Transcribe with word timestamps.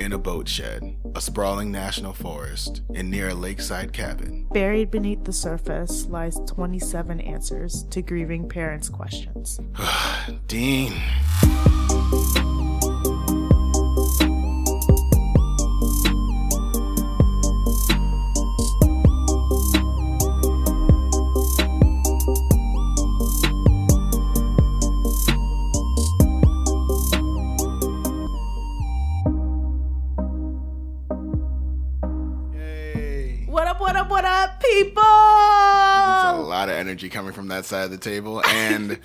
in 0.00 0.14
a 0.14 0.18
boat 0.18 0.48
shed, 0.48 0.96
a 1.14 1.20
sprawling 1.20 1.70
national 1.70 2.14
forest, 2.14 2.80
and 2.94 3.10
near 3.10 3.28
a 3.28 3.34
lakeside 3.34 3.92
cabin. 3.92 4.46
Buried 4.50 4.90
beneath 4.90 5.24
the 5.24 5.32
surface 5.32 6.06
lies 6.06 6.40
27 6.46 7.20
answers 7.20 7.84
to 7.90 8.00
grieving 8.00 8.48
parents' 8.48 8.88
questions. 8.88 9.60
Dean. 10.48 10.94
Energy 37.00 37.08
coming 37.08 37.32
from 37.32 37.48
that 37.48 37.64
side 37.64 37.84
of 37.84 37.90
the 37.90 37.96
table, 37.96 38.44
and 38.44 38.98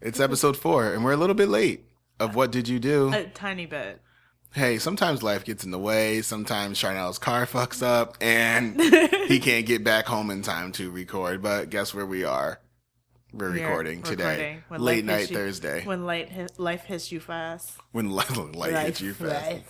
it's 0.00 0.18
episode 0.18 0.56
four, 0.56 0.92
and 0.92 1.04
we're 1.04 1.12
a 1.12 1.16
little 1.16 1.34
bit 1.34 1.48
late. 1.48 1.84
Of 2.18 2.34
what 2.34 2.50
did 2.50 2.66
you 2.66 2.78
do? 2.80 3.12
A 3.12 3.24
tiny 3.24 3.66
bit. 3.66 4.00
hey, 4.54 4.78
sometimes 4.78 5.22
life 5.22 5.44
gets 5.44 5.64
in 5.64 5.70
the 5.70 5.78
way. 5.78 6.22
Sometimes 6.22 6.78
Charnel's 6.78 7.18
car 7.18 7.44
fucks 7.46 7.82
up, 7.82 8.16
and 8.22 8.80
he 9.28 9.38
can't 9.38 9.66
get 9.66 9.84
back 9.84 10.06
home 10.06 10.30
in 10.30 10.40
time 10.42 10.72
to 10.72 10.90
record. 10.90 11.42
But 11.42 11.68
guess 11.70 11.94
where 11.94 12.06
we 12.06 12.24
are? 12.24 12.58
We're 13.34 13.50
recording 13.50 14.02
today, 14.02 14.62
recording 14.70 14.86
late 14.86 15.04
night 15.04 15.30
you- 15.30 15.36
Thursday, 15.36 15.84
when, 15.84 16.04
light 16.06 16.30
hit, 16.30 16.58
life 16.58 16.84
hits 16.84 17.12
you 17.12 17.20
fast. 17.20 17.70
When 17.92 18.10
light, 18.10 18.30
light 18.56 18.86
hits 18.86 19.00
you 19.02 19.12
fast. 19.12 19.62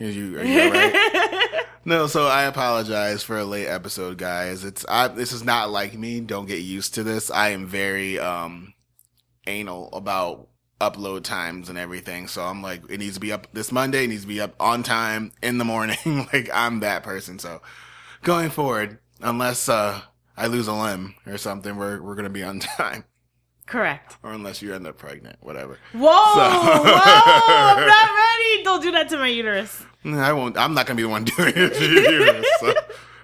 Is 0.00 0.16
you, 0.16 0.38
are 0.38 0.44
you 0.44 0.62
all 0.64 0.70
right? 0.72 1.62
no, 1.86 2.08
so 2.08 2.26
I 2.26 2.42
apologize 2.42 3.22
for 3.22 3.38
a 3.38 3.44
late 3.44 3.68
episode, 3.68 4.18
guys. 4.18 4.64
It's 4.64 4.84
I, 4.88 5.06
this 5.08 5.32
is 5.32 5.44
not 5.44 5.70
like 5.70 5.94
me. 5.94 6.20
Don't 6.20 6.46
get 6.46 6.58
used 6.58 6.94
to 6.94 7.04
this. 7.04 7.30
I 7.30 7.50
am 7.50 7.66
very 7.66 8.18
um 8.18 8.74
anal 9.46 9.88
about 9.92 10.48
upload 10.80 11.22
times 11.22 11.68
and 11.68 11.78
everything. 11.78 12.26
So 12.26 12.42
I'm 12.42 12.60
like, 12.60 12.82
it 12.90 12.98
needs 12.98 13.14
to 13.14 13.20
be 13.20 13.32
up 13.32 13.46
this 13.52 13.70
Monday. 13.70 14.04
It 14.04 14.08
needs 14.08 14.22
to 14.22 14.28
be 14.28 14.40
up 14.40 14.54
on 14.58 14.82
time 14.82 15.30
in 15.42 15.58
the 15.58 15.64
morning. 15.64 15.96
like 16.32 16.50
I'm 16.52 16.80
that 16.80 17.04
person. 17.04 17.38
So 17.38 17.62
going 18.22 18.50
forward, 18.50 18.98
unless 19.20 19.68
uh 19.68 20.00
I 20.36 20.48
lose 20.48 20.66
a 20.66 20.74
limb 20.74 21.14
or 21.24 21.38
something, 21.38 21.76
we're 21.76 22.02
we're 22.02 22.16
gonna 22.16 22.30
be 22.30 22.42
on 22.42 22.58
time. 22.60 23.04
Correct. 23.66 24.16
Or 24.22 24.32
unless 24.32 24.62
you 24.62 24.72
end 24.74 24.86
up 24.86 24.96
pregnant, 24.96 25.36
whatever. 25.40 25.78
Whoa, 25.92 26.00
whoa, 26.02 26.92
I'm 26.94 27.86
not 27.86 28.10
ready. 28.16 28.62
Don't 28.64 28.82
do 28.82 28.92
that 28.92 29.08
to 29.10 29.18
my 29.18 29.28
uterus. 29.28 29.84
I 30.04 30.32
won't. 30.32 30.56
I'm 30.56 30.72
not 30.74 30.86
gonna 30.86 30.96
be 30.96 31.02
the 31.02 31.08
one 31.08 31.24
doing 31.36 31.52
it 31.56 31.74
to 31.74 31.84
you. 31.84 32.44
So 32.60 32.74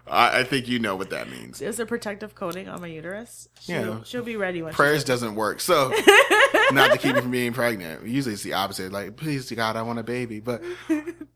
I, 0.08 0.40
I 0.40 0.44
think 0.44 0.66
you 0.68 0.78
know 0.80 0.96
what 0.96 1.10
that 1.10 1.30
means. 1.30 1.60
There's 1.60 1.78
a 1.78 1.86
protective 1.86 2.34
coating 2.34 2.68
on 2.68 2.80
my 2.80 2.88
uterus. 2.88 3.48
She'll, 3.60 3.74
Yeah. 3.98 4.02
she'll 4.04 4.24
be 4.24 4.36
ready 4.36 4.62
when 4.62 4.72
Prayers 4.74 5.04
doesn't 5.04 5.36
work. 5.36 5.60
So 5.60 5.90
not 6.72 6.90
to 6.90 6.98
keep 6.98 7.14
you 7.14 7.22
from 7.22 7.30
being 7.30 7.52
pregnant. 7.52 8.04
Usually 8.06 8.34
it's 8.34 8.42
the 8.42 8.54
opposite. 8.54 8.90
Like, 8.92 9.16
please 9.16 9.48
God, 9.52 9.76
I 9.76 9.82
want 9.82 10.00
a 10.00 10.02
baby. 10.02 10.40
But 10.40 10.62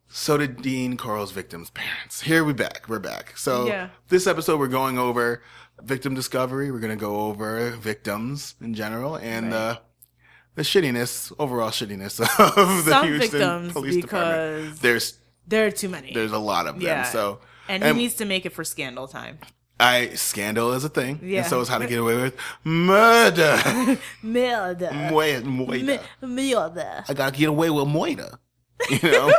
so 0.08 0.36
did 0.36 0.62
Dean 0.62 0.96
Corll's 0.96 1.30
victims' 1.30 1.70
parents. 1.70 2.22
Here 2.22 2.42
we 2.44 2.52
back. 2.54 2.86
We're 2.88 2.98
back. 2.98 3.36
So 3.38 3.66
Yeah. 3.68 3.90
this 4.08 4.26
episode 4.26 4.58
we're 4.58 4.66
going 4.68 4.98
over 4.98 5.42
victim 5.82 6.14
discovery. 6.14 6.70
We're 6.70 6.80
gonna 6.80 6.96
go 6.96 7.20
over 7.26 7.70
victims 7.70 8.54
in 8.60 8.74
general 8.74 9.16
and 9.16 9.46
Right. 9.46 9.54
uh 9.58 9.78
the 10.54 10.62
shittiness, 10.62 11.32
overall 11.38 11.68
shittiness 11.70 12.18
of 12.38 12.84
the 12.86 12.90
Some 12.90 13.06
Houston 13.06 13.30
victims 13.30 13.72
Police 13.72 13.96
Department. 14.02 14.80
There's 14.80 15.18
there 15.46 15.66
are 15.66 15.70
too 15.70 15.88
many. 15.88 16.12
there's 16.14 16.32
a 16.32 16.38
lot 16.38 16.66
of 16.66 16.74
them. 16.76 16.82
Yeah. 16.82 17.02
So 17.04 17.40
and 17.68 17.84
he 17.84 17.92
needs 17.92 18.14
to 18.14 18.24
make 18.24 18.46
it 18.46 18.52
for 18.54 18.64
scandal 18.64 19.06
time. 19.08 19.38
I 19.78 20.14
scandal 20.14 20.72
is 20.72 20.84
a 20.84 20.88
thing. 20.88 21.20
Yeah. 21.22 21.40
And 21.40 21.46
so 21.48 21.60
is 21.60 21.68
how 21.68 21.76
to 21.78 21.86
get 21.86 21.98
away 21.98 22.16
with 22.16 22.34
murder. 22.64 23.58
Murder. 24.22 24.88
Moida. 24.92 25.42
Moida. 25.44 26.00
Murder. 26.22 27.04
I 27.08 27.12
gotta 27.14 27.36
get 27.36 27.48
away 27.50 27.68
with 27.70 27.86
Moida. 27.86 28.38
You 28.90 28.98
know? 29.10 29.32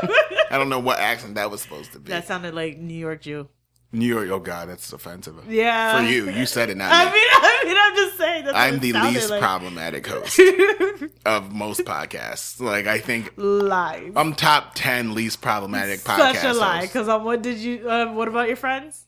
I 0.52 0.58
don't 0.58 0.70
know 0.70 0.80
what 0.80 1.00
accent 1.00 1.36
that 1.36 1.50
was 1.50 1.62
supposed 1.62 1.92
to 1.94 2.00
be. 2.00 2.10
That 2.10 2.28
sounded 2.28 2.54
like 2.54 2.78
New 2.78 2.94
York 2.94 3.22
Jew. 3.22 3.48
New 3.92 4.06
York. 4.06 4.30
Oh 4.30 4.40
God, 4.40 4.70
that's 4.70 4.92
offensive. 4.92 5.36
Yeah. 5.50 5.98
For 6.00 6.06
you, 6.06 6.30
you 6.30 6.46
said 6.46 6.70
it, 6.70 6.78
not 6.78 6.92
I 6.92 7.06
me. 7.06 7.12
mean, 7.12 7.28
I 7.32 7.64
mean, 7.66 7.78
I'm 7.80 7.96
just 7.96 8.18
saying. 8.18 8.46
That's 8.46 8.58
I'm 8.58 8.80
the 8.80 8.94
least 8.94 9.30
like. 9.30 9.42
problematic 9.42 10.06
host 10.08 10.40
of 11.26 11.54
most 11.54 11.82
podcasts. 11.82 12.60
Like 12.60 12.88
I 12.88 13.00
think 13.00 13.34
Lies. 13.38 14.12
I'm 14.16 14.34
top 14.34 14.74
ten 14.76 15.14
least 15.14 15.42
problematic 15.42 16.02
podcast 16.02 16.36
Such 16.36 16.44
a 16.44 16.54
lie. 16.54 16.82
Because 16.82 17.08
um, 17.08 17.24
what 17.24 17.42
did 17.42 17.58
you? 17.60 17.90
Uh, 17.90 18.12
what 18.14 18.28
about 18.28 18.48
your 18.48 18.58
friends? 18.58 19.06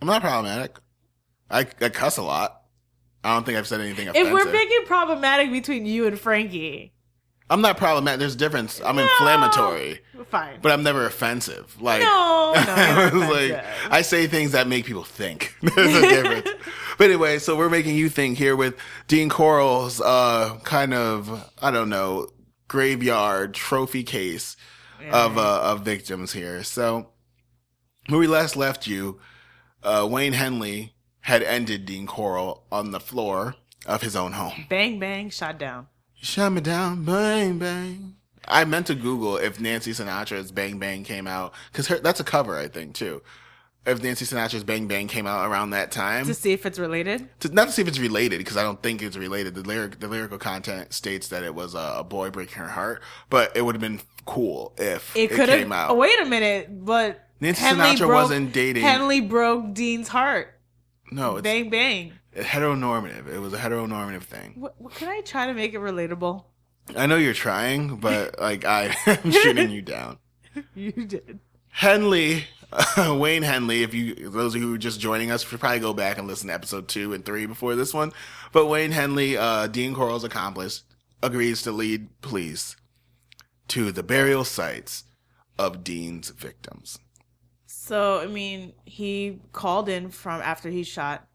I'm 0.00 0.06
not 0.08 0.20
problematic. 0.20 0.78
I, 1.50 1.60
I 1.80 1.88
cuss 1.88 2.16
a 2.16 2.22
lot. 2.22 2.62
I 3.24 3.34
don't 3.34 3.46
think 3.46 3.56
I've 3.56 3.68
said 3.68 3.80
anything 3.80 4.08
If 4.14 4.32
we're 4.32 4.50
picking 4.50 4.84
problematic 4.86 5.52
between 5.52 5.86
you 5.86 6.06
and 6.06 6.18
Frankie, 6.18 6.92
I'm 7.52 7.60
not 7.60 7.76
problematic. 7.76 8.18
There's 8.18 8.34
a 8.34 8.38
difference. 8.38 8.80
I'm 8.80 8.98
inflammatory. 8.98 10.00
fine. 10.30 10.60
but 10.62 10.72
I'm 10.72 10.82
never 10.82 11.04
offensive. 11.04 11.80
Like, 11.82 12.00
No, 12.00 12.54
no, 12.54 13.28
like. 13.30 13.62
I 13.90 14.00
say 14.00 14.26
things 14.26 14.52
that 14.52 14.66
make 14.66 14.86
people 14.86 15.04
think. 15.04 15.54
There's 15.60 15.94
a 15.94 16.00
difference. 16.00 16.48
but 16.98 17.04
anyway, 17.10 17.38
so 17.38 17.54
we're 17.54 17.68
making 17.68 17.94
you 17.94 18.08
think 18.08 18.38
here 18.38 18.56
with 18.56 18.74
Dean 19.06 19.28
Corll's 19.28 20.00
uh 20.00 20.58
kind 20.64 20.94
of 20.94 21.52
I 21.60 21.70
don't 21.70 21.90
know 21.90 22.28
graveyard 22.68 23.52
trophy 23.52 24.02
case 24.02 24.56
of 25.10 25.36
uh, 25.36 25.60
of 25.62 25.82
victims 25.82 26.32
here. 26.32 26.62
So 26.64 27.10
when 28.08 28.18
we 28.18 28.28
last 28.28 28.56
left 28.56 28.86
you, 28.86 29.20
uh, 29.82 30.08
Wayne 30.10 30.32
Henley 30.32 30.94
had 31.20 31.42
ended 31.42 31.84
Dean 31.84 32.06
Coral 32.06 32.64
on 32.72 32.92
the 32.92 33.00
floor 33.00 33.56
of 33.84 34.00
his 34.00 34.16
own 34.16 34.32
home. 34.32 34.64
bang 34.70 34.98
bang, 34.98 35.28
shot 35.28 35.58
down. 35.58 35.88
Shut 36.22 36.52
me 36.52 36.60
down, 36.60 37.04
bang 37.04 37.58
bang. 37.58 38.14
I 38.46 38.64
meant 38.64 38.86
to 38.86 38.94
Google 38.94 39.36
if 39.36 39.60
Nancy 39.60 39.90
Sinatra's 39.92 40.52
"Bang 40.52 40.78
Bang" 40.78 41.04
came 41.04 41.26
out 41.26 41.52
because 41.72 41.88
that's 42.00 42.20
a 42.20 42.24
cover, 42.24 42.56
I 42.56 42.68
think, 42.68 42.94
too. 42.94 43.22
If 43.84 44.00
Nancy 44.02 44.24
Sinatra's 44.24 44.62
"Bang 44.62 44.86
Bang" 44.86 45.08
came 45.08 45.26
out 45.26 45.50
around 45.50 45.70
that 45.70 45.90
time, 45.90 46.26
To 46.26 46.34
see 46.34 46.52
if 46.52 46.64
it's 46.64 46.78
related. 46.78 47.28
to, 47.40 47.48
not 47.52 47.66
to 47.66 47.72
see 47.72 47.82
if 47.82 47.88
it's 47.88 47.98
related 47.98 48.38
because 48.38 48.56
I 48.56 48.62
don't 48.62 48.80
think 48.82 49.02
it's 49.02 49.16
related. 49.16 49.54
The 49.56 49.62
lyric, 49.62 49.98
the 49.98 50.06
lyrical 50.06 50.38
content 50.38 50.92
states 50.92 51.28
that 51.28 51.42
it 51.42 51.54
was 51.56 51.74
a, 51.74 51.96
a 51.98 52.04
boy 52.04 52.30
breaking 52.30 52.58
her 52.62 52.68
heart, 52.68 53.02
but 53.28 53.56
it 53.56 53.62
would 53.62 53.74
have 53.74 53.80
been 53.82 54.00
cool 54.24 54.74
if 54.78 55.16
It 55.16 55.32
it, 55.32 55.34
could 55.34 55.48
came 55.48 55.70
have. 55.70 55.72
out. 55.72 55.90
Oh, 55.90 55.94
wait 55.94 56.20
a 56.20 56.24
minute, 56.24 56.68
but 56.84 57.20
Nancy 57.40 57.60
Henley 57.62 57.84
Sinatra 57.96 57.98
broke- 58.06 58.10
wasn't 58.12 58.52
dating. 58.52 58.82
Henley 58.84 59.20
broke 59.20 59.74
Dean's 59.74 60.06
heart. 60.08 60.54
no, 61.10 61.36
it's 61.36 61.42
Bang 61.42 61.68
bang. 61.68 62.12
Heteronormative. 62.36 63.28
It 63.32 63.38
was 63.40 63.52
a 63.52 63.58
heteronormative 63.58 64.22
thing. 64.22 64.54
What, 64.56 64.80
what- 64.80 64.94
can 64.94 65.08
I 65.08 65.20
try 65.20 65.46
to 65.46 65.54
make 65.54 65.74
it 65.74 65.80
relatable? 65.80 66.44
I 66.96 67.06
know 67.06 67.16
you're 67.16 67.34
trying, 67.34 67.96
but 67.96 68.38
like 68.40 68.64
I 68.64 68.94
am 69.06 69.30
shooting 69.30 69.70
you 69.70 69.82
down. 69.82 70.18
You 70.74 70.92
did. 70.92 71.38
Henley, 71.70 72.44
Wayne 72.98 73.42
Henley, 73.42 73.82
if 73.82 73.94
you, 73.94 74.28
those 74.28 74.54
of 74.54 74.60
you 74.60 74.68
who 74.68 74.74
are 74.74 74.78
just 74.78 75.00
joining 75.00 75.30
us, 75.30 75.42
should 75.42 75.60
probably 75.60 75.78
go 75.80 75.94
back 75.94 76.18
and 76.18 76.26
listen 76.28 76.48
to 76.48 76.54
episode 76.54 76.88
two 76.88 77.14
and 77.14 77.24
three 77.24 77.46
before 77.46 77.74
this 77.74 77.94
one. 77.94 78.12
But 78.52 78.66
Wayne 78.66 78.90
Henley, 78.92 79.34
uh, 79.38 79.66
Dean 79.68 79.94
Corll's 79.94 80.24
accomplice, 80.24 80.82
agrees 81.22 81.62
to 81.62 81.72
lead 81.72 82.20
police 82.20 82.76
to 83.68 83.92
the 83.92 84.02
burial 84.02 84.44
sites 84.44 85.04
of 85.58 85.82
Dean's 85.82 86.28
victims. 86.28 86.98
So 87.64 88.20
I 88.20 88.26
mean, 88.26 88.74
he 88.84 89.40
called 89.52 89.88
in 89.88 90.10
from 90.10 90.42
after 90.42 90.68
he 90.68 90.82
shot 90.82 91.26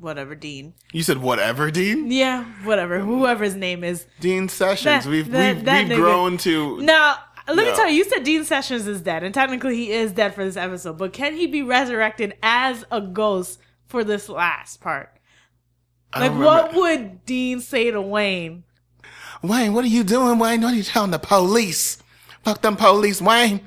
whatever 0.00 0.34
Dean. 0.34 0.74
You 0.92 1.02
said 1.02 1.18
whatever, 1.18 1.70
Dean? 1.70 2.10
Yeah, 2.10 2.44
whatever. 2.64 2.98
Whoever 3.00 3.44
his 3.44 3.54
name 3.54 3.84
is. 3.84 4.06
Dean 4.20 4.48
Sessions. 4.48 5.04
That- 5.04 5.10
we've 5.10 5.30
that- 5.30 5.56
we've, 5.56 5.64
that 5.66 5.88
we've 5.88 5.96
grown 5.98 6.38
to 6.38 6.80
Now, 6.80 7.16
let 7.46 7.56
me 7.56 7.74
tell 7.74 7.88
you, 7.88 7.96
you 7.96 8.04
said 8.04 8.22
Dean 8.24 8.44
Sessions 8.44 8.86
is 8.86 9.00
dead, 9.00 9.22
and 9.22 9.34
technically 9.34 9.76
he 9.76 9.90
is 9.92 10.12
dead 10.12 10.34
for 10.34 10.44
this 10.44 10.56
episode, 10.56 10.98
but 10.98 11.12
can 11.12 11.34
he 11.36 11.46
be 11.46 11.62
resurrected 11.62 12.34
as 12.42 12.84
a 12.90 13.00
ghost 13.00 13.60
for 13.88 14.04
this 14.04 14.28
last 14.28 14.80
part? 14.80 15.10
Like, 16.16 16.32
what 16.32 16.74
would 16.74 17.24
Dean 17.24 17.60
say 17.60 17.90
to 17.90 18.00
Wayne? 18.00 18.64
Wayne, 19.42 19.72
what 19.74 19.84
are 19.84 19.88
you 19.88 20.04
doing, 20.04 20.38
Wayne? 20.38 20.60
What 20.60 20.74
are 20.74 20.76
you 20.76 20.82
telling 20.82 21.12
the 21.12 21.18
police? 21.18 21.98
Fuck 22.42 22.62
them 22.62 22.76
police, 22.76 23.20
Wayne. 23.20 23.60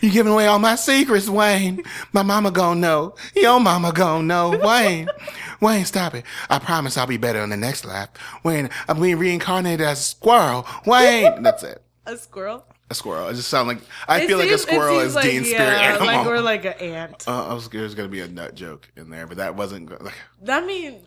You 0.00 0.10
giving 0.10 0.32
away 0.32 0.46
all 0.46 0.58
my 0.58 0.76
secrets, 0.76 1.28
Wayne. 1.28 1.82
My 2.12 2.22
mama 2.22 2.50
gon' 2.50 2.80
know. 2.80 3.14
Your 3.34 3.58
mama 3.60 3.92
gon' 3.92 4.26
know, 4.26 4.50
Wayne. 4.56 5.08
Wayne, 5.60 5.84
stop 5.84 6.14
it. 6.14 6.24
I 6.48 6.58
promise 6.58 6.96
I'll 6.96 7.06
be 7.06 7.16
better 7.16 7.40
in 7.40 7.50
the 7.50 7.56
next 7.56 7.84
life. 7.84 8.08
Wayne, 8.44 8.70
I'm 8.88 9.00
being 9.00 9.18
reincarnated 9.18 9.86
as 9.86 9.98
a 9.98 10.02
squirrel. 10.02 10.66
Wayne. 10.86 11.42
That's 11.42 11.62
it. 11.62 11.82
A 12.06 12.16
squirrel? 12.16 12.64
A 12.88 12.94
squirrel. 12.94 13.28
It 13.28 13.34
just 13.34 13.48
sound 13.48 13.68
like, 13.68 13.78
I 14.08 14.22
It 14.22 14.26
feel 14.26 14.38
like 14.38 14.50
a 14.50 14.58
squirrel 14.58 14.98
is 15.00 15.14
like, 15.14 15.24
Dean's 15.24 15.50
yeah, 15.50 15.56
spirit 15.58 15.78
animal. 15.80 16.06
Like 16.06 16.26
we're 16.26 16.40
like 16.40 16.64
an 16.64 16.72
ant. 16.72 17.28
uh, 17.28 17.46
I 17.48 17.54
was 17.54 17.64
scared 17.66 17.80
there 17.80 17.84
was 17.84 17.94
going 17.94 18.08
to 18.08 18.12
be 18.12 18.20
a 18.20 18.26
nut 18.28 18.54
joke 18.54 18.90
in 18.96 19.10
there, 19.10 19.26
but 19.26 19.36
that 19.36 19.54
wasn't 19.54 19.86
good. 19.86 20.02
Like, 20.02 20.14
I 20.48 20.60
mean, 20.60 21.00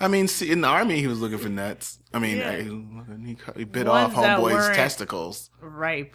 I 0.00 0.08
mean, 0.08 0.28
see, 0.28 0.50
in 0.50 0.60
the 0.62 0.68
army, 0.68 0.98
he 1.00 1.06
was 1.06 1.20
looking 1.20 1.38
for 1.38 1.48
nuts. 1.48 1.98
I 2.14 2.18
mean, 2.20 2.38
Yeah. 2.38 2.56
He, 3.26 3.34
cut- 3.34 3.56
he 3.56 3.64
bit 3.64 3.86
Ones 3.86 4.14
off 4.14 4.24
homeboy's 4.24 4.74
testicles. 4.76 5.50
ripe. 5.60 6.14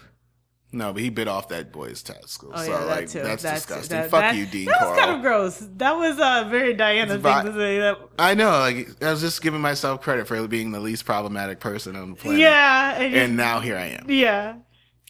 No, 0.74 0.94
but 0.94 1.02
he 1.02 1.10
bit 1.10 1.28
off 1.28 1.50
that 1.50 1.72
boy's 1.74 2.02
testicle. 2.02 2.52
Oh 2.54 2.64
so 2.64 2.72
yeah, 2.72 2.80
that 2.80 2.88
like 2.88 3.10
too. 3.10 3.20
that's, 3.22 3.44
disgusting. 3.44 3.98
that- 3.98 4.10
Fuck 4.10 4.22
that- 4.22 4.36
you, 4.38 4.46
Dean 4.46 4.66
That 4.68 4.78
Corll. 4.80 4.92
was 4.92 5.00
kind 5.00 5.16
of 5.18 5.22
gross. 5.22 5.58
That 5.78 5.98
was 5.98 6.16
a 6.18 6.48
very 6.50 6.74
Diana 6.74 7.16
It's 7.16 7.24
thing 7.24 7.46
to 7.46 7.54
say. 7.54 7.80
That 7.80 7.98
I 8.18 8.34
know, 8.36 8.52
like 8.52 9.04
I 9.04 9.12
was 9.12 9.20
just 9.22 9.42
giving 9.42 9.60
myself 9.62 10.02
credit 10.02 10.28
for 10.28 10.48
being 10.48 10.72
the 10.72 10.80
least 10.80 11.06
problematic 11.06 11.60
person 11.60 11.96
on 11.98 12.12
the 12.12 12.16
planet. 12.16 12.40
yeah, 12.40 12.94
and, 13.02 13.14
And 13.16 13.38
now 13.38 13.60
here 13.60 13.76
I 13.76 13.88
am. 13.88 14.06
yeah, 14.10 14.56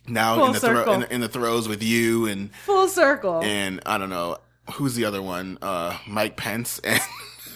Now 0.07 0.35
Full 0.35 0.47
in 0.47 0.53
the, 0.53 0.59
thro- 0.59 0.93
in, 0.93 0.99
the, 1.01 1.13
in 1.15 1.21
the 1.21 1.29
throes 1.29 1.67
with 1.67 1.83
you 1.83 2.25
and 2.25 2.53
full 2.65 2.87
circle. 2.87 3.41
and 3.43 3.81
I 3.85 3.97
don't 3.99 4.09
know 4.09 4.37
who's 4.73 4.95
the 4.95 5.05
other 5.05 5.21
one, 5.21 5.59
uh, 5.61 5.95
Mike 6.07 6.37
Pence 6.37 6.79
and 6.83 6.99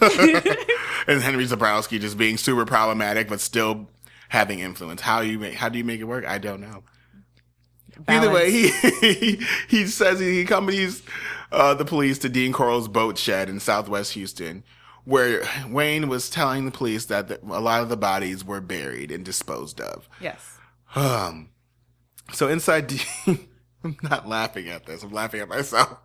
and 1.08 1.22
Henry 1.22 1.46
Zebrowski 1.46 2.00
just 2.00 2.18
being 2.18 2.36
super 2.36 2.64
problematic 2.66 3.28
but 3.28 3.40
still 3.40 3.88
having 4.28 4.58
influence. 4.60 5.00
How 5.00 5.20
you 5.22 5.38
make 5.38 5.54
how 5.54 5.68
do 5.68 5.78
you 5.78 5.84
make 5.84 6.00
it 6.00 6.04
work? 6.04 6.24
I 6.26 6.38
don't 6.38 6.60
know. 6.60 6.82
Either 8.08 8.30
way, 8.30 8.50
he 8.50 8.68
he, 9.00 9.46
he 9.68 9.86
says 9.86 10.20
he 10.20 10.42
accompanies 10.42 11.02
uh, 11.52 11.74
the 11.74 11.84
police 11.84 12.18
to 12.18 12.28
Dean 12.28 12.52
Corll's 12.52 12.88
boat 12.88 13.18
shed 13.18 13.48
in 13.48 13.60
Southwest 13.60 14.12
Houston, 14.12 14.62
where 15.04 15.42
Wayne 15.68 16.08
was 16.08 16.30
telling 16.30 16.64
the 16.64 16.70
police 16.70 17.06
that 17.06 17.28
the, 17.28 17.40
a 17.44 17.60
lot 17.60 17.82
of 17.82 17.88
the 17.88 17.96
bodies 17.96 18.44
were 18.44 18.60
buried 18.60 19.10
and 19.10 19.24
disposed 19.24 19.80
of. 19.80 20.08
yes. 20.20 20.58
Um, 20.94 21.50
so 22.32 22.48
inside 22.48 22.86
Dean, 23.26 23.48
I'm 23.84 23.96
not 24.02 24.28
laughing 24.28 24.68
at 24.68 24.86
this. 24.86 25.02
I'm 25.02 25.12
laughing 25.12 25.40
at 25.40 25.48
myself 25.48 25.98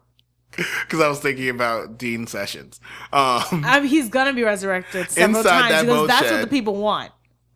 because 0.51 0.99
I 0.99 1.07
was 1.07 1.19
thinking 1.19 1.49
about 1.49 1.97
Dean 1.97 2.27
Sessions. 2.27 2.79
Um, 3.13 3.63
I 3.65 3.79
mean, 3.79 3.89
he's 3.89 4.09
gonna 4.09 4.33
be 4.33 4.43
resurrected 4.43 5.09
several 5.09 5.39
Inside 5.39 5.59
times 5.59 5.71
that 5.71 5.81
because 5.85 6.07
that's 6.07 6.31
what 6.31 6.41
the 6.41 6.47
people 6.47 6.75
want. 6.75 7.11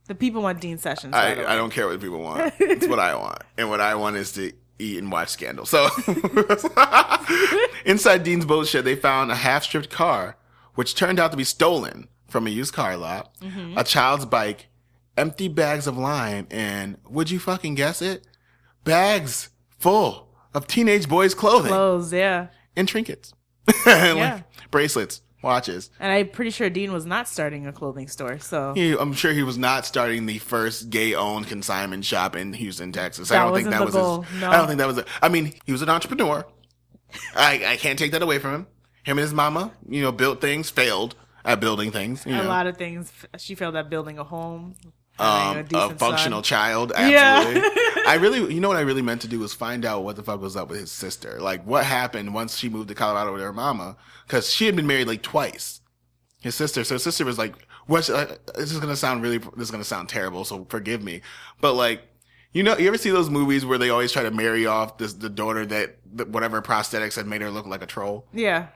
The 0.07 0.15
people 0.15 0.41
want 0.41 0.61
Dean 0.61 0.77
Sessions. 0.77 1.13
I. 1.15 1.31
I 1.51 1.55
don't 1.55 1.71
care 1.71 1.87
what 1.87 1.99
people 1.99 2.19
want. 2.19 2.53
It's 2.59 2.87
what 2.87 2.99
I 2.99 3.15
want. 3.15 3.41
And 3.57 3.69
what 3.69 3.81
I 3.81 3.95
want 3.95 4.15
is 4.17 4.31
to 4.33 4.51
eat 4.77 4.97
and 4.99 5.11
watch 5.11 5.29
Scandal. 5.29 5.65
So 5.65 5.87
inside 7.85 8.23
Dean's 8.23 8.45
boat 8.45 8.67
shed, 8.67 8.85
they 8.85 8.95
found 8.95 9.31
a 9.31 9.35
half 9.35 9.63
stripped 9.63 9.89
car, 9.89 10.37
which 10.75 10.95
turned 10.95 11.19
out 11.19 11.31
to 11.31 11.37
be 11.37 11.43
stolen 11.43 12.07
from 12.27 12.47
a 12.47 12.49
used 12.49 12.73
car 12.73 12.97
lot, 12.97 13.33
Mm-hmm. 13.39 13.77
a 13.77 13.83
child's 13.83 14.25
bike, 14.25 14.67
empty 15.17 15.47
bags 15.47 15.87
of 15.87 15.97
lime, 15.97 16.47
and 16.51 16.97
would 17.09 17.29
you 17.31 17.39
fucking 17.39 17.75
guess 17.75 18.01
it? 18.01 18.25
Bags 18.83 19.49
full 19.79 20.29
of 20.53 20.67
teenage 20.67 21.07
boys' 21.07 21.33
clothing 21.33 21.71
Clothes, 21.71 22.11
yeah. 22.13 22.47
and 22.75 22.87
trinkets. 22.87 23.33
And, 23.85 24.17
Yeah. 24.17 24.33
like, 24.35 24.71
bracelets, 24.71 25.21
watches. 25.45 25.89
And 25.99 26.11
I'm 26.11 26.27
pretty 26.27 26.51
sure 26.51 26.69
Dean 26.69 26.91
was 26.91 27.05
not 27.05 27.29
starting 27.29 27.65
a 27.67 27.71
clothing 27.71 28.09
store. 28.09 28.39
So 28.39 28.73
He, 28.73 28.91
I'm 28.97 29.13
sure 29.13 29.31
he 29.31 29.43
was 29.43 29.57
not 29.57 29.85
starting 29.85 30.25
the 30.25 30.39
first 30.39 30.89
gay-owned 30.89 31.47
consignment 31.47 32.03
shop 32.03 32.35
in 32.35 32.51
Houston, 32.51 32.91
Texas. 32.91 33.29
That 33.29 33.41
I 33.41 33.45
don't 33.45 33.55
think 33.55 33.69
that 33.69 33.85
was 33.85 33.93
goal, 33.93 34.23
his. 34.23 34.41
no. 34.41 34.49
I 34.49 34.57
don't 34.57 34.67
think 34.67 34.79
that 34.79 34.87
was. 34.87 34.97
it. 34.97 35.07
I 35.21 35.29
mean, 35.29 35.53
he 35.65 35.71
was 35.71 35.81
an 35.81 35.89
entrepreneur. 35.89 36.45
I 37.35 37.63
I 37.65 37.77
can't 37.77 37.97
take 37.97 38.11
that 38.11 38.21
away 38.21 38.39
from 38.39 38.53
him. 38.53 38.67
Him 39.03 39.17
and 39.17 39.23
his 39.23 39.33
mama, 39.33 39.71
you 39.87 40.01
know, 40.01 40.11
built 40.11 40.41
things, 40.41 40.69
failed 40.69 41.15
at 41.45 41.59
building 41.59 41.91
things. 41.91 42.25
You 42.25 42.33
a 42.33 42.37
know, 42.37 42.49
lot 42.49 42.65
of 42.67 42.75
things. 42.75 43.11
She 43.37 43.53
failed 43.55 43.75
at 43.75 43.89
building 43.89 44.17
a 44.17 44.23
home, 44.23 44.75
um, 45.19 45.65
a 45.73 45.77
a, 45.77 45.89
functional 45.95 46.39
son. 46.39 46.43
child. 46.43 46.91
Yeah. 46.97 47.43
Absolutely. 47.45 48.03
I 48.07 48.15
really, 48.15 48.53
you 48.53 48.59
know, 48.59 48.67
what 48.67 48.77
I 48.77 48.81
really 48.81 49.01
meant 49.01 49.21
to 49.21 49.27
do 49.27 49.39
was 49.39 49.53
find 49.53 49.85
out 49.85 50.03
what 50.03 50.15
the 50.15 50.23
fuck 50.23 50.41
was 50.41 50.55
up 50.55 50.69
with 50.69 50.79
his 50.79 50.91
sister. 50.91 51.39
Like, 51.39 51.65
what 51.65 51.85
happened 51.85 52.33
once 52.33 52.57
she 52.57 52.69
moved 52.69 52.89
to 52.89 52.95
Colorado 52.95 53.33
with 53.33 53.41
her 53.41 53.53
mama? 53.53 53.97
Because 54.27 54.51
she 54.51 54.65
had 54.65 54.75
been 54.75 54.87
married 54.87 55.07
like 55.07 55.21
twice. 55.21 55.81
His 56.41 56.55
sister. 56.55 56.83
So 56.83 56.95
his 56.95 57.03
sister 57.03 57.25
was 57.25 57.39
like, 57.39 57.55
"What?" 57.87 58.07
Uh, 58.07 58.27
this 58.53 58.71
is 58.71 58.79
gonna 58.79 58.95
sound 58.95 59.23
really. 59.23 59.39
This 59.39 59.61
is 59.61 59.71
gonna 59.71 59.83
sound 59.83 60.09
terrible. 60.09 60.45
So 60.45 60.65
forgive 60.69 61.01
me. 61.01 61.21
But 61.59 61.73
like, 61.73 62.03
you 62.53 62.61
know, 62.61 62.77
you 62.77 62.87
ever 62.87 62.99
see 62.99 63.09
those 63.09 63.31
movies 63.31 63.65
where 63.65 63.79
they 63.79 63.89
always 63.89 64.11
try 64.11 64.21
to 64.21 64.29
marry 64.29 64.67
off 64.67 64.99
this 64.99 65.13
the 65.13 65.29
daughter 65.29 65.65
that, 65.65 65.97
that 66.13 66.29
whatever 66.29 66.61
prosthetics 66.61 67.15
had 67.15 67.25
made 67.25 67.41
her 67.41 67.49
look 67.49 67.65
like 67.65 67.81
a 67.81 67.87
troll? 67.87 68.27
Yeah. 68.31 68.67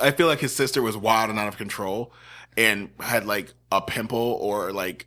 I 0.00 0.10
feel 0.10 0.26
like 0.26 0.40
his 0.40 0.54
sister 0.54 0.82
was 0.82 0.96
wild 0.96 1.30
and 1.30 1.38
out 1.38 1.46
of 1.46 1.56
control 1.56 2.12
and 2.56 2.90
had 3.00 3.24
like 3.24 3.54
a 3.70 3.80
pimple 3.80 4.18
or 4.18 4.72
like 4.72 5.06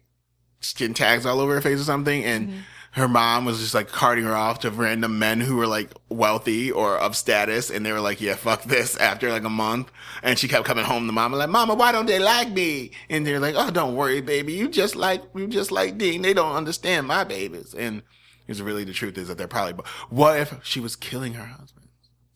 skin 0.62 0.94
tags 0.94 1.26
all 1.26 1.40
over 1.40 1.56
her 1.56 1.62
face 1.62 1.80
or 1.80 1.84
something. 1.84 2.24
And 2.24 2.50
mm-hmm. 2.50 2.60
her 2.94 3.08
mom 3.08 3.46
was 3.46 3.60
just 3.60 3.74
like 3.74 3.88
carting 3.88 4.26
her 4.26 4.36
off 4.36 4.60
to 4.60 4.72
random 4.72 5.20
men 5.20 5.42
who 5.42 5.56
were 5.56 5.68
like 5.68 5.92
wealthy 6.10 6.72
or 6.72 6.98
of 6.98 7.16
status. 7.16 7.70
And 7.70 7.86
they 7.86 7.92
were 7.92 8.02
like, 8.02 8.22
yeah, 8.22 8.36
fuck 8.36 8.64
this 8.64 8.96
after 8.98 9.30
like 9.32 9.44
a 9.44 9.50
month. 9.50 9.92
And 10.24 10.38
she 10.38 10.48
kept 10.48 10.66
coming 10.66 10.86
home 10.86 11.08
to 11.08 11.14
mama 11.14 11.38
like, 11.38 11.50
mama, 11.50 11.76
why 11.76 11.92
don't 11.92 12.06
they 12.06 12.20
like 12.20 12.52
me? 12.52 12.92
And 13.10 13.26
they're 13.26 13.40
like, 13.40 13.56
oh, 13.58 13.72
don't 13.72 13.96
worry, 13.96 14.22
baby. 14.22 14.54
You 14.54 14.68
just 14.68 14.96
like, 14.96 15.24
you 15.36 15.48
just 15.48 15.72
like 15.72 15.98
Dean. 15.98 16.22
They 16.22 16.34
don't 16.34 16.56
understand 16.56 17.08
my 17.08 17.24
babies. 17.24 17.74
And 17.74 18.04
it's 18.48 18.60
really 18.60 18.84
the 18.84 18.94
truth 18.94 19.18
is 19.18 19.28
that 19.28 19.38
they're 19.38 19.48
probably, 19.48 19.84
what 20.10 20.40
if 20.40 20.56
she 20.64 20.80
was 20.80 20.96
killing 20.96 21.34
her 21.34 21.46
husband? 21.46 21.88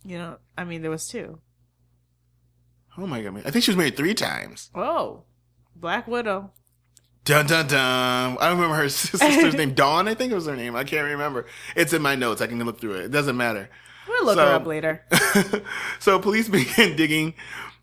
You 0.05 0.17
know, 0.17 0.37
I 0.57 0.63
mean, 0.63 0.81
there 0.81 0.91
was 0.91 1.07
two. 1.07 1.39
Oh 2.97 3.07
my 3.07 3.21
God. 3.21 3.41
I 3.45 3.51
think 3.51 3.63
she 3.63 3.71
was 3.71 3.77
married 3.77 3.97
three 3.97 4.13
times. 4.13 4.69
Oh, 4.75 5.23
Black 5.75 6.07
Widow. 6.07 6.51
Dun 7.25 7.45
dun 7.47 7.67
dun. 7.67 8.37
I 8.41 8.49
remember 8.49 8.75
her 8.75 8.89
sister's 8.89 9.53
name. 9.53 9.73
Dawn, 9.73 10.07
I 10.07 10.13
think 10.13 10.31
it 10.31 10.35
was 10.35 10.45
her 10.45 10.55
name. 10.55 10.75
I 10.75 10.83
can't 10.83 11.05
remember. 11.07 11.45
It's 11.75 11.93
in 11.93 12.01
my 12.01 12.15
notes. 12.15 12.41
I 12.41 12.47
can 12.47 12.61
look 12.63 12.81
through 12.81 12.95
it. 12.95 13.05
It 13.05 13.11
doesn't 13.11 13.37
matter. 13.37 13.69
We'll 14.07 14.25
look 14.25 14.35
So- 14.35 14.45
her 14.45 14.53
up 14.55 14.65
later. 14.65 15.05
so 15.99 16.19
police 16.19 16.49
began 16.49 16.95
digging 16.95 17.33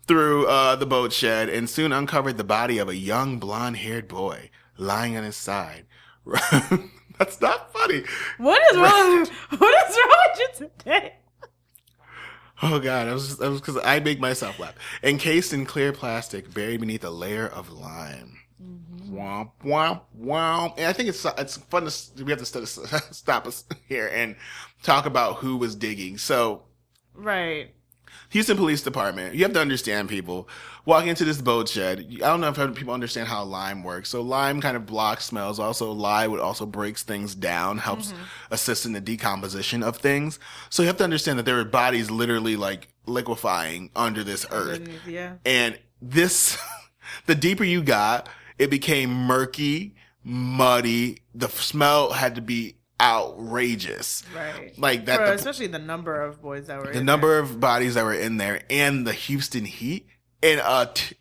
through 0.07 0.45
uh, 0.47 0.75
the 0.75 0.85
boat 0.85 1.11
shed 1.13 1.49
and 1.49 1.69
soon 1.69 1.91
uncovered 1.91 2.37
the 2.37 2.43
body 2.43 2.77
of 2.77 2.89
a 2.89 2.95
young 2.95 3.39
blonde 3.39 3.77
haired 3.77 4.07
boy 4.07 4.49
lying 4.77 5.17
on 5.17 5.23
his 5.23 5.35
side. 5.35 5.85
That's 7.17 7.39
not 7.41 7.71
funny. 7.73 8.03
What 8.37 8.61
is 8.71 8.77
wrong? 8.77 9.27
what 9.59 9.89
is 9.89 9.97
wrong 9.97 10.17
with 10.27 10.39
you 10.39 10.69
today? 10.77 11.13
Oh 12.63 12.79
god, 12.79 13.07
I 13.07 13.13
was 13.13 13.25
just, 13.27 13.39
that 13.39 13.49
was 13.49 13.59
because 13.59 13.77
I 13.83 13.99
make 13.99 14.19
myself 14.19 14.59
laugh. 14.59 14.75
Encased 15.03 15.51
in 15.53 15.65
clear 15.65 15.91
plastic, 15.91 16.53
buried 16.53 16.79
beneath 16.81 17.03
a 17.03 17.09
layer 17.09 17.47
of 17.47 17.71
lime. 17.71 18.37
Womp 19.11 19.51
womp 19.63 20.01
womp. 20.19 20.73
And 20.77 20.85
I 20.87 20.93
think 20.93 21.09
it's 21.09 21.25
it's 21.37 21.57
fun 21.57 21.85
to 21.85 22.23
we 22.23 22.31
have 22.31 22.39
to 22.39 22.45
st- 22.45 22.67
stop 23.11 23.47
us 23.47 23.65
here 23.87 24.07
and 24.07 24.35
talk 24.83 25.05
about 25.05 25.37
who 25.37 25.57
was 25.57 25.75
digging. 25.75 26.17
So 26.17 26.63
Right. 27.13 27.73
Houston 28.29 28.55
Police 28.55 28.81
Department, 28.81 29.35
you 29.35 29.43
have 29.43 29.51
to 29.53 29.59
understand 29.59 30.07
people 30.07 30.47
walking 30.85 31.09
into 31.09 31.25
this 31.25 31.41
boat 31.41 31.67
shed. 31.67 31.99
I 31.99 32.27
don't 32.27 32.39
know 32.39 32.49
if 32.49 32.75
people 32.75 32.93
understand 32.93 33.27
how 33.27 33.43
lime 33.43 33.83
works. 33.83 34.09
So 34.09 34.21
lime 34.21 34.61
kind 34.61 34.77
of 34.77 34.85
blocks 34.85 35.25
smells. 35.25 35.59
Also, 35.59 35.91
lye 35.91 36.27
would 36.27 36.39
also 36.39 36.65
breaks 36.65 37.03
things 37.03 37.35
down, 37.35 37.77
helps 37.77 38.13
mm-hmm. 38.13 38.23
assist 38.51 38.85
in 38.85 38.93
the 38.93 39.01
decomposition 39.01 39.83
of 39.83 39.97
things. 39.97 40.39
So 40.69 40.81
you 40.81 40.87
have 40.87 40.97
to 40.97 41.03
understand 41.03 41.39
that 41.39 41.45
there 41.45 41.59
are 41.59 41.65
bodies 41.65 42.09
literally 42.09 42.55
like 42.55 42.87
liquefying 43.05 43.91
under 43.97 44.23
this 44.23 44.45
earth. 44.49 44.87
Yeah. 45.05 45.33
And 45.45 45.77
this, 46.01 46.57
the 47.25 47.35
deeper 47.35 47.65
you 47.65 47.83
got, 47.83 48.29
it 48.61 48.69
became 48.69 49.11
murky, 49.11 49.95
muddy. 50.23 51.17
The 51.33 51.49
smell 51.49 52.11
had 52.11 52.35
to 52.35 52.41
be 52.41 52.75
outrageous. 53.01 54.23
Right. 54.35 54.77
Like 54.77 55.05
that. 55.07 55.17
The- 55.17 55.33
especially 55.33 55.65
the 55.65 55.79
number 55.79 56.21
of 56.21 56.43
boys 56.43 56.67
that 56.67 56.79
were 56.79 56.93
the 56.93 57.03
number 57.03 57.39
of 57.39 57.59
bodies 57.59 57.95
that 57.95 58.05
were 58.05 58.13
in 58.13 58.37
there 58.37 58.61
and 58.69 59.07
the 59.07 59.13
Houston 59.13 59.65
heat 59.65 60.07
and 60.43 60.61
a 60.63 60.91
t- 60.93 61.15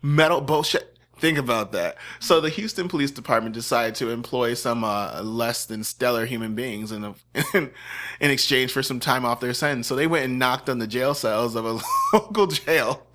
metal 0.00 0.40
bullshit. 0.40 0.98
Think 1.18 1.36
about 1.38 1.72
that. 1.72 1.96
So 2.18 2.40
the 2.40 2.48
Houston 2.50 2.88
Police 2.88 3.10
Department 3.10 3.54
decided 3.54 3.94
to 3.96 4.10
employ 4.10 4.54
some 4.54 4.82
uh, 4.84 5.22
less 5.22 5.64
than 5.66 5.82
stellar 5.84 6.26
human 6.26 6.54
beings 6.54 6.92
in, 6.92 7.04
a, 7.04 7.14
in 7.54 7.70
in 8.20 8.30
exchange 8.30 8.72
for 8.72 8.82
some 8.82 9.00
time 9.00 9.26
off 9.26 9.40
their 9.40 9.54
sentence. 9.54 9.86
So 9.86 9.96
they 9.96 10.06
went 10.06 10.24
and 10.24 10.38
knocked 10.38 10.70
on 10.70 10.78
the 10.78 10.86
jail 10.86 11.14
cells 11.14 11.54
of 11.56 11.66
a 11.66 11.78
local 12.14 12.46
jail 12.46 13.05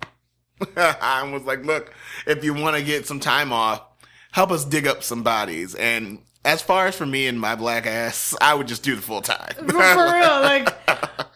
and 0.76 1.32
was 1.32 1.42
like, 1.42 1.64
"Look, 1.64 1.92
if 2.26 2.44
you 2.44 2.54
want 2.54 2.76
to 2.76 2.82
get 2.82 3.06
some 3.06 3.20
time 3.20 3.52
off, 3.52 3.82
help 4.32 4.50
us 4.50 4.64
dig 4.64 4.86
up 4.86 5.02
some 5.02 5.22
bodies." 5.22 5.74
And 5.74 6.18
as 6.44 6.60
far 6.62 6.86
as 6.88 6.96
for 6.96 7.06
me 7.06 7.26
and 7.28 7.40
my 7.40 7.54
black 7.54 7.86
ass, 7.86 8.34
I 8.40 8.54
would 8.54 8.66
just 8.68 8.82
do 8.82 8.96
the 8.96 9.02
full 9.02 9.22
time. 9.22 9.54
For, 9.54 9.64
for 9.64 9.72
real, 9.72 10.40
like 10.42 10.68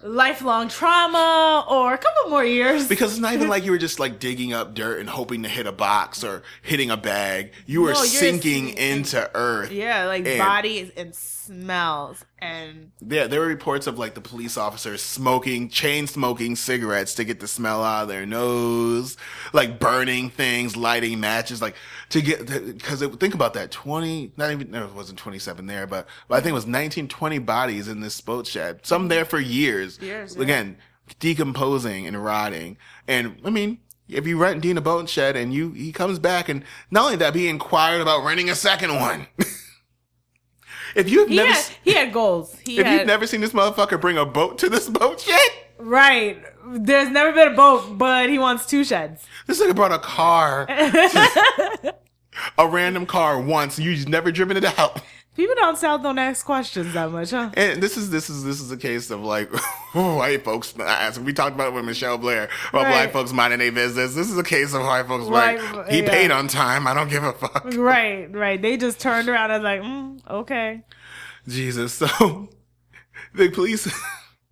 lifelong 0.02 0.68
trauma 0.68 1.64
or 1.68 1.94
a 1.94 1.98
couple 1.98 2.30
more 2.30 2.44
years. 2.44 2.88
Because 2.88 3.12
it's 3.12 3.20
not 3.20 3.34
even 3.34 3.48
like 3.48 3.64
you 3.64 3.70
were 3.70 3.78
just 3.78 3.98
like 4.00 4.18
digging 4.18 4.52
up 4.52 4.74
dirt 4.74 5.00
and 5.00 5.08
hoping 5.08 5.42
to 5.44 5.48
hit 5.48 5.66
a 5.66 5.72
box 5.72 6.24
or 6.24 6.42
hitting 6.62 6.90
a 6.90 6.96
bag. 6.96 7.52
You 7.66 7.82
were 7.82 7.92
No, 7.92 8.04
sinking 8.04 8.70
into 8.70 9.30
earth. 9.34 9.70
yeah, 9.72 10.06
like 10.06 10.26
And- 10.26 10.38
bodies 10.38 10.90
and 10.96 11.14
smells 11.14 12.24
and 12.40 12.90
Yeah, 13.06 13.28
there 13.28 13.38
were 13.40 13.46
reports 13.46 13.86
of 13.86 13.98
like 13.98 14.14
the 14.14 14.20
police 14.20 14.56
officers 14.56 15.00
smoking, 15.00 15.68
chain 15.68 16.06
smoking 16.08 16.56
cigarettes 16.56 17.14
to 17.14 17.24
get 17.24 17.38
the 17.40 17.46
smell 17.48 17.82
out 17.84 18.02
of 18.02 18.08
their 18.08 18.26
nose, 18.26 19.16
like 19.52 19.78
burning 19.78 20.28
things, 20.30 20.76
lighting 20.76 21.20
matches, 21.20 21.62
like 21.62 21.76
to 22.10 22.20
get, 22.20 22.46
because 22.46 23.00
think 23.18 23.34
about 23.34 23.54
that 23.54 23.70
20, 23.70 24.32
not 24.36 24.50
even, 24.50 24.70
no, 24.72 24.86
wasn't 24.96 25.18
27 25.18 25.66
there, 25.66 25.86
but, 25.86 26.06
but 26.28 26.36
I 26.36 26.40
think 26.40 26.50
it 26.50 26.54
was 26.54 26.66
19, 26.66 27.08
20 27.08 27.38
bodies 27.40 27.88
in 27.88 28.00
this 28.00 28.20
boat 28.20 28.46
shed. 28.46 28.80
Some 28.84 29.08
there 29.08 29.24
for 29.24 29.38
years. 29.38 29.98
Years, 30.00 30.34
yeah. 30.36 30.42
Again, 30.42 30.76
decomposing 31.20 32.06
and 32.06 32.22
rotting. 32.24 32.76
And 33.06 33.36
I 33.44 33.50
mean, 33.50 33.78
if 34.08 34.26
you 34.26 34.38
rent 34.38 34.62
Dean 34.62 34.76
a 34.78 34.80
boat 34.80 35.08
shed 35.08 35.36
and 35.36 35.52
you, 35.52 35.70
he 35.72 35.92
comes 35.92 36.18
back 36.18 36.48
and 36.48 36.64
not 36.90 37.04
only 37.04 37.16
that, 37.16 37.34
he 37.34 37.48
inquired 37.48 38.00
about 38.00 38.24
renting 38.24 38.50
a 38.50 38.54
second 38.54 38.94
one. 38.96 39.26
If 40.94 41.10
you've 41.10 41.28
He 41.28 41.36
never, 41.36 41.52
had, 41.52 41.64
he 41.84 41.92
had 41.92 42.10
goals. 42.10 42.56
He 42.64 42.78
if 42.78 42.86
had, 42.86 42.94
you've 43.00 43.06
never 43.06 43.26
seen 43.26 43.42
this 43.42 43.52
motherfucker 43.52 44.00
bring 44.00 44.16
a 44.16 44.24
boat 44.24 44.56
to 44.58 44.70
this 44.70 44.88
boat 44.88 45.20
shed, 45.20 45.50
right. 45.78 46.42
There's 46.66 47.10
never 47.10 47.32
been 47.32 47.52
a 47.52 47.54
boat, 47.54 47.98
but 47.98 48.30
he 48.30 48.38
wants 48.38 48.64
two 48.64 48.82
sheds. 48.82 49.22
this 49.46 49.60
nigga 49.60 49.76
brought 49.76 49.92
a 49.92 49.98
car, 49.98 50.66
a 52.58 52.66
random 52.66 53.06
car 53.06 53.40
once. 53.40 53.78
You've 53.78 54.08
never 54.08 54.30
driven 54.32 54.56
it 54.56 54.78
out. 54.78 55.00
People 55.36 55.54
down 55.54 55.76
south 55.76 56.02
don't 56.02 56.18
ask 56.18 56.46
questions 56.46 56.94
that 56.94 57.10
much, 57.10 57.30
huh? 57.30 57.50
And 57.52 57.82
this 57.82 57.98
is 57.98 58.08
this 58.08 58.30
is 58.30 58.42
this 58.42 58.58
is 58.58 58.70
a 58.70 58.76
case 58.78 59.10
of 59.10 59.20
like 59.20 59.52
white 59.92 60.42
folks. 60.44 60.72
As 60.80 61.20
we 61.20 61.34
talked 61.34 61.54
about 61.54 61.68
it 61.68 61.74
with 61.74 61.84
Michelle 61.84 62.16
Blair 62.16 62.48
about 62.70 62.84
Right. 62.84 62.90
black 62.90 63.12
folks 63.12 63.34
minding 63.34 63.58
their 63.58 63.70
business. 63.70 64.14
This 64.14 64.30
is 64.30 64.38
a 64.38 64.42
case 64.42 64.72
of 64.72 64.80
white 64.80 65.06
folks 65.06 65.26
like 65.26 65.60
he 65.90 66.00
yeah. 66.02 66.10
paid 66.10 66.30
on 66.30 66.48
time. 66.48 66.86
I 66.86 66.94
don't 66.94 67.10
give 67.10 67.22
a 67.22 67.34
fuck. 67.34 67.64
Right, 67.74 68.34
right. 68.34 68.60
They 68.60 68.78
just 68.78 68.98
turned 68.98 69.28
around 69.28 69.50
and 69.50 69.62
like, 69.62 69.82
mm, 69.82 70.20
okay. 70.26 70.82
Jesus. 71.46 71.92
So 71.92 72.48
the 73.34 73.50
police. 73.50 73.92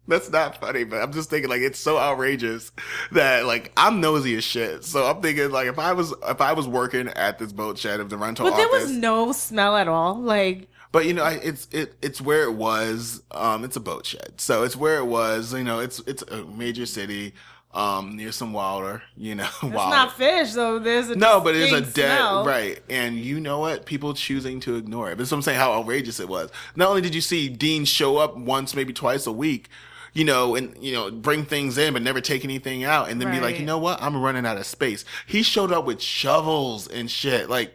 That's 0.06 0.30
not 0.30 0.60
funny, 0.60 0.84
but 0.84 1.00
I'm 1.02 1.12
just 1.12 1.30
thinking 1.30 1.48
like 1.48 1.62
it's 1.62 1.78
so 1.78 1.98
outrageous 1.98 2.72
that 3.12 3.46
like 3.46 3.72
I'm 3.76 4.00
nosy 4.00 4.36
as 4.36 4.44
shit. 4.44 4.84
So 4.84 5.04
I'm 5.06 5.22
thinking 5.22 5.50
like 5.50 5.66
if 5.68 5.78
I 5.78 5.92
was 5.94 6.12
if 6.28 6.40
I 6.40 6.52
was 6.52 6.68
working 6.68 7.08
at 7.08 7.38
this 7.38 7.52
boat 7.52 7.78
shed 7.78 8.00
of 8.00 8.10
the 8.10 8.18
rental 8.18 8.48
But 8.50 8.56
there 8.56 8.66
office, 8.68 8.82
was 8.88 8.92
no 8.92 9.32
smell 9.32 9.76
at 9.76 9.88
all. 9.88 10.16
Like, 10.20 10.68
But 10.92 11.06
you 11.06 11.14
know, 11.14 11.24
I, 11.24 11.32
it's 11.42 11.68
it 11.72 11.94
it's 12.02 12.20
where 12.20 12.42
it 12.44 12.52
was. 12.54 13.22
Um, 13.30 13.64
it's 13.64 13.76
a 13.76 13.80
boat 13.80 14.04
shed, 14.04 14.34
so 14.40 14.62
it's 14.62 14.76
where 14.76 14.96
it 14.98 15.06
was. 15.06 15.54
You 15.54 15.64
know, 15.64 15.78
it's 15.80 16.00
it's 16.00 16.22
a 16.24 16.44
major 16.44 16.84
city, 16.84 17.32
um, 17.72 18.14
near 18.16 18.30
some 18.30 18.52
water. 18.52 19.02
You 19.16 19.34
know, 19.36 19.44
it's 19.48 19.62
water. 19.62 19.72
not 19.96 20.12
fish, 20.18 20.52
though. 20.52 20.78
There's 20.78 21.08
a 21.08 21.16
no, 21.16 21.40
but 21.40 21.54
it's 21.56 21.72
a 21.72 21.80
dead 21.80 22.18
smell. 22.18 22.44
right. 22.44 22.80
And 22.90 23.16
you 23.16 23.40
know 23.40 23.58
what? 23.60 23.86
People 23.86 24.12
choosing 24.12 24.60
to 24.60 24.76
ignore 24.76 25.10
it. 25.10 25.16
But 25.18 25.28
so 25.28 25.36
I'm 25.36 25.42
saying 25.42 25.58
how 25.58 25.72
outrageous 25.72 26.20
it 26.20 26.28
was. 26.28 26.50
Not 26.76 26.90
only 26.90 27.00
did 27.00 27.14
you 27.14 27.22
see 27.22 27.48
Dean 27.48 27.86
show 27.86 28.18
up 28.18 28.36
once, 28.36 28.74
maybe 28.76 28.92
twice 28.92 29.26
a 29.26 29.32
week. 29.32 29.70
You 30.14 30.24
know, 30.24 30.54
and 30.54 30.76
you 30.80 30.92
know, 30.92 31.10
bring 31.10 31.44
things 31.44 31.76
in, 31.76 31.92
but 31.92 32.02
never 32.02 32.20
take 32.20 32.44
anything 32.44 32.84
out, 32.84 33.10
and 33.10 33.20
then 33.20 33.32
be 33.32 33.40
like, 33.40 33.58
you 33.58 33.66
know 33.66 33.78
what? 33.78 34.00
I'm 34.00 34.16
running 34.16 34.46
out 34.46 34.56
of 34.56 34.64
space. 34.64 35.04
He 35.26 35.42
showed 35.42 35.72
up 35.72 35.84
with 35.84 36.00
shovels 36.00 36.86
and 36.86 37.10
shit, 37.10 37.50
like 37.50 37.74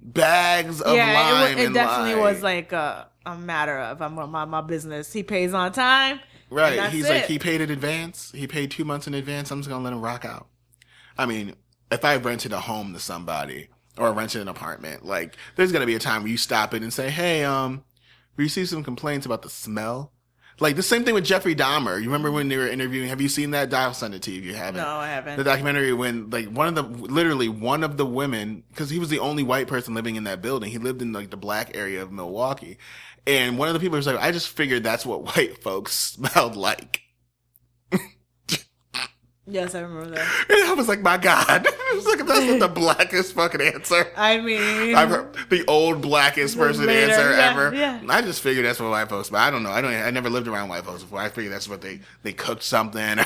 bags 0.00 0.80
of 0.80 0.94
Yeah, 0.94 1.10
it, 1.10 1.14
lime. 1.14 1.32
wa- 1.56 1.60
it 1.60 1.66
and 1.66 1.74
definitely 1.74 2.14
lime. 2.14 2.22
was 2.34 2.42
like 2.42 2.72
a, 2.72 3.08
a 3.26 3.36
matter 3.36 3.78
of 3.78 4.00
I'm 4.00 4.14
my, 4.30 4.44
my 4.44 4.60
business. 4.60 5.12
He 5.12 5.22
pays 5.22 5.52
on 5.52 5.72
time. 5.72 6.20
Right. 6.48 6.90
He's 6.90 7.08
like, 7.08 7.26
he 7.26 7.38
paid 7.38 7.60
in 7.60 7.70
advance. 7.70 8.32
He 8.34 8.46
paid 8.46 8.70
two 8.70 8.84
months 8.84 9.06
in 9.06 9.14
advance. 9.14 9.50
I'm 9.50 9.58
just 9.60 9.68
going 9.68 9.80
to 9.80 9.84
let 9.84 9.92
him 9.92 10.00
rock 10.00 10.24
out. 10.24 10.46
I 11.18 11.26
mean, 11.26 11.54
if 11.90 12.04
I 12.04 12.16
rented 12.16 12.52
a 12.52 12.60
home 12.60 12.92
to 12.92 13.00
somebody 13.00 13.68
or 13.98 14.12
rented 14.12 14.42
an 14.42 14.48
apartment, 14.48 15.04
like, 15.04 15.36
there's 15.56 15.72
going 15.72 15.80
to 15.80 15.86
be 15.86 15.96
a 15.96 15.98
time 15.98 16.22
where 16.22 16.30
you 16.30 16.36
stop 16.38 16.72
it 16.72 16.82
and 16.82 16.92
say, 16.92 17.10
hey, 17.10 17.42
um, 17.42 17.82
we 18.36 18.44
received 18.44 18.68
some 18.68 18.84
complaints 18.84 19.26
about 19.26 19.42
the 19.42 19.50
smell. 19.50 20.12
Like, 20.58 20.76
the 20.76 20.82
same 20.82 21.04
thing 21.04 21.12
with 21.12 21.24
Jeffrey 21.24 21.54
Dahmer. 21.54 21.98
You 21.98 22.06
remember 22.06 22.30
when 22.30 22.48
they 22.48 22.56
were 22.56 22.66
interviewing? 22.66 23.08
Have 23.08 23.20
you 23.20 23.28
seen 23.28 23.50
that? 23.50 23.68
Dial 23.68 23.92
send 23.92 24.14
it 24.14 24.22
to 24.22 24.30
you 24.30 24.38
if 24.40 24.46
you 24.46 24.54
haven't. 24.54 24.80
No, 24.80 24.88
I 24.88 25.08
haven't. 25.08 25.36
The 25.36 25.44
documentary 25.44 25.92
when 25.92 26.30
like 26.30 26.46
one 26.46 26.68
of 26.68 26.74
the 26.74 26.82
literally 26.82 27.48
one 27.48 27.84
of 27.84 27.96
the 27.96 28.06
women 28.06 28.62
because 28.70 28.88
he 28.88 28.98
was 28.98 29.10
the 29.10 29.18
only 29.18 29.42
white 29.42 29.68
person 29.68 29.94
living 29.94 30.16
in 30.16 30.24
that 30.24 30.40
building. 30.40 30.70
He 30.70 30.78
lived 30.78 31.02
in 31.02 31.12
like 31.12 31.30
the 31.30 31.36
black 31.36 31.76
area 31.76 32.02
of 32.02 32.10
Milwaukee, 32.10 32.78
and 33.26 33.58
one 33.58 33.68
of 33.68 33.74
the 33.74 33.80
people 33.80 33.96
was 33.96 34.06
like, 34.06 34.18
"I 34.18 34.32
just 34.32 34.48
figured 34.48 34.82
that's 34.82 35.04
what 35.04 35.24
white 35.36 35.62
folks 35.62 35.92
smelled 35.94 36.56
like." 36.56 37.02
Yes, 39.46 39.74
I 39.74 39.80
remember 39.80 40.10
that. 40.16 40.46
And 40.50 40.70
I 40.70 40.74
was 40.74 40.88
like, 40.88 41.00
"My 41.00 41.16
God, 41.18 41.46
I 41.66 41.92
was 41.94 42.06
like, 42.06 42.26
that's 42.26 42.46
not 42.46 42.60
the 42.60 42.68
blackest 42.80 43.34
fucking 43.34 43.60
answer." 43.60 44.06
I 44.16 44.40
mean, 44.40 44.94
I've 44.94 45.08
heard 45.08 45.34
the 45.50 45.64
old 45.66 46.02
blackest 46.02 46.56
person 46.56 46.86
Later, 46.86 47.12
answer 47.12 47.30
yeah, 47.32 47.50
ever. 47.50 47.74
yeah. 47.74 48.00
I 48.08 48.22
just 48.22 48.40
figured 48.42 48.64
that's 48.66 48.80
what 48.80 48.90
white 48.90 49.08
folks. 49.08 49.30
But 49.30 49.38
I 49.38 49.50
don't 49.50 49.62
know. 49.62 49.70
I 49.70 49.80
don't. 49.80 49.92
I 49.92 50.10
never 50.10 50.30
lived 50.30 50.48
around 50.48 50.68
white 50.68 50.84
folks 50.84 51.02
before. 51.02 51.18
I 51.20 51.28
figured 51.28 51.52
that's 51.52 51.68
what 51.68 51.80
they 51.80 52.00
they 52.22 52.32
cooked 52.32 52.62
something. 52.62 53.18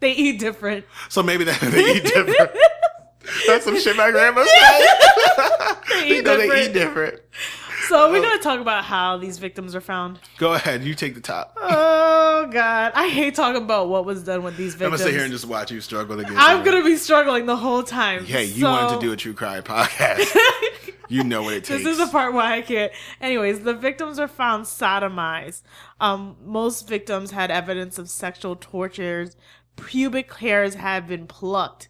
they 0.00 0.12
eat 0.12 0.38
different. 0.40 0.84
so 1.08 1.22
maybe 1.22 1.44
that 1.44 1.60
they 1.60 1.96
eat 1.96 2.04
different. 2.04 2.50
That's 3.46 3.64
some 3.64 3.78
shit 3.78 3.96
my 3.96 4.10
grandma 4.10 4.44
said. 4.44 5.76
They 5.90 6.08
you 6.08 6.14
eat 6.16 6.24
know 6.24 6.36
they 6.36 6.46
different. 6.46 6.68
eat 6.68 6.72
different. 6.72 7.20
So 7.88 8.10
we're 8.10 8.20
gonna 8.20 8.42
talk 8.42 8.60
about 8.60 8.84
how 8.84 9.16
these 9.16 9.38
victims 9.38 9.74
are 9.74 9.80
found. 9.80 10.18
Go 10.36 10.52
ahead, 10.52 10.84
you 10.84 10.94
take 10.94 11.14
the 11.14 11.20
top. 11.20 11.56
Oh 11.56 12.46
God, 12.50 12.92
I 12.94 13.08
hate 13.08 13.34
talking 13.34 13.62
about 13.62 13.88
what 13.88 14.04
was 14.04 14.24
done 14.24 14.42
with 14.42 14.56
these 14.56 14.74
victims. 14.74 14.92
I'm 14.92 14.98
gonna 14.98 15.10
sit 15.10 15.14
here 15.14 15.24
and 15.24 15.32
just 15.32 15.46
watch 15.46 15.70
you 15.70 15.80
struggle 15.80 16.16
get. 16.18 16.30
I'm 16.36 16.62
gonna 16.64 16.84
be 16.84 16.96
struggling 16.96 17.46
the 17.46 17.56
whole 17.56 17.82
time. 17.82 18.24
Hey, 18.24 18.44
you 18.44 18.64
wanted 18.64 19.00
to 19.00 19.00
do 19.00 19.12
a 19.12 19.16
true 19.16 19.32
crime 19.32 19.62
podcast. 19.62 20.36
you 21.08 21.24
know 21.24 21.42
what 21.42 21.54
it 21.54 21.64
takes. 21.64 21.82
This 21.82 21.98
is 21.98 21.98
the 21.98 22.12
part 22.12 22.34
why 22.34 22.56
I 22.56 22.60
can't. 22.60 22.92
Anyways, 23.20 23.60
the 23.60 23.74
victims 23.74 24.18
are 24.18 24.28
found 24.28 24.66
sodomized. 24.66 25.62
Um, 26.00 26.36
most 26.44 26.86
victims 26.86 27.30
had 27.30 27.50
evidence 27.50 27.98
of 27.98 28.10
sexual 28.10 28.54
tortures. 28.54 29.34
Pubic 29.76 30.34
hairs 30.34 30.74
had 30.74 31.06
been 31.08 31.26
plucked. 31.26 31.88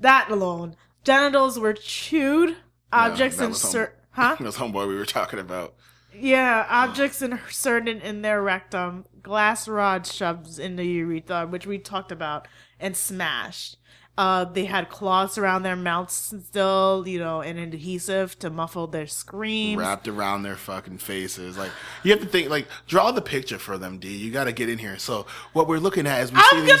That 0.00 0.30
alone. 0.30 0.76
Genitals 1.04 1.58
were 1.58 1.74
chewed. 1.74 2.56
Objects 2.90 3.36
that 3.36 3.50
was 3.50 3.62
insert. 3.62 3.97
Huh? 4.18 4.36
That's 4.40 4.56
homeboy 4.56 4.88
we 4.88 4.96
were 4.96 5.06
talking 5.06 5.38
about. 5.38 5.74
Yeah, 6.12 6.66
objects 6.70 7.22
inserted 7.22 8.02
in 8.02 8.22
their 8.22 8.42
rectum, 8.42 9.06
glass 9.22 9.68
rods 9.68 10.12
shoved 10.12 10.58
in 10.58 10.74
the 10.76 10.84
urethra, 10.84 11.46
which 11.46 11.66
we 11.66 11.78
talked 11.78 12.10
about, 12.10 12.48
and 12.80 12.96
smashed. 12.96 13.76
Uh, 14.16 14.44
they 14.44 14.64
had 14.64 14.88
cloths 14.88 15.38
around 15.38 15.62
their 15.62 15.76
mouths 15.76 16.34
still, 16.44 17.04
you 17.06 17.20
know, 17.20 17.40
and 17.40 17.56
adhesive 17.56 18.36
to 18.40 18.50
muffle 18.50 18.88
their 18.88 19.06
screams. 19.06 19.78
Wrapped 19.78 20.08
around 20.08 20.42
their 20.42 20.56
fucking 20.56 20.98
faces. 20.98 21.56
Like 21.56 21.70
you 22.02 22.10
have 22.10 22.20
to 22.22 22.26
think. 22.26 22.50
Like 22.50 22.66
draw 22.88 23.12
the 23.12 23.22
picture 23.22 23.60
for 23.60 23.78
them, 23.78 23.98
D. 24.00 24.08
You 24.08 24.32
got 24.32 24.44
to 24.44 24.52
get 24.52 24.68
in 24.68 24.78
here. 24.78 24.98
So 24.98 25.26
what 25.52 25.68
we're 25.68 25.78
looking 25.78 26.04
at 26.08 26.20
is 26.20 26.32
we 26.32 26.38
I'm 26.38 26.44
see 26.50 26.56
gonna 26.66 26.80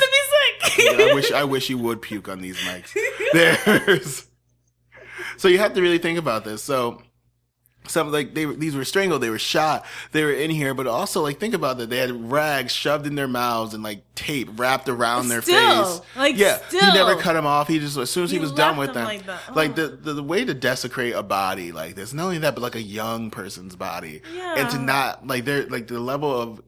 be 0.74 0.88
sick. 0.88 1.00
I 1.00 1.14
wish 1.14 1.30
I 1.30 1.44
wish 1.54 1.70
you 1.70 1.78
would 1.78 2.02
puke 2.02 2.28
on 2.28 2.40
these 2.40 2.58
mics. 2.62 2.96
There's 3.32 4.26
so 5.36 5.46
you 5.46 5.58
have 5.58 5.74
to 5.74 5.80
really 5.80 5.98
think 5.98 6.18
about 6.18 6.44
this. 6.44 6.60
So 6.60 7.00
some 7.88 8.10
like 8.12 8.34
they 8.34 8.44
these 8.44 8.74
were 8.76 8.84
strangled, 8.84 9.22
they 9.22 9.30
were 9.30 9.38
shot, 9.38 9.84
they 10.12 10.24
were 10.24 10.32
in 10.32 10.50
here, 10.50 10.74
but 10.74 10.86
also 10.86 11.22
like 11.22 11.38
think 11.40 11.54
about 11.54 11.78
that 11.78 11.90
they 11.90 11.98
had 11.98 12.30
rags 12.30 12.72
shoved 12.72 13.06
in 13.06 13.14
their 13.14 13.28
mouths 13.28 13.74
and 13.74 13.82
like 13.82 14.02
tape 14.14 14.48
wrapped 14.58 14.88
around 14.88 15.28
their 15.28 15.42
Still, 15.42 15.84
face. 15.84 16.00
like, 16.16 16.36
yeah, 16.36 16.58
he 16.70 16.78
never 16.78 17.16
cut 17.16 17.34
them 17.34 17.46
off. 17.46 17.68
He 17.68 17.78
just 17.78 17.96
as 17.96 18.10
soon 18.10 18.24
as 18.24 18.30
he, 18.30 18.36
He 18.38 18.40
was 18.40 18.52
done 18.52 18.76
with 18.76 18.94
them 18.94 19.06
them, 19.06 19.26
like 19.26 19.54
like 19.56 19.70
Oh. 19.78 19.86
the, 19.86 19.88
the 19.96 20.12
the 20.14 20.22
way 20.22 20.44
to 20.44 20.54
desecrate 20.54 21.14
a 21.14 21.22
body 21.22 21.72
like 21.72 21.94
this. 21.94 22.12
Not 22.12 22.24
only 22.24 22.38
that, 22.38 22.54
but 22.54 22.62
like 22.62 22.74
a 22.74 22.82
young 22.82 23.30
person's 23.30 23.76
body, 23.76 24.22
and 24.56 24.68
to 24.70 24.78
not 24.78 25.26
like 25.26 25.44
they're 25.44 25.66
like 25.66 25.86
the 25.88 26.00
level 26.00 26.30
of 26.40 26.60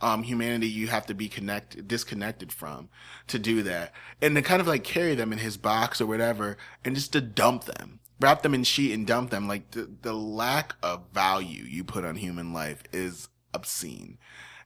um 0.00 0.22
humanity 0.22 0.68
you 0.68 0.86
have 0.86 1.06
to 1.06 1.12
be 1.14 1.28
connected 1.28 1.88
disconnected 1.88 2.52
from 2.52 2.88
to 3.26 3.36
do 3.36 3.64
that 3.64 3.92
and 4.22 4.36
to 4.36 4.42
kind 4.42 4.60
of 4.60 4.68
like 4.68 4.84
carry 4.84 5.16
them 5.16 5.32
in 5.32 5.38
his 5.40 5.56
box 5.56 6.00
or 6.00 6.06
whatever 6.06 6.56
and 6.84 6.94
just 6.94 7.12
to 7.12 7.20
dump 7.20 7.64
them 7.64 7.98
wrap 8.20 8.42
them 8.42 8.54
in 8.54 8.64
sheet 8.64 8.92
and 8.92 9.06
dump 9.06 9.30
them 9.30 9.48
like 9.48 9.70
the, 9.72 9.88
the 10.02 10.12
lack 10.12 10.74
of 10.82 11.04
value 11.12 11.64
you 11.64 11.84
put 11.84 12.04
on 12.04 12.16
human 12.16 12.52
life 12.52 12.82
is 12.92 13.28
obscene 13.54 14.18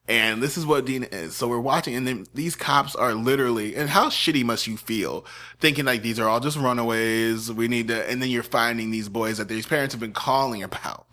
and 0.09 0.43
this 0.43 0.59
is 0.59 0.67
what 0.67 0.85
Dean 0.85 1.05
is. 1.05 1.37
So 1.37 1.47
we're 1.47 1.61
watching, 1.61 1.95
and 1.95 2.07
then 2.07 2.27
these 2.35 2.57
cops 2.57 2.97
are 2.97 3.15
literally, 3.15 3.77
and 3.77 3.89
how 3.89 4.09
shitty 4.09 4.45
must 4.45 4.67
you 4.67 4.77
feel 4.77 5.25
thinking 5.61 5.85
like 5.85 6.03
these 6.03 6.19
are 6.19 6.29
all 6.29 6.41
just 6.41 6.57
runaways? 6.57 7.53
We 7.53 7.69
need 7.69 7.89
to, 7.89 8.09
and 8.11 8.21
then 8.21 8.29
you're 8.29 8.43
finding 8.43 8.91
these 8.91 9.09
boys 9.09 9.39
that 9.39 9.49
these 9.49 9.67
parents 9.67 9.95
have 9.95 10.01
been 10.01 10.13
calling 10.13 10.63
about. 10.63 11.07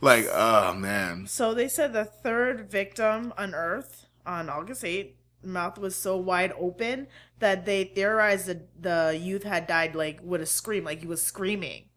Like, 0.00 0.26
oh 0.30 0.74
man. 0.74 1.26
So 1.26 1.54
they 1.54 1.68
said 1.68 1.92
the 1.92 2.04
third 2.04 2.70
victim 2.70 3.32
unearthed 3.38 4.06
on 4.26 4.50
August 4.50 4.82
8th, 4.82 5.12
mouth 5.44 5.78
was 5.78 5.94
so 5.94 6.16
wide 6.16 6.52
open 6.58 7.06
that 7.44 7.66
they 7.66 7.84
theorized 7.84 8.46
that 8.46 8.82
the 8.82 9.18
youth 9.20 9.42
had 9.42 9.66
died 9.66 9.94
like 9.94 10.18
with 10.24 10.40
a 10.40 10.46
scream, 10.46 10.82
like 10.82 11.00
he 11.00 11.06
was 11.06 11.20
screaming 11.20 11.90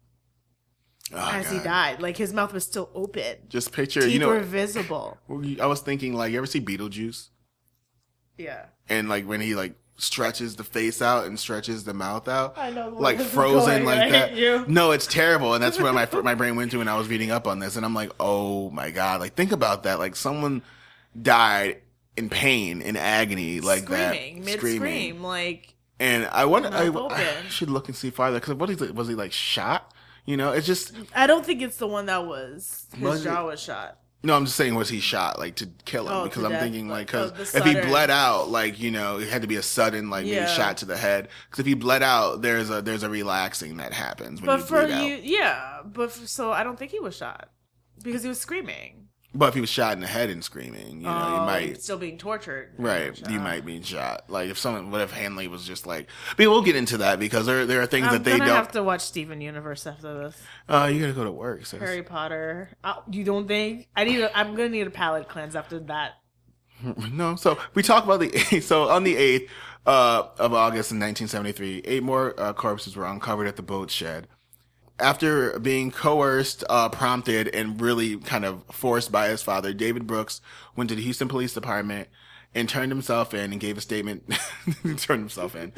Oh, 1.10 1.30
as 1.32 1.50
he 1.50 1.58
died. 1.58 2.02
Like 2.02 2.18
his 2.18 2.34
mouth 2.34 2.52
was 2.52 2.64
still 2.64 2.90
open. 2.94 3.36
Just 3.48 3.72
picture, 3.72 4.02
Teeth 4.02 4.12
you 4.12 4.18
know, 4.18 4.28
were 4.28 4.40
visible. 4.40 5.16
I 5.58 5.64
was 5.66 5.80
thinking 5.80 6.12
like, 6.12 6.32
you 6.32 6.36
ever 6.36 6.46
see 6.46 6.60
Beetlejuice? 6.60 7.28
Yeah. 8.36 8.66
And 8.90 9.08
like 9.08 9.24
when 9.24 9.40
he 9.40 9.54
like 9.54 9.72
stretches 9.96 10.56
the 10.56 10.64
face 10.64 11.00
out 11.00 11.24
and 11.24 11.40
stretches 11.40 11.84
the 11.84 11.94
mouth 11.94 12.28
out, 12.28 12.58
I 12.58 12.68
know 12.70 12.90
like 12.90 13.18
frozen 13.18 13.86
like 13.86 13.98
right? 14.00 14.12
that. 14.12 14.36
You- 14.36 14.66
No, 14.68 14.90
it's 14.90 15.06
terrible, 15.06 15.54
and 15.54 15.62
that's 15.64 15.80
where 15.80 15.94
my 15.94 16.06
my 16.22 16.34
brain 16.34 16.56
went 16.56 16.72
to 16.72 16.78
when 16.78 16.88
I 16.88 16.96
was 16.98 17.08
reading 17.08 17.30
up 17.30 17.46
on 17.46 17.58
this, 17.58 17.76
and 17.76 17.86
I'm 17.86 17.94
like, 17.94 18.12
oh 18.20 18.68
my 18.68 18.90
god, 18.90 19.20
like 19.20 19.34
think 19.34 19.52
about 19.52 19.84
that, 19.84 19.98
like 19.98 20.14
someone 20.14 20.60
died 21.20 21.80
in 22.18 22.28
pain, 22.28 22.82
in 22.82 22.96
agony, 22.96 23.60
like 23.60 23.84
screaming, 23.84 24.36
that, 24.40 24.44
mid 24.44 24.58
screaming, 24.58 24.78
scream, 24.80 25.22
like 25.22 25.74
and 26.00 26.26
I 26.26 26.44
wonder, 26.44 26.68
I, 26.72 26.88
I 26.88 27.48
should 27.48 27.70
look 27.70 27.88
and 27.88 27.96
see 27.96 28.10
farther 28.10 28.38
because 28.40 28.54
what 28.54 28.70
is 28.70 28.80
it? 28.82 28.94
Was 28.94 29.08
he 29.08 29.14
like 29.14 29.32
shot? 29.32 29.92
You 30.26 30.36
know, 30.36 30.52
it's 30.52 30.66
just 30.66 30.92
I 31.14 31.26
don't 31.26 31.44
think 31.46 31.62
it's 31.62 31.78
the 31.78 31.86
one 31.86 32.06
that 32.06 32.26
was 32.26 32.86
his 32.94 33.00
Was 33.02 33.20
it? 33.22 33.24
jaw 33.24 33.46
was 33.46 33.60
shot. 33.60 33.98
no. 34.22 34.34
I'm 34.36 34.44
just 34.44 34.56
saying, 34.56 34.74
was 34.74 34.88
he 34.90 35.00
shot 35.00 35.38
like 35.38 35.54
to 35.56 35.66
kill 35.86 36.06
him? 36.06 36.12
Oh, 36.12 36.24
because 36.24 36.44
I'm 36.44 36.50
death, 36.50 36.62
thinking 36.62 36.88
like 36.88 37.06
because 37.06 37.32
oh, 37.54 37.58
if 37.58 37.64
he 37.64 37.74
bled 37.80 38.10
out, 38.10 38.48
like 38.50 38.78
you 38.78 38.90
know, 38.90 39.18
it 39.18 39.28
had 39.28 39.40
to 39.42 39.48
be 39.48 39.56
a 39.56 39.62
sudden 39.62 40.10
like 40.10 40.26
maybe 40.26 40.46
shot 40.48 40.76
to 40.78 40.84
the 40.86 40.96
head. 40.98 41.28
Because 41.46 41.60
if 41.60 41.66
he 41.66 41.74
bled 41.74 42.02
out, 42.02 42.42
there's 42.42 42.68
a 42.70 42.82
there's 42.82 43.02
a 43.02 43.08
relaxing 43.08 43.78
that 43.78 43.92
happens 43.94 44.40
when 44.42 44.46
But 44.46 44.60
you 44.60 44.66
for 44.66 44.86
bleed 44.86 44.92
out. 45.14 45.24
yeah. 45.24 45.80
But 45.84 46.12
for, 46.12 46.26
so 46.26 46.52
I 46.52 46.62
don't 46.62 46.78
think 46.78 46.90
he 46.90 47.00
was 47.00 47.16
shot. 47.16 47.48
because 48.02 48.22
he 48.22 48.28
was 48.28 48.38
screaming. 48.40 49.07
But 49.34 49.48
if 49.50 49.54
he 49.54 49.60
was 49.60 49.68
shot 49.68 49.92
in 49.92 50.00
the 50.00 50.06
head 50.06 50.30
and 50.30 50.42
screaming, 50.42 51.00
you 51.02 51.06
know, 51.06 51.10
you 51.10 51.34
Oh, 51.36 51.44
might 51.46 51.82
still 51.82 51.98
being 51.98 52.16
tortured. 52.16 52.70
Right, 52.78 53.16
you 53.28 53.38
might 53.38 53.64
be 53.64 53.82
shot. 53.82 54.30
Like 54.30 54.48
if 54.48 54.56
someone, 54.58 54.90
what 54.90 55.02
if 55.02 55.12
Henley 55.12 55.48
was 55.48 55.66
just 55.66 55.86
like? 55.86 56.08
But 56.38 56.46
we'll 56.48 56.62
get 56.62 56.76
into 56.76 56.96
that 56.98 57.18
because 57.20 57.44
there 57.44 57.66
there 57.66 57.82
are 57.82 57.86
things 57.86 58.06
I'm 58.06 58.14
that 58.14 58.24
they 58.24 58.38
don't. 58.38 58.48
have 58.48 58.72
to 58.72 58.82
watch 58.82 59.02
Steven 59.02 59.40
Universe 59.42 59.86
after 59.86 60.14
this. 60.24 60.42
uh, 60.68 60.90
you 60.92 61.00
gotta 61.00 61.12
go 61.12 61.24
to 61.24 61.30
work. 61.30 61.66
Sis. 61.66 61.78
Harry 61.78 62.02
Potter. 62.02 62.70
Oh, 62.82 63.02
you 63.10 63.22
don't 63.22 63.46
think? 63.46 63.88
I 63.94 64.04
need. 64.04 64.20
A, 64.20 64.36
I'm 64.36 64.54
gonna 64.54 64.70
need 64.70 64.86
a 64.86 64.90
palate 64.90 65.28
cleanse 65.28 65.54
after 65.54 65.78
that. 65.80 66.12
No, 67.12 67.34
so 67.36 67.58
we 67.74 67.82
talk 67.82 68.04
about 68.04 68.20
the 68.20 68.60
so 68.62 68.88
on 68.88 69.02
the 69.02 69.16
eighth 69.16 69.50
uh, 69.84 70.28
of 70.38 70.54
August 70.54 70.92
in 70.92 70.98
1973, 71.00 71.82
eight 71.84 72.02
more 72.04 72.38
uh, 72.40 72.52
corpses 72.52 72.94
were 72.96 73.04
uncovered 73.04 73.46
at 73.48 73.56
the 73.56 73.62
boat 73.62 73.90
shed. 73.90 74.28
After 75.00 75.58
being 75.60 75.90
coerced, 75.90 76.64
uh, 76.68 76.88
prompted, 76.88 77.48
and 77.48 77.80
really 77.80 78.16
kind 78.16 78.44
of 78.44 78.64
forced 78.72 79.12
by 79.12 79.28
his 79.28 79.42
father, 79.42 79.72
David 79.72 80.06
Brooks 80.06 80.40
went 80.74 80.90
to 80.90 80.96
the 80.96 81.02
Houston 81.02 81.28
Police 81.28 81.54
Department 81.54 82.08
and 82.54 82.68
turned 82.68 82.90
himself 82.90 83.34
in 83.34 83.52
and 83.52 83.60
gave 83.60 83.78
a 83.78 83.80
statement. 83.80 84.24
he 84.82 84.94
turned 84.96 85.20
himself 85.20 85.54
in. 85.54 85.72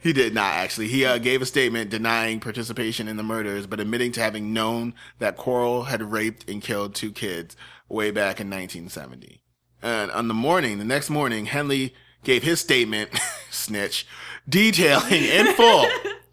he 0.00 0.12
did 0.12 0.34
not 0.34 0.54
actually. 0.54 0.88
He 0.88 1.04
uh, 1.04 1.18
gave 1.18 1.42
a 1.42 1.46
statement 1.46 1.90
denying 1.90 2.40
participation 2.40 3.06
in 3.06 3.16
the 3.16 3.22
murders, 3.22 3.66
but 3.66 3.78
admitting 3.78 4.12
to 4.12 4.20
having 4.20 4.52
known 4.52 4.94
that 5.18 5.36
Corll 5.36 5.84
had 5.84 6.10
raped 6.10 6.48
and 6.50 6.62
killed 6.62 6.94
two 6.94 7.12
kids 7.12 7.56
way 7.88 8.10
back 8.10 8.40
in 8.40 8.48
1970. 8.48 9.42
And 9.82 10.10
on 10.10 10.28
the 10.28 10.34
morning, 10.34 10.78
the 10.78 10.84
next 10.84 11.10
morning, 11.10 11.46
Henley 11.46 11.94
gave 12.24 12.42
his 12.42 12.58
statement, 12.60 13.10
snitch, 13.50 14.06
detailing 14.48 15.24
in 15.24 15.54
full 15.54 15.86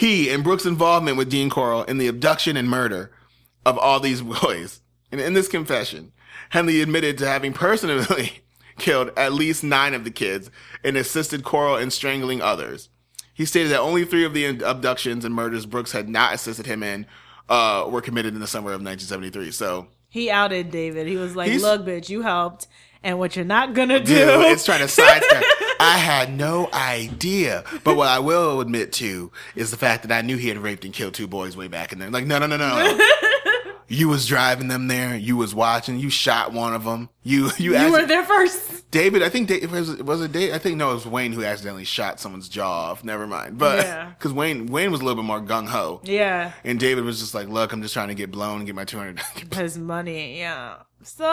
he 0.00 0.30
and 0.30 0.42
Brooks' 0.42 0.64
involvement 0.64 1.18
with 1.18 1.28
Dean 1.28 1.50
Corll 1.50 1.82
in 1.82 1.98
the 1.98 2.08
abduction 2.08 2.56
and 2.56 2.70
murder 2.70 3.12
of 3.66 3.76
all 3.76 4.00
these 4.00 4.22
boys. 4.42 4.80
And 5.12 5.20
in 5.20 5.34
this 5.34 5.46
confession, 5.46 6.12
Henley 6.48 6.80
admitted 6.80 7.18
to 7.18 7.26
having 7.26 7.52
personally 7.52 8.42
killed 8.78 9.10
at 9.14 9.34
least 9.34 9.62
nine 9.62 9.92
of 9.92 10.04
the 10.04 10.10
kids 10.10 10.50
and 10.82 10.96
assisted 10.96 11.44
Corll 11.44 11.76
in 11.76 11.90
strangling 11.90 12.40
others. 12.40 12.88
He 13.34 13.44
stated 13.44 13.72
that 13.72 13.80
only 13.80 14.06
three 14.06 14.24
of 14.24 14.32
the 14.32 14.46
abductions 14.62 15.24
and 15.26 15.34
murders 15.34 15.66
Brooks 15.66 15.92
had 15.92 16.08
not 16.08 16.32
assisted 16.32 16.64
him 16.64 16.82
in 16.82 17.06
uh, 17.50 17.86
were 17.86 18.00
committed 18.00 18.32
in 18.32 18.40
the 18.40 18.46
summer 18.46 18.70
of 18.70 18.80
1973. 18.82 19.50
So 19.50 19.88
He 20.08 20.30
outed 20.30 20.70
David. 20.70 21.08
He 21.08 21.16
was 21.16 21.36
like, 21.36 21.52
"Look, 21.60 21.84
bitch, 21.84 22.08
you 22.08 22.22
helped, 22.22 22.68
and 23.02 23.18
what 23.18 23.36
you're 23.36 23.44
not 23.44 23.74
gonna 23.74 24.00
do." 24.00 24.14
Dude, 24.14 24.40
it's 24.46 24.64
trying 24.64 24.80
to 24.80 24.88
sidestep. 24.88 25.44
I 25.80 25.96
had 25.98 26.36
no 26.36 26.68
idea. 26.72 27.64
But 27.84 27.96
what 27.96 28.08
I 28.08 28.18
will 28.18 28.60
admit 28.60 28.92
to 28.94 29.32
is 29.56 29.70
the 29.70 29.76
fact 29.76 30.02
that 30.06 30.12
I 30.12 30.20
knew 30.22 30.36
he 30.36 30.48
had 30.48 30.58
raped 30.58 30.84
and 30.84 30.92
killed 30.94 31.14
two 31.14 31.26
boys 31.26 31.56
way 31.56 31.68
back 31.68 31.92
in 31.92 31.98
there. 31.98 32.10
Like, 32.10 32.26
no, 32.26 32.38
no, 32.38 32.46
no, 32.46 32.56
no. 32.56 32.98
you 33.88 34.08
was 34.08 34.26
driving 34.26 34.68
them 34.68 34.88
there. 34.88 35.16
You 35.16 35.36
was 35.36 35.54
watching. 35.54 35.98
You 35.98 36.10
shot 36.10 36.52
one 36.52 36.74
of 36.74 36.84
them. 36.84 37.08
You, 37.22 37.50
you, 37.58 37.76
you 37.76 37.92
were 37.92 38.06
there 38.06 38.24
first. 38.24 38.90
David, 38.90 39.22
I 39.22 39.28
think 39.28 39.48
Dave, 39.48 39.70
was, 39.72 39.88
it- 39.90 40.04
was 40.04 40.20
it 40.20 40.32
Dave? 40.32 40.52
I 40.52 40.58
think 40.58 40.76
no, 40.76 40.90
it 40.90 40.94
was 40.94 41.06
Wayne 41.06 41.32
who 41.32 41.44
accidentally 41.44 41.84
shot 41.84 42.20
someone's 42.20 42.48
jaw 42.48 42.90
off. 42.90 43.02
Never 43.04 43.26
mind. 43.26 43.56
But 43.58 43.84
Yeah. 43.84 44.10
because 44.10 44.32
Wayne, 44.32 44.66
Wayne 44.66 44.90
was 44.90 45.00
a 45.00 45.04
little 45.04 45.22
bit 45.22 45.26
more 45.26 45.40
gung 45.40 45.66
ho. 45.68 46.00
Yeah, 46.04 46.52
And 46.64 46.78
David 46.78 47.04
was 47.04 47.20
just 47.20 47.34
like, 47.34 47.48
look, 47.48 47.72
I'm 47.72 47.82
just 47.82 47.94
trying 47.94 48.08
to 48.08 48.14
get 48.14 48.30
blown 48.30 48.58
and 48.58 48.66
get 48.66 48.74
my 48.74 48.84
200. 48.84 49.20
his 49.54 49.78
money. 49.78 50.38
Yeah. 50.38 50.76
So 51.02 51.26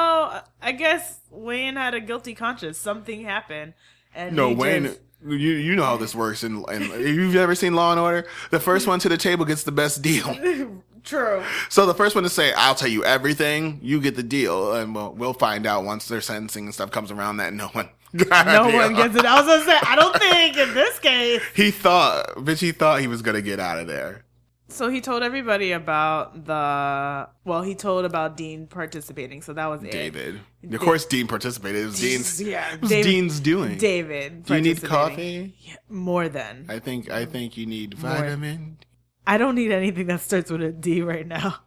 I 0.61 0.71
guess 0.71 1.19
Wayne 1.31 1.75
had 1.75 1.93
a 1.93 1.99
guilty 1.99 2.33
conscience. 2.35 2.77
Something 2.77 3.23
happened, 3.23 3.73
and 4.15 4.35
No, 4.35 4.51
Wayne. 4.53 4.83
just- 4.85 4.99
You 5.25 5.35
you 5.35 5.75
know 5.75 5.83
how 5.83 5.97
this 5.97 6.13
works, 6.15 6.43
and 6.43 6.63
and 6.69 6.83
you've 7.03 7.35
ever 7.35 7.55
seen 7.55 7.73
Law 7.73 7.91
and 7.91 7.99
Order. 7.99 8.27
The 8.51 8.59
first 8.59 8.85
one 8.87 8.99
to 8.99 9.09
the 9.09 9.17
table 9.17 9.45
gets 9.45 9.63
the 9.63 9.71
best 9.71 10.01
deal. 10.01 10.25
True. 11.03 11.41
So 11.69 11.85
the 11.85 11.93
first 11.95 12.13
one 12.15 12.23
to 12.23 12.29
say, 12.29 12.53
"I'll 12.53 12.75
tell 12.75 12.87
you 12.89 13.03
everything," 13.03 13.79
you 13.81 13.99
get 13.99 14.15
the 14.15 14.23
deal, 14.23 14.73
and 14.75 14.93
we'll 14.93 15.13
we'll 15.13 15.33
find 15.33 15.65
out 15.65 15.85
once 15.85 16.07
their 16.07 16.21
sentencing 16.21 16.65
and 16.65 16.73
stuff 16.73 16.91
comes 16.91 17.11
around 17.11 17.37
that 17.37 17.53
no 17.53 17.67
one, 17.69 17.89
No 18.13 18.69
one 18.69 18.93
gets 18.93 19.15
it. 19.15 19.25
I 19.25 19.41
was 19.41 19.47
gonna 19.47 19.65
say, 19.65 19.77
I 19.87 19.95
don't 19.95 20.15
think 20.17 20.57
in 20.57 20.73
this 20.75 20.99
case. 20.99 21.41
He 21.55 21.71
thought, 21.71 22.35
bitch, 22.37 22.59
he 22.59 22.71
thought 22.71 22.99
he 23.01 23.07
was 23.07 23.21
gonna 23.21 23.41
get 23.41 23.59
out 23.59 23.79
of 23.79 23.87
there. 23.87 24.23
So 24.69 24.89
he 24.89 24.99
told 24.99 25.23
everybody 25.23 25.71
about 25.71 26.45
the. 26.45 27.29
Well, 27.45 27.61
he 27.61 27.73
told 27.73 28.03
about 28.03 28.35
Dean 28.35 28.67
participating. 28.67 29.41
So 29.41 29.53
that 29.53 29.65
was 29.67 29.81
it. 29.83 29.91
David, 29.91 30.41
of 30.71 30.79
course, 30.81 31.05
Dean 31.05 31.25
participated. 31.27 31.83
It 31.83 31.85
was 31.85 31.99
Dean's. 32.01 32.41
Yeah, 32.41 32.73
It 32.73 32.81
was 32.81 32.89
David- 32.89 33.09
Dean's 33.09 33.39
doing. 33.39 33.77
David. 33.77 34.43
Do 34.45 34.55
you 34.55 34.61
need 34.61 34.83
coffee? 34.83 35.55
Yeah, 35.61 35.75
more 35.89 36.27
than. 36.27 36.65
I 36.67 36.79
think 36.79 37.09
I 37.09 37.25
think 37.25 37.55
you 37.57 37.65
need 37.65 37.97
More. 38.01 38.11
vitamin. 38.11 38.77
I 39.25 39.37
don't 39.37 39.55
need 39.55 39.71
anything 39.71 40.07
that 40.07 40.19
starts 40.21 40.51
with 40.51 40.61
a 40.61 40.71
D 40.71 41.01
right 41.01 41.25
now, 41.27 41.59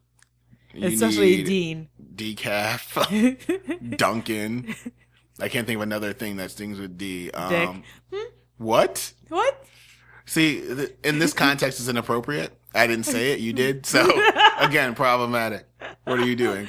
You 0.75 0.89
especially 0.89 1.43
Dean. 1.43 1.89
decaf. 2.15 3.97
Duncan. 3.97 4.75
I 5.41 5.49
can't 5.49 5.67
think 5.67 5.77
of 5.77 5.83
another 5.83 6.13
thing 6.13 6.37
that 6.37 6.51
stings 6.51 6.79
with 6.79 6.99
D. 6.99 7.31
Um, 7.31 7.83
Dick. 8.11 8.21
What? 8.59 9.15
What? 9.29 9.65
See, 10.27 10.61
th- 10.61 10.93
in 11.03 11.19
this 11.19 11.33
context, 11.33 11.81
is 11.81 11.89
inappropriate. 11.89 12.53
I 12.75 12.87
didn't 12.87 13.07
say 13.07 13.33
it. 13.33 13.41
You 13.41 13.53
did. 13.53 13.87
So 13.87 14.09
again, 14.59 14.95
problematic. 14.95 15.67
What 16.05 16.19
are 16.19 16.27
you 16.27 16.37
doing? 16.37 16.69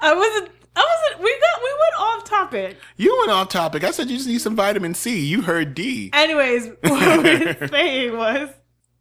I 0.00 0.14
wasn't. 0.14 0.50
I 0.76 0.84
wasn't. 0.84 1.24
We 1.24 1.40
got. 1.40 1.62
We 1.62 1.70
went 1.70 2.00
off 2.00 2.24
topic. 2.24 2.76
You 2.96 3.16
went 3.20 3.30
off 3.30 3.48
topic. 3.48 3.84
I 3.84 3.90
said 3.90 4.10
you 4.10 4.16
just 4.16 4.28
need 4.28 4.40
some 4.40 4.56
vitamin 4.56 4.94
C. 4.94 5.20
You 5.20 5.42
heard 5.42 5.74
D. 5.74 6.10
Anyways, 6.12 6.68
what 6.82 7.22
we 7.22 7.44
were 7.44 7.68
saying 7.68 8.16
was. 8.16 8.50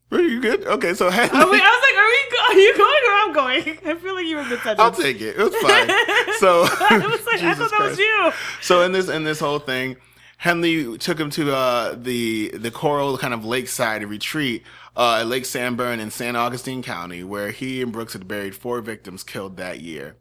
Are 0.09 0.21
you 0.21 0.39
good? 0.39 0.65
Okay, 0.65 0.93
so 0.93 1.09
I, 1.09 1.11
mean, 1.11 1.19
I 1.33 1.43
was 1.43 1.51
like, 1.51 1.97
are 1.97 2.07
we? 2.07 2.31
Go- 2.31 2.53
are 2.53 2.59
you 2.59 2.77
going 2.77 3.03
or 3.07 3.13
I'm 3.13 3.33
going? 3.33 3.79
I 3.85 3.99
feel 3.99 4.15
like 4.15 4.25
you 4.25 4.37
were 4.37 4.43
mid 4.45 4.59
sentence. 4.61 4.79
I'll 4.79 4.91
take 4.91 5.19
it. 5.19 5.35
It's 5.37 5.55
fine. 5.57 6.35
So 6.39 6.61
I 6.63 7.05
was 7.11 7.25
like, 7.25 7.43
I 7.43 7.53
Jesus 7.53 7.57
thought 7.57 7.71
that 7.77 7.89
was 7.89 7.99
you. 7.99 8.31
So 8.61 8.83
in 8.83 8.93
this 8.93 9.09
in 9.09 9.25
this 9.25 9.41
whole 9.41 9.59
thing, 9.59 9.97
Henley 10.37 10.97
took 10.97 11.19
him 11.19 11.29
to 11.31 11.53
uh, 11.53 11.95
the 11.97 12.51
the 12.53 12.71
Corll 12.71 13.17
kind 13.17 13.33
of 13.33 13.43
lakeside 13.43 14.01
retreat 14.05 14.63
uh, 14.97 15.19
at 15.21 15.27
Lake 15.27 15.45
Sam 15.45 15.77
Rayburn 15.77 15.99
in 15.99 16.11
San 16.11 16.35
Augustine 16.35 16.81
County, 16.81 17.23
where 17.23 17.51
he 17.51 17.81
and 17.81 17.93
Brooks 17.93 18.13
had 18.13 18.27
buried 18.27 18.55
four 18.55 18.81
victims 18.81 19.23
killed 19.23 19.55
that 19.55 19.79
year. 19.79 20.17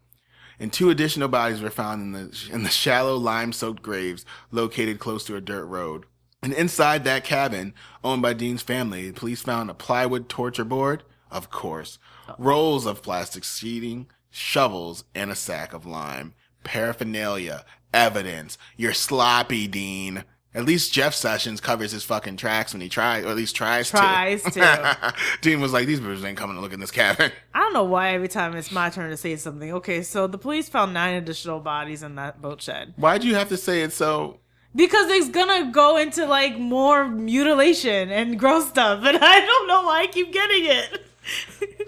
And 0.61 0.73
two 0.73 0.91
additional 0.91 1.29
bodies 1.29 1.61
were 1.61 1.71
found 1.71 2.03
in 2.03 2.13
the 2.13 2.49
in 2.53 2.63
the 2.63 2.69
shallow 2.69 3.17
lime-soaked 3.17 3.83
graves 3.83 4.25
located 4.51 4.99
close 4.99 5.25
to 5.25 5.37
a 5.37 5.41
dirt 5.41 5.65
road. 5.65 6.05
And 6.43 6.53
inside 6.53 7.05
that 7.05 7.25
cabin, 7.25 7.75
owned 8.05 8.23
by 8.23 8.35
Dean's 8.35 8.63
family, 8.63 9.11
police 9.13 9.43
found 9.43 9.71
a 9.71 9.75
plywood 9.75 10.29
torture 10.29 10.65
board, 10.65 11.03
of 11.31 11.51
course, 11.51 11.99
rolls 12.39 12.87
of 12.87 13.03
plastic 13.03 13.45
sheeting, 13.45 14.07
shovels, 14.31 15.05
and 15.15 15.31
a 15.31 15.35
sack 15.35 15.73
of 15.73 15.87
lime. 15.87 16.35
Paraphernalia, 16.65 17.65
evidence. 17.93 18.59
You're 18.77 18.93
sloppy, 18.93 19.67
Dean. 19.67 20.25
At 20.57 20.65
least 20.65 20.91
Jeff 20.91 21.15
Sessions 21.15 21.61
covers 21.61 21.93
his 21.93 22.03
fucking 22.03 22.39
tracks 22.39 22.73
when 22.73 22.81
he 22.81 22.89
tries, 22.89 23.27
or 23.27 23.29
at 23.29 23.37
least 23.37 23.55
tries, 23.55 23.91
Tries 23.91 24.43
to. 24.43 24.51
to. 24.53 25.15
Dean 25.43 25.61
was 25.61 25.75
like, 25.75 25.87
these 25.87 26.01
bitches 26.01 26.25
ain't 26.25 26.39
coming 26.39 26.57
to 26.57 26.63
look 26.63 26.73
in 26.73 26.81
this 26.81 26.91
cabin. 26.91 27.31
I 27.55 27.59
don't 27.59 27.75
know 27.75 27.85
why 27.85 28.15
every 28.15 28.29
time 28.29 28.57
it's 28.57 28.73
my 28.73 28.89
turn 28.89 29.11
to 29.11 29.19
say 29.19 29.37
something. 29.37 29.71
Okay, 29.75 30.03
so 30.03 30.27
the 30.27 30.39
police 30.39 30.71
found 30.71 30.95
nine 30.95 31.15
additional 31.15 31.61
bodies 31.61 32.03
in 32.03 32.15
that 32.15 32.41
boat 32.41 32.63
shed 32.63 32.95
Why'd 32.97 33.23
you 33.23 33.35
have 33.35 33.51
to 33.51 33.59
say 33.59 33.83
it 33.83 33.93
so? 33.93 34.39
because 34.75 35.09
it's 35.11 35.29
gonna 35.31 35.71
go 35.73 35.97
into 35.97 36.27
like 36.27 36.59
more 36.59 37.07
mutilation 37.07 38.11
and 38.11 38.39
gross 38.39 38.69
stuff, 38.69 39.05
and 39.05 39.19
I 39.21 39.41
don't 39.41 39.69
know 39.69 39.83
why 39.83 40.03
I 40.03 40.07
keep 40.07 40.33
getting 40.33 40.65
it. 40.65 41.03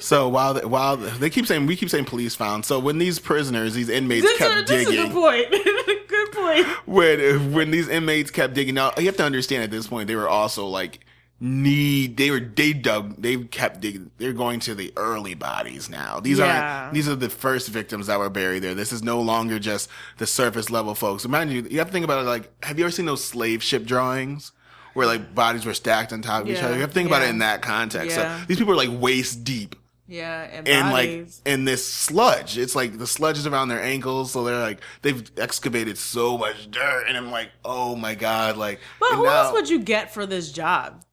So 0.01 0.29
while 0.29 0.55
the, 0.55 0.69
while 0.69 0.97
they 0.97 1.29
keep 1.29 1.47
saying 1.47 1.67
we 1.67 1.75
keep 1.75 1.91
saying 1.91 2.05
police 2.05 2.35
found. 2.37 2.65
So 2.65 2.79
when 2.79 2.99
these 2.99 3.19
prisoners, 3.19 3.75
these 3.75 3.89
inmates 3.89 4.25
this, 4.25 4.39
kept 4.39 4.55
is, 4.55 4.65
this 4.69 4.81
is 4.83 4.89
digging, 4.89 5.07
good 5.07 5.13
point. 5.13 6.08
Good 6.25 6.33
point. 6.33 6.67
when 6.87 7.53
when 7.53 7.71
these 7.71 7.89
inmates 7.89 8.31
kept 8.31 8.55
digging 8.55 8.79
out, 8.79 8.99
you 8.99 9.07
have 9.07 9.17
to 9.17 9.25
understand 9.25 9.63
at 9.65 9.71
this 9.71 9.87
point 9.87 10.07
they 10.09 10.17
were 10.17 10.29
also 10.29 10.67
like 10.67 11.01
need 11.41 12.17
they 12.17 12.33
were 12.33 12.41
they 12.41 12.73
dug 12.73 13.15
they 13.23 13.37
kept 13.37 13.81
digging 13.81 14.11
they're 14.19 14.33
going 14.33 14.59
to 14.59 14.75
the 14.75 14.93
early 14.97 15.35
bodies 15.35 15.89
now. 15.89 16.19
These 16.19 16.39
Yeah. 16.39 16.83
aren't 16.83 16.95
these 16.95 17.09
are 17.09 17.15
the 17.15 17.31
first 17.31 17.69
victims 17.69 18.09
that 18.09 18.19
were 18.19 18.29
buried 18.31 18.63
there. 18.65 18.75
This 18.75 18.93
is 18.93 19.03
no 19.05 19.21
longer 19.21 19.59
just 19.61 19.89
the 20.17 20.27
surface 20.27 20.69
level 20.69 20.95
folks. 20.97 21.25
Imagine 21.25 21.55
you 21.55 21.67
you 21.71 21.79
have 21.79 21.89
to 21.89 21.93
think 21.93 22.05
about 22.05 22.21
it 22.25 22.29
like 22.29 22.51
have 22.65 22.79
you 22.79 22.85
ever 22.85 22.91
seen 22.91 23.07
those 23.07 23.25
slave 23.25 23.63
ship 23.63 23.85
drawings? 23.85 24.53
Where 24.95 25.07
like 25.07 25.33
bodies 25.33 25.65
were 25.65 25.75
stacked 25.75 26.13
on 26.13 26.23
top 26.23 26.43
of 26.43 26.49
each 26.51 26.61
other? 26.61 26.75
You 26.75 26.81
have 26.81 26.91
to 26.91 26.95
think 26.95 27.09
about 27.09 27.23
it 27.23 27.29
in 27.29 27.39
that 27.39 27.63
context. 27.63 28.17
Yeah. 28.17 28.41
so 28.41 28.47
these 28.47 28.57
people 28.59 28.73
are 28.73 28.77
like 28.77 28.91
waist 28.91 29.45
deep 29.45 29.77
Yeah, 30.09 30.43
and, 30.43 30.67
and 30.67 30.91
like 30.91 31.29
in 31.45 31.67
this 31.67 31.87
sludge. 31.87 32.57
It's 32.57 32.75
like 32.75 32.97
the 32.97 33.07
sludge 33.07 33.37
is 33.37 33.47
around 33.47 33.69
their 33.69 33.83
ankles, 33.83 34.33
so 34.33 34.43
they're 34.43 34.59
like 34.59 34.81
they've 35.03 35.31
excavated 35.37 35.99
so 35.99 36.39
much 36.39 36.71
dirt, 36.71 37.05
and 37.07 37.17
I'm 37.17 37.31
like, 37.31 37.51
oh 37.63 37.95
my 37.95 38.15
god, 38.15 38.57
like. 38.57 38.81
but 38.99 39.13
who 39.13 39.25
now- 39.25 39.45
else 39.45 39.53
would 39.53 39.69
you 39.69 39.81
get 39.81 40.13
for 40.13 40.25
this 40.25 40.51
job? 40.51 41.05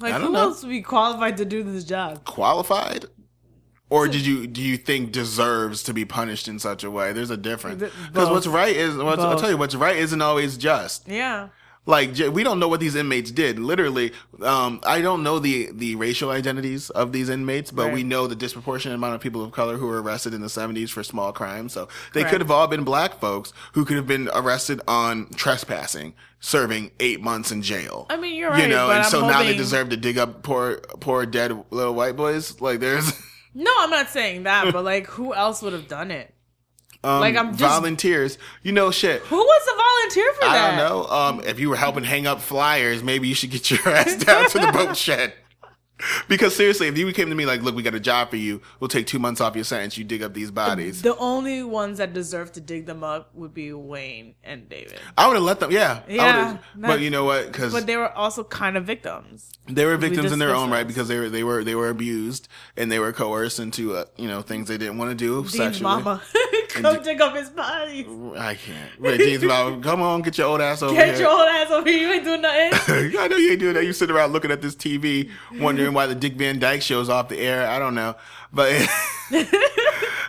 Like 0.00 0.14
who 0.14 0.32
know. 0.32 0.40
else 0.40 0.62
would 0.62 0.68
be 0.68 0.82
qualified 0.82 1.38
to 1.38 1.44
do 1.44 1.62
this 1.62 1.84
job? 1.84 2.24
qualified? 2.24 3.06
Or 3.88 4.08
did 4.08 4.26
you 4.26 4.46
do 4.46 4.62
you 4.62 4.78
think 4.78 5.12
deserves 5.12 5.82
to 5.82 5.94
be 5.94 6.04
punished 6.04 6.48
in 6.48 6.58
such 6.58 6.82
a 6.82 6.90
way? 6.90 7.12
There's 7.12 7.30
a 7.30 7.36
difference 7.36 7.82
because 8.06 8.30
what's 8.30 8.46
right 8.46 8.74
is 8.74 8.96
what's, 8.96 9.20
I'll 9.22 9.38
tell 9.38 9.50
you 9.50 9.58
what's 9.58 9.74
right 9.74 9.96
isn't 9.96 10.22
always 10.22 10.56
just. 10.56 11.08
Yeah. 11.08 11.48
Like 11.84 12.16
we 12.30 12.44
don't 12.44 12.60
know 12.60 12.68
what 12.68 12.78
these 12.78 12.94
inmates 12.94 13.32
did. 13.32 13.58
Literally, 13.58 14.12
um, 14.40 14.80
I 14.86 15.00
don't 15.00 15.24
know 15.24 15.40
the 15.40 15.68
the 15.72 15.96
racial 15.96 16.30
identities 16.30 16.90
of 16.90 17.10
these 17.10 17.28
inmates, 17.28 17.72
but 17.72 17.86
Right. 17.86 17.94
we 17.94 18.02
know 18.04 18.28
the 18.28 18.36
disproportionate 18.36 18.94
amount 18.94 19.16
of 19.16 19.20
people 19.20 19.42
of 19.42 19.50
color 19.50 19.76
who 19.78 19.88
were 19.88 20.00
arrested 20.00 20.32
in 20.32 20.42
the 20.42 20.46
'70s 20.48 20.90
for 20.90 21.02
small 21.02 21.32
crimes. 21.32 21.72
So 21.72 21.88
they 22.14 22.20
Correct. 22.20 22.30
could 22.30 22.40
have 22.40 22.50
all 22.52 22.68
been 22.68 22.84
black 22.84 23.18
folks 23.18 23.52
who 23.72 23.84
could 23.84 23.96
have 23.96 24.06
been 24.06 24.30
arrested 24.32 24.80
on 24.86 25.26
trespassing, 25.34 26.14
serving 26.38 26.92
eight 27.00 27.20
months 27.20 27.50
in 27.50 27.62
jail. 27.62 28.06
I 28.10 28.16
mean, 28.16 28.36
you're 28.36 28.50
right. 28.50 28.62
you 28.62 28.68
know, 28.68 28.88
and 28.90 29.00
I'm 29.02 29.10
so 29.10 29.26
now 29.26 29.42
they 29.42 29.56
deserve 29.56 29.88
to 29.88 29.96
dig 29.96 30.18
up 30.18 30.44
poor 30.44 30.76
poor 31.00 31.26
dead 31.26 31.64
little 31.70 31.94
white 31.94 32.14
boys. 32.16 32.60
Like 32.60 32.78
there's. 32.80 33.12
No, 33.54 33.70
I'm 33.80 33.90
not 33.90 34.08
saying 34.08 34.44
that, 34.44 34.72
but 34.72 34.82
like, 34.82 35.06
who 35.08 35.34
else 35.34 35.60
would 35.60 35.74
have 35.74 35.86
done 35.86 36.10
it? 36.10 36.32
Um, 37.04 37.20
Like, 37.20 37.36
I'm 37.36 37.56
just- 37.56 37.60
volunteers. 37.60 38.38
You 38.62 38.72
know, 38.72 38.90
shit. 38.90 39.22
Who 39.22 39.36
was 39.36 39.64
the 39.66 39.72
volunteer 39.76 40.32
for 40.34 40.44
I 40.44 40.54
that? 40.54 40.74
I 40.74 40.76
don't 40.76 40.88
know. 40.88 41.06
Um, 41.10 41.40
if 41.44 41.58
you 41.58 41.68
were 41.68 41.76
helping 41.76 42.04
hang 42.04 42.26
up 42.26 42.40
flyers, 42.40 43.02
maybe 43.02 43.28
you 43.28 43.34
should 43.34 43.50
get 43.50 43.70
your 43.70 43.80
ass 43.88 44.16
down 44.16 44.48
to 44.50 44.58
the 44.58 44.70
boat 44.72 44.96
shed. 45.06 45.34
Because 46.26 46.56
seriously, 46.56 46.88
if 46.88 46.98
you 46.98 47.12
came 47.12 47.28
to 47.28 47.34
me 47.36 47.46
like, 47.46 47.62
"Look, 47.62 47.76
we 47.76 47.82
got 47.84 47.94
a 47.94 48.00
job 48.00 48.30
for 48.30 48.36
you. 48.36 48.60
We'll 48.80 48.88
take 48.88 49.06
two 49.06 49.20
months 49.20 49.40
off 49.40 49.54
your 49.54 49.62
sentence. 49.62 49.96
You 49.96 50.02
dig 50.02 50.20
up 50.20 50.34
these 50.34 50.50
bodies." 50.50 51.00
The 51.00 51.16
only 51.16 51.62
ones 51.62 51.98
that 51.98 52.12
deserve 52.12 52.50
to 52.52 52.60
dig 52.60 52.86
them 52.86 53.04
up 53.04 53.32
would 53.34 53.54
be 53.54 53.72
Wayne 53.72 54.34
and 54.42 54.68
David. 54.68 54.98
I 55.16 55.28
would 55.28 55.34
have 55.34 55.44
let 55.44 55.60
them. 55.60 55.70
Yeah, 55.70 56.00
Yeah, 56.08 56.58
but 56.74 56.98
you 57.00 57.10
know 57.10 57.22
what? 57.24 57.46
Because 57.52 57.72
But 57.72 57.86
they 57.86 57.96
were 57.96 58.10
also 58.10 58.42
kind 58.42 58.76
of 58.76 58.84
victims. 58.84 59.52
they 59.68 59.84
were 59.84 59.96
victims 59.96 60.32
in 60.32 60.40
their 60.40 60.56
own 60.56 60.70
right 60.70 60.86
because 60.88 61.06
they 61.06 61.20
were 61.20 61.28
they 61.28 61.44
were 61.44 61.62
they 61.62 61.76
were 61.76 61.88
abused 61.88 62.48
and 62.76 62.90
they 62.90 62.98
were 62.98 63.12
coerced 63.12 63.60
into 63.60 63.94
uh, 63.94 64.06
you 64.16 64.26
know 64.26 64.42
things 64.42 64.66
they 64.66 64.78
didn't 64.78 64.98
want 64.98 65.10
to 65.10 65.14
do 65.14 65.46
sexually. 65.48 65.84
mama. 65.84 66.20
And 66.74 66.84
Come 66.84 66.96
D- 66.98 67.02
dig 67.04 67.20
up 67.20 67.34
his 67.36 67.50
bodies. 67.50 68.06
I 68.36 68.54
can't. 68.54 69.00
Wait, 69.00 69.18
James, 69.18 69.42
mom, 69.44 69.82
come 69.82 70.00
on, 70.02 70.22
get 70.22 70.38
your 70.38 70.46
old 70.48 70.60
ass 70.60 70.82
over 70.82 70.94
Get 70.94 71.08
here. 71.14 71.20
your 71.22 71.30
old 71.30 71.48
ass 71.48 71.70
over 71.70 71.88
here. 71.88 71.98
You 72.08 72.12
ain't 72.14 72.24
doing 72.24 72.40
nothing. 72.42 73.12
I 73.18 73.28
know 73.28 73.36
you 73.36 73.50
ain't 73.52 73.60
doing 73.60 73.74
that. 73.74 73.84
You 73.84 73.92
sit 73.92 74.10
around 74.10 74.32
looking 74.32 74.50
at 74.50 74.62
this 74.62 74.74
TV, 74.74 75.30
wondering 75.58 75.92
why 75.92 76.06
the 76.06 76.14
Dick 76.14 76.34
Van 76.34 76.58
Dyke 76.58 76.82
show's 76.82 77.08
off 77.08 77.28
the 77.28 77.38
air. 77.38 77.68
I 77.68 77.78
don't 77.78 77.94
know, 77.94 78.14
but 78.52 78.70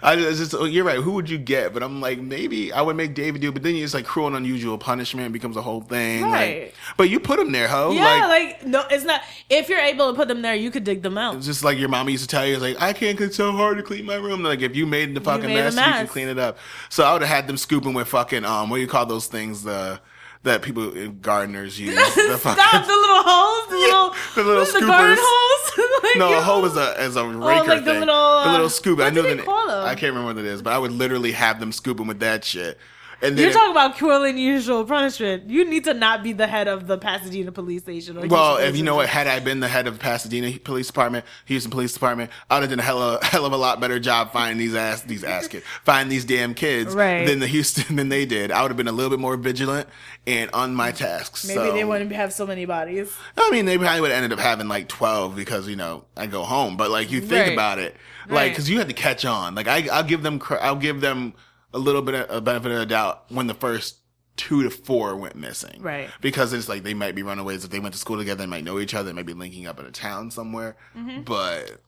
I 0.05 0.17
just 0.17 0.53
oh, 0.53 0.65
you're 0.65 0.83
right. 0.83 0.97
Who 0.99 1.11
would 1.13 1.29
you 1.29 1.37
get? 1.37 1.73
But 1.73 1.81
I'm 1.81 2.01
like 2.01 2.19
maybe 2.19 2.73
I 2.73 2.81
would 2.81 2.97
make 2.97 3.13
David 3.13 3.41
do. 3.41 3.47
it, 3.49 3.53
But 3.53 3.63
then 3.63 3.75
it's 3.75 3.93
like 3.93 4.03
cruel 4.05 4.27
and 4.27 4.35
unusual 4.35 4.77
punishment 4.77 5.31
becomes 5.31 5.55
a 5.55 5.61
whole 5.61 5.79
thing. 5.81 6.21
like- 6.23 6.31
Right. 6.33 6.73
but 6.97 7.09
you 7.09 7.19
put 7.21 7.39
them 7.39 7.51
there, 7.53 7.67
ho. 7.69 7.91
yeah, 7.91 8.03
like, 8.27 8.61
like, 8.61 8.65
no, 8.65 8.83
it's 8.91 9.05
not. 9.05 9.21
If 9.49 9.69
you're 9.69 9.79
able 9.79 10.11
to 10.11 10.15
put 10.15 10.27
them 10.27 10.41
there, 10.41 10.55
you 10.55 10.71
could 10.71 10.83
dig 10.83 11.03
them 11.03 11.17
out. 11.17 11.35
it's 11.37 11.45
just 11.45 11.63
like 11.63 11.77
your 11.77 11.87
mama 11.89 12.11
used 12.11 12.23
to 12.23 12.27
tell 12.27 12.45
you, 12.45 12.53
it's 12.55 12.61
like 12.61 12.81
I 12.81 12.91
can't. 12.93 13.19
It's 13.21 13.37
so 13.37 13.53
hard 13.53 13.77
to 13.77 13.83
clean 13.83 14.05
my 14.05 14.15
room. 14.15 14.43
Like 14.43 14.61
if 14.61 14.75
you 14.75 14.85
made 14.85 15.15
the 15.15 15.21
fucking 15.21 15.47
made 15.47 15.59
a 15.59 15.71
mess, 15.71 15.75
you 15.75 15.81
can 15.81 16.07
clean 16.07 16.27
it 16.27 16.37
up. 16.37 16.57
So 16.89 17.05
I 17.05 17.13
would 17.13 17.21
have 17.21 17.29
had 17.31 17.47
them 17.47 17.55
scooping 17.57 17.93
with 17.93 18.09
fucking 18.09 18.43
um, 18.43 18.69
what 18.69 18.77
do 18.77 18.81
you 18.81 18.87
call 18.87 19.05
those 19.05 19.27
things? 19.27 19.63
The 19.63 20.01
that 20.43 20.62
people 20.62 20.91
gardeners 21.21 21.79
use. 21.79 21.95
The 22.15 22.38
Stop 22.38 22.58
fucking- 22.58 22.88
the 22.88 22.95
little 22.95 23.23
holes, 23.23 23.67
the 23.69 23.75
little, 23.86 24.15
the 24.36 24.43
little 24.43 24.65
the 24.82 24.86
garden 24.88 25.17
scoopers. 25.17 25.19
holes. 25.19 26.03
like, 26.03 26.17
No, 26.17 26.38
a 26.38 26.41
hoe 26.41 26.65
is 26.65 26.75
a 26.77 26.99
as 26.99 27.15
a 27.15 27.25
raker 27.25 27.41
oh, 27.41 27.45
like 27.65 27.86
the 27.86 27.91
thing. 27.91 27.99
little, 28.01 28.43
the 28.43 28.51
little 28.51 28.65
uh, 28.65 28.69
scoop. 28.69 28.97
what 28.99 29.08
I 29.08 29.10
know 29.10 29.21
do 29.21 29.29
the 29.29 29.36
they 29.36 29.41
na- 29.41 29.43
call 29.45 29.67
them? 29.67 29.86
I 29.86 29.95
can't 29.95 30.13
remember 30.13 30.27
what 30.34 30.38
it 30.38 30.45
is, 30.45 30.62
but 30.62 30.73
I 30.73 30.77
would 30.77 30.91
literally 30.91 31.32
have 31.32 31.60
them 31.60 31.71
scooping 31.71 32.08
with 32.08 32.19
that 32.19 32.43
shit. 32.43 32.77
And 33.23 33.38
then 33.38 33.45
You're 33.45 33.53
talking 33.53 33.71
about 33.71 33.95
cruel 33.97 34.23
and 34.23 34.38
unusual 34.38 34.83
punishment. 34.83 35.49
You 35.49 35.63
need 35.63 35.86
to 35.86 35.93
not 35.93 36.23
be 36.23 36.33
the 36.33 36.45
head 36.45 36.67
of 36.67 36.88
the 36.88 36.97
Pasadena 36.97 37.53
police 37.53 37.83
station. 37.83 38.17
Or 38.17 38.27
well, 38.27 38.57
if 38.57 38.75
you 38.75 38.83
know 38.83 38.95
what, 38.95 39.07
had 39.07 39.27
I 39.27 39.39
been 39.39 39.62
the 39.62 39.69
head 39.69 39.88
of 39.88 39.97
Pasadena 39.97 40.59
Police 40.59 40.88
Department, 40.88 41.23
Houston 41.45 41.71
Police 41.71 41.93
Department, 41.93 42.31
I 42.49 42.55
would 42.55 42.63
have 42.63 42.69
done 42.69 42.79
a 42.79 42.83
hell 42.83 43.01
of, 43.01 43.23
hell 43.23 43.45
of 43.45 43.53
a 43.53 43.57
lot 43.57 43.79
better 43.79 43.97
job 43.97 44.33
finding 44.33 44.57
these 44.57 44.75
ass 44.75 45.03
these 45.03 45.23
ass 45.23 45.47
kids, 45.47 45.65
find 45.86 46.12
these 46.12 46.25
damn 46.25 46.53
kids 46.53 46.93
Right. 46.93 47.25
than 47.25 47.39
the 47.39 47.47
Houston 47.47 47.95
than 47.95 48.09
they 48.09 48.25
did. 48.25 48.51
I 48.51 48.62
would 48.62 48.71
have 48.71 48.77
been 48.77 48.89
a 48.89 48.91
little 48.91 49.09
bit 49.09 49.19
more 49.19 49.38
vigilant 49.38 49.88
and 50.27 50.51
on 50.51 50.75
my 50.75 50.91
tasks. 50.91 51.45
Maybe 51.47 51.55
so. 51.59 51.71
they 51.73 51.86
wouldn't 51.86 52.12
have 52.12 52.33
so 52.33 52.45
many 52.45 52.65
bodies. 52.65 53.15
I 53.38 53.49
mean, 53.51 53.65
they 53.65 53.77
probably 53.77 54.01
would 54.01 54.12
have 54.12 54.21
ended 54.21 54.38
up 54.38 54.43
having 54.43 54.67
like 54.67 54.89
12 54.89 55.33
because, 55.36 55.69
you 55.69 55.77
know, 55.77 56.03
I 56.17 56.25
go 56.27 56.43
home. 56.43 56.75
But 56.75 56.91
like, 56.91 57.09
you 57.09 57.21
think 57.21 57.31
Right. 57.47 57.53
about 57.53 57.79
it, 57.79 57.95
like, 58.27 58.31
Right. 58.31 58.55
cause 58.55 58.67
you 58.69 58.79
had 58.79 58.88
to 58.89 58.93
catch 58.93 59.23
on. 59.23 59.55
Like, 59.55 59.67
I, 59.69 59.88
I'll 59.93 60.03
give 60.03 60.23
them, 60.23 60.41
I'll 60.62 60.75
give 60.75 60.99
them 60.99 61.33
a 61.73 61.79
little 61.79 62.01
bit 62.01 62.15
of 62.15 62.29
a 62.29 62.41
benefit 62.41 62.71
of 62.71 62.79
the 62.79 62.86
doubt 62.86 63.25
when 63.29 63.47
the 63.47 63.53
first 63.53 63.97
two 64.36 64.63
to 64.63 64.69
four 64.69 65.15
went 65.15 65.36
missing. 65.36 65.81
Right. 65.81 66.09
Because 66.21 66.53
it's 66.53 66.67
like 66.67 66.83
they 66.83 66.93
might 66.93 67.15
be 67.15 67.23
runaways. 67.23 67.63
If 67.63 67.71
they 67.71 67.79
went 67.79 67.93
to 67.93 67.99
school 67.99 68.17
together, 68.17 68.43
they 68.43 68.49
might 68.49 68.63
know 68.63 68.79
each 68.79 68.93
other. 68.93 69.07
They 69.09 69.13
might 69.13 69.25
be 69.25 69.33
linking 69.33 69.67
up 69.67 69.79
in 69.79 69.86
a 69.86 69.91
town 69.91 70.31
somewhere. 70.31 70.75
Mm-hmm. 70.95 71.21
But 71.21 71.79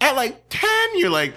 at 0.00 0.16
like 0.16 0.48
10, 0.48 0.70
you're 0.94 1.10
like, 1.10 1.34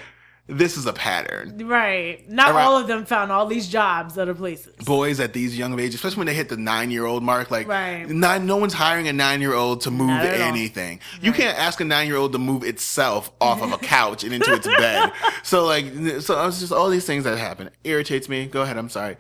this 0.48 0.78
is 0.78 0.86
a 0.86 0.94
pattern. 0.94 1.62
Right. 1.68 2.28
Not 2.30 2.52
Around- 2.52 2.62
all 2.62 2.78
of 2.78 2.88
them 2.88 3.06
found 3.06 3.32
all 3.34 3.48
these 3.48 3.68
jobs 3.68 4.18
at 4.18 4.22
other 4.24 4.34
places. 4.34 4.74
Boys 4.86 5.20
at 5.20 5.34
these 5.34 5.58
young 5.58 5.78
ages, 5.80 5.96
especially 5.96 6.18
when 6.20 6.28
they 6.28 6.34
hit 6.34 6.48
the 6.50 6.56
nine 6.58 6.90
year 6.90 7.06
old 7.06 7.22
mark, 7.22 7.52
like 7.52 7.68
Right. 7.68 8.08
nine, 8.10 8.46
no 8.46 8.56
one's 8.58 8.74
hiring 8.74 9.08
a 9.10 9.14
nine 9.14 9.42
year 9.42 9.54
old 9.54 9.82
to 9.82 9.92
move 9.92 10.08
Not 10.08 10.26
at 10.26 10.40
all. 10.42 10.48
anything. 10.48 11.00
You 11.22 11.34
can't 11.34 11.58
ask 11.60 11.82
a 11.82 11.86
nine 11.86 12.08
year 12.08 12.16
old 12.16 12.32
to 12.32 12.38
move 12.40 12.64
itself 12.64 13.30
off 13.42 13.62
of 13.62 13.74
a 13.74 13.78
couch 13.86 14.24
and 14.24 14.34
into 14.34 14.54
its 14.54 14.68
bed. 14.68 15.12
So 15.44 15.66
like, 15.66 15.86
so 16.22 16.48
it's 16.48 16.60
just 16.62 16.72
all 16.72 16.90
these 16.90 17.06
things 17.06 17.26
that 17.26 17.38
happen 17.38 17.70
irritates 17.84 18.30
me. 18.30 18.46
Go 18.46 18.62
ahead. 18.62 18.78
I'm 18.78 18.90
sorry. 18.90 19.18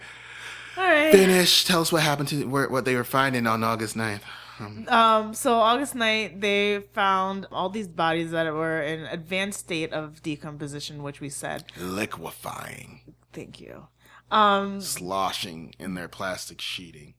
All 0.77 0.83
right. 0.85 1.11
Finish. 1.11 1.65
Tell 1.65 1.81
us 1.81 1.91
what 1.91 2.03
happened 2.03 2.29
to 2.29 2.45
what 2.45 2.85
they 2.85 2.95
were 2.95 3.03
finding 3.03 3.47
on 3.47 3.63
August 3.63 3.97
9th. 3.97 4.21
Um, 4.87 5.33
so 5.33 5.55
August 5.55 5.95
night, 5.95 6.41
they 6.41 6.79
found 6.93 7.45
all 7.51 7.69
these 7.69 7.87
bodies 7.87 8.31
that 8.31 8.51
were 8.53 8.81
in 8.81 9.01
advanced 9.05 9.59
state 9.59 9.93
of 9.93 10.21
decomposition, 10.23 11.03
which 11.03 11.19
we 11.21 11.29
said. 11.29 11.65
Liquefying, 11.77 13.01
Thank 13.33 13.59
you. 13.61 13.87
Um, 14.31 14.81
sloshing 14.81 15.73
in 15.79 15.93
their 15.93 16.07
plastic 16.07 16.59
sheeting. 16.59 17.13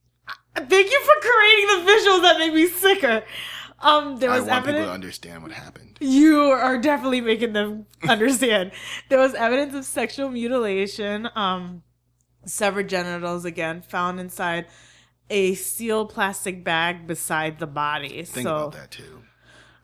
thank 0.54 0.70
you 0.90 1.00
for 1.04 1.14
creating 1.20 1.66
the 1.84 1.90
visuals 1.92 2.22
that 2.22 2.36
make 2.38 2.52
me 2.52 2.66
sicker. 2.66 3.22
Um, 3.80 4.18
there 4.18 4.30
I 4.30 4.40
was 4.40 4.48
want 4.48 4.66
people 4.66 4.82
to 4.82 4.90
understand 4.90 5.42
what 5.42 5.52
happened. 5.52 5.98
You 6.00 6.40
are 6.50 6.78
definitely 6.78 7.20
making 7.20 7.52
them 7.52 7.86
understand. 8.08 8.72
there 9.08 9.18
was 9.18 9.34
evidence 9.34 9.74
of 9.74 9.84
sexual 9.84 10.30
mutilation, 10.30 11.28
um, 11.36 11.82
severed 12.44 12.88
genitals 12.88 13.44
again 13.44 13.82
found 13.82 14.18
inside 14.18 14.66
a 15.30 15.54
sealed 15.54 16.10
plastic 16.10 16.64
bag 16.64 17.06
beside 17.06 17.58
the 17.58 17.66
body. 17.66 18.22
Think 18.24 18.46
so, 18.46 18.56
about 18.56 18.72
that 18.72 18.90
too. 18.90 19.22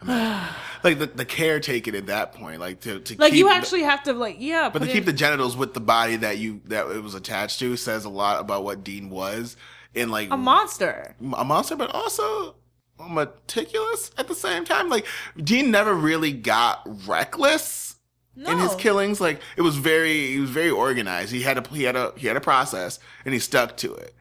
I 0.03 0.07
mean, 0.07 0.49
like 0.85 0.99
the, 0.99 1.07
the 1.07 1.25
care 1.25 1.61
taken 1.61 1.95
at 1.95 2.07
that 2.07 2.33
point, 2.35 2.61
like 2.61 2.81
to, 2.83 3.01
to 3.01 3.17
like 3.19 3.31
keep 3.33 3.39
you 3.39 3.49
the- 3.49 3.55
actually 3.55 3.83
have 3.83 4.03
to 4.05 4.13
like 4.13 4.37
yeah, 4.39 4.71
But 4.73 4.81
to 4.81 4.87
keep 4.87 4.99
in- 4.99 5.05
the 5.07 5.13
genitals 5.13 5.57
with 5.57 5.75
the 5.75 5.81
body 5.81 6.17
that 6.17 6.39
you 6.39 6.61
that 6.67 6.87
it 6.91 7.03
was 7.03 7.15
attached 7.15 7.59
to 7.61 7.77
says 7.77 8.05
a 8.05 8.09
lot 8.11 8.41
about 8.41 8.65
what 8.65 8.85
Dean 8.85 9.11
was 9.11 9.57
in 9.95 10.11
like 10.11 10.31
a 10.31 10.37
monster. 10.37 11.15
a 11.37 11.45
monster, 11.45 11.77
but 11.77 11.95
also 11.95 12.57
meticulous 12.99 14.11
at 14.19 14.29
the 14.29 14.35
same 14.35 14.65
time. 14.65 14.89
Like 14.89 15.07
Dean 15.43 15.71
never 15.71 15.95
really 15.95 16.33
got 16.33 16.83
reckless 17.07 17.97
No. 18.37 18.51
in 18.51 18.59
his 18.59 18.75
killings. 18.77 19.21
Like 19.21 19.41
it 19.57 19.63
was 19.63 19.77
very 19.77 20.29
he 20.33 20.39
was 20.41 20.51
very 20.51 20.71
organized. 20.71 21.33
He 21.33 21.43
had 21.43 21.59
a 21.59 21.69
he 21.75 21.85
had 21.85 21.97
a 21.97 22.13
he 22.17 22.27
had 22.27 22.37
a 22.37 22.41
process 22.41 22.99
and 23.25 23.33
he 23.35 23.41
stuck 23.41 23.77
to 23.79 23.95
it. 23.95 24.15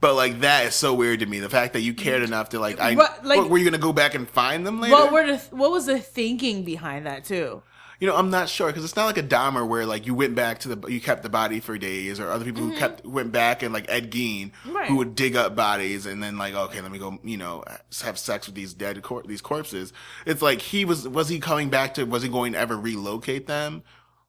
But 0.00 0.14
like 0.14 0.40
that 0.40 0.66
is 0.66 0.74
so 0.74 0.94
weird 0.94 1.20
to 1.20 1.26
me. 1.26 1.40
The 1.40 1.50
fact 1.50 1.74
that 1.74 1.80
you 1.82 1.92
cared 1.94 2.22
enough 2.22 2.50
to 2.50 2.58
like 2.58 2.80
I 2.80 2.94
What, 2.94 3.24
like- 3.24 3.38
what, 3.38 3.50
were 3.50 3.58
you 3.58 3.64
gonna 3.64 3.78
go 3.78 3.92
back 3.92 4.14
and 4.14 4.28
find 4.28 4.66
them 4.66 4.80
later? 4.80 4.94
What 4.94 5.12
were 5.12 5.26
the 5.26 5.38
what 5.54 5.70
was 5.70 5.86
the 5.86 5.98
thinking 5.98 6.64
behind 6.64 7.06
that 7.06 7.24
too? 7.24 7.62
You 7.98 8.06
know, 8.06 8.16
I'm 8.16 8.30
not 8.30 8.48
sure 8.48 8.68
because 8.68 8.82
it's 8.82 8.96
not 8.96 9.04
like 9.04 9.18
a 9.18 9.22
Dahmer 9.22 9.68
where 9.68 9.84
like 9.84 10.06
you 10.06 10.14
went 10.14 10.34
back 10.34 10.60
to 10.60 10.74
the 10.74 10.88
you 10.88 11.02
kept 11.02 11.22
the 11.22 11.28
body 11.28 11.60
for 11.60 11.76
days, 11.76 12.18
or 12.18 12.30
other 12.30 12.46
people 12.46 12.62
who 12.62 12.74
kept 12.74 13.04
went 13.04 13.30
back 13.30 13.62
and 13.62 13.74
like 13.74 13.84
Ed 13.90 14.10
Gein 14.10 14.52
Mm-hmm. 14.64 14.74
Right. 14.74 14.88
who 14.88 14.96
would 14.96 15.14
dig 15.14 15.36
up 15.36 15.54
bodies 15.54 16.06
and 16.06 16.22
then 16.22 16.38
like 16.38 16.54
okay, 16.54 16.80
let 16.80 16.90
me 16.90 16.98
go, 16.98 17.18
you 17.22 17.36
know, 17.36 17.62
have 18.02 18.16
sex 18.18 18.46
with 18.46 18.54
these 18.54 18.72
dead 18.72 19.02
cor- 19.02 19.24
these 19.24 19.42
corpses. 19.42 19.92
It's 20.24 20.40
like 20.40 20.62
he 20.62 20.86
was 20.86 21.06
was 21.06 21.28
he 21.28 21.40
coming 21.40 21.68
back 21.68 21.92
to 21.94 22.04
was 22.04 22.22
he 22.22 22.30
going 22.30 22.52
to 22.54 22.58
ever 22.58 22.74
relocate 22.78 23.46
them? 23.46 23.82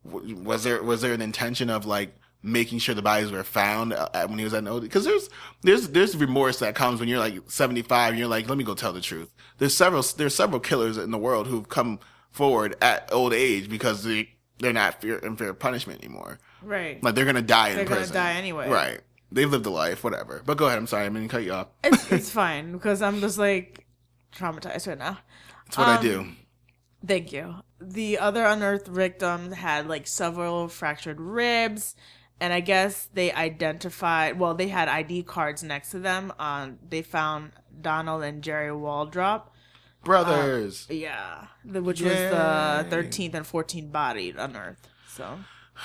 Was 0.03 0.65
there 0.65 0.83
was 0.83 1.01
there 1.01 1.13
an 1.13 1.21
intention 1.21 1.69
of 1.69 1.85
like 1.85 2.13
making 2.43 2.79
sure 2.79 2.95
the 2.95 3.01
bodies 3.01 3.31
were 3.31 3.43
found 3.43 3.93
at- 3.93 4.29
when 4.29 4.37
he 4.39 4.43
was 4.43 4.53
at 4.53 4.67
old? 4.67 4.81
Because 4.83 5.05
there's 5.05 5.29
there's 5.61 5.89
there's 5.89 6.15
remorse 6.17 6.59
that 6.59 6.75
comes 6.75 6.99
when 6.99 7.07
you're 7.09 7.19
like 7.19 7.39
75 7.49 8.09
and 8.11 8.19
you're 8.19 8.27
like, 8.27 8.47
let 8.49 8.57
me 8.57 8.63
go 8.63 8.73
tell 8.75 8.93
the 8.93 9.01
truth. 9.01 9.31
There's 9.57 9.75
several 9.75 10.03
there's 10.17 10.35
several 10.35 10.59
killers 10.59 10.97
in 10.97 11.11
the 11.11 11.17
world 11.17 11.47
who've 11.47 11.67
come 11.69 11.99
forward 12.31 12.75
at 12.81 13.09
old 13.11 13.33
age 13.33 13.69
because 13.69 14.03
they 14.03 14.29
they're 14.59 14.73
not 14.73 15.01
fear 15.01 15.17
in 15.17 15.35
fear 15.35 15.49
of 15.49 15.59
punishment 15.59 16.03
anymore. 16.03 16.39
Right. 16.61 17.01
Like 17.03 17.15
they're 17.15 17.25
gonna 17.25 17.41
die 17.41 17.69
in 17.69 17.73
person. 17.73 17.77
They're 17.77 17.85
gonna 17.85 17.99
prison. 18.01 18.15
die 18.15 18.33
anyway. 18.33 18.69
Right. 18.69 19.01
They've 19.31 19.49
lived 19.49 19.65
a 19.65 19.69
life, 19.69 20.03
whatever. 20.03 20.41
But 20.45 20.57
go 20.57 20.65
ahead. 20.67 20.77
I'm 20.77 20.87
sorry. 20.87 21.05
I'm 21.05 21.13
gonna 21.13 21.27
cut 21.27 21.43
you 21.43 21.53
off. 21.53 21.67
it's, 21.83 22.11
it's 22.11 22.29
fine 22.29 22.71
because 22.73 23.01
I'm 23.01 23.21
just 23.21 23.37
like 23.37 23.85
traumatized 24.35 24.87
right 24.87 24.97
now. 24.99 25.17
That's 25.65 25.77
what 25.77 25.87
I 25.87 25.95
Um, 25.97 26.03
do. 26.03 26.27
Thank 27.05 27.31
you. 27.33 27.55
The 27.79 28.19
other 28.19 28.45
unearthed 28.45 28.87
victims 28.87 29.55
had 29.55 29.87
like 29.87 30.05
several 30.05 30.67
fractured 30.67 31.19
ribs, 31.19 31.95
and 32.41 32.51
I 32.51 32.59
guess 32.59 33.07
they 33.13 33.31
identified. 33.31 34.39
Well, 34.39 34.55
they 34.55 34.67
had 34.67 34.89
ID 34.89 35.23
cards 35.23 35.63
next 35.63 35.91
to 35.91 35.99
them. 35.99 36.33
Um, 36.39 36.79
they 36.89 37.03
found 37.03 37.51
Donald 37.79 38.23
and 38.23 38.41
Jerry 38.41 38.71
Waldrop. 38.71 39.43
Brothers. 40.03 40.87
Yeah, 40.89 41.45
the, 41.63 41.83
which 41.83 42.01
was 42.01 42.13
the 42.13 42.87
thirteenth 42.89 43.35
and 43.35 43.45
fourteenth 43.45 43.91
body 43.91 44.33
unearthed. 44.35 44.87
So 45.07 45.37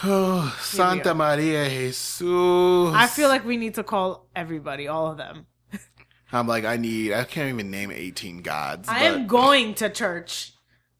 oh, 0.05 0.59
Santa. 0.63 1.15
Maria 1.15 1.69
Jesus. 1.69 2.23
I 2.23 3.07
feel 3.07 3.29
like 3.29 3.45
we 3.45 3.59
need 3.59 3.75
to 3.75 3.85
call 3.85 4.27
everybody, 4.35 4.89
all 4.89 5.09
of 5.09 5.19
them. 5.19 5.47
I'm 6.33 6.49
like, 6.49 6.65
I 6.65 6.79
need. 6.79 7.13
I 7.13 7.25
can't 7.25 7.51
even 7.51 7.71
name 7.71 7.91
18 7.91 8.41
gods. 8.41 8.89
I 8.89 9.11
but- 9.11 9.19
am 9.19 9.27
going 9.27 9.75
to 9.75 9.91
church. 9.91 10.55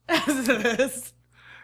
This. 0.27 1.13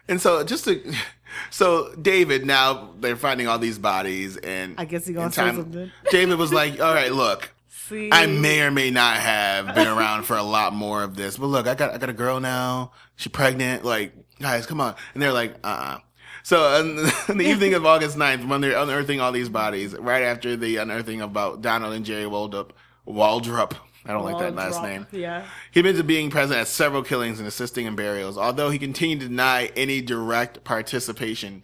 And 0.07 0.21
so 0.21 0.43
just 0.43 0.65
to, 0.65 0.93
so 1.49 1.93
David 1.95 2.45
now 2.45 2.91
they're 2.99 3.15
finding 3.15 3.47
all 3.47 3.59
these 3.59 3.79
bodies 3.79 4.37
and 4.37 4.75
I 4.77 4.85
guess 4.85 5.05
he 5.05 5.13
gonna 5.13 5.27
in 5.27 5.31
say 5.31 5.51
something. 5.55 5.91
David 6.11 6.37
was 6.37 6.53
like, 6.53 6.79
"All 6.79 6.93
right, 6.93 7.11
look, 7.11 7.51
See, 7.69 8.09
I 8.11 8.25
may 8.25 8.61
or 8.61 8.71
may 8.71 8.91
not 8.91 9.17
have 9.17 9.75
been 9.75 9.87
around 9.87 10.23
for 10.23 10.37
a 10.37 10.43
lot 10.43 10.73
more 10.73 11.03
of 11.03 11.15
this, 11.15 11.37
but 11.37 11.47
look, 11.47 11.67
I 11.67 11.75
got 11.75 11.93
I 11.93 11.97
got 11.97 12.09
a 12.09 12.13
girl 12.13 12.39
now. 12.39 12.91
She's 13.15 13.31
pregnant. 13.31 13.85
Like, 13.85 14.13
guys, 14.39 14.65
come 14.65 14.81
on." 14.81 14.95
And 15.13 15.21
they're 15.21 15.33
like, 15.33 15.55
"Uh." 15.63 15.67
uh 15.67 15.97
So 16.43 16.61
on, 16.61 16.99
on 17.29 17.37
the 17.37 17.45
evening 17.45 17.73
of 17.73 17.85
August 17.85 18.17
9th, 18.17 18.47
when 18.47 18.61
they're 18.61 18.77
unearthing 18.77 19.21
all 19.21 19.31
these 19.31 19.49
bodies, 19.49 19.95
right 19.97 20.23
after 20.23 20.57
the 20.57 20.77
unearthing 20.77 21.21
about 21.21 21.61
Donald 21.61 21.93
and 21.93 22.05
Jerry 22.05 22.25
Waldrop, 22.25 22.71
Waldrop, 23.07 23.73
I 24.05 24.11
don't 24.11 24.23
like 24.23 24.39
that 24.39 24.55
last 24.55 24.73
drop. 24.73 24.85
name. 24.85 25.07
Yeah. 25.11 25.45
He 25.71 25.79
admits 25.79 25.97
to 25.97 26.03
being 26.03 26.29
present 26.29 26.59
at 26.59 26.67
several 26.67 27.03
killings 27.03 27.39
and 27.39 27.47
assisting 27.47 27.85
in 27.85 27.95
burials, 27.95 28.37
although 28.37 28.69
he 28.69 28.77
continued 28.77 29.21
to 29.21 29.27
deny 29.27 29.67
any 29.75 30.01
direct 30.01 30.63
participation 30.63 31.63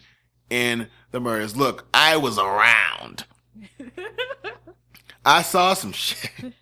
in 0.50 0.88
the 1.12 1.20
murders. 1.20 1.58
Look, 1.58 1.86
I 1.94 2.18
was 2.18 2.38
around. 2.38 3.26
I 5.26 5.42
saw 5.42 5.74
some 5.74 5.92
shit, 5.92 6.54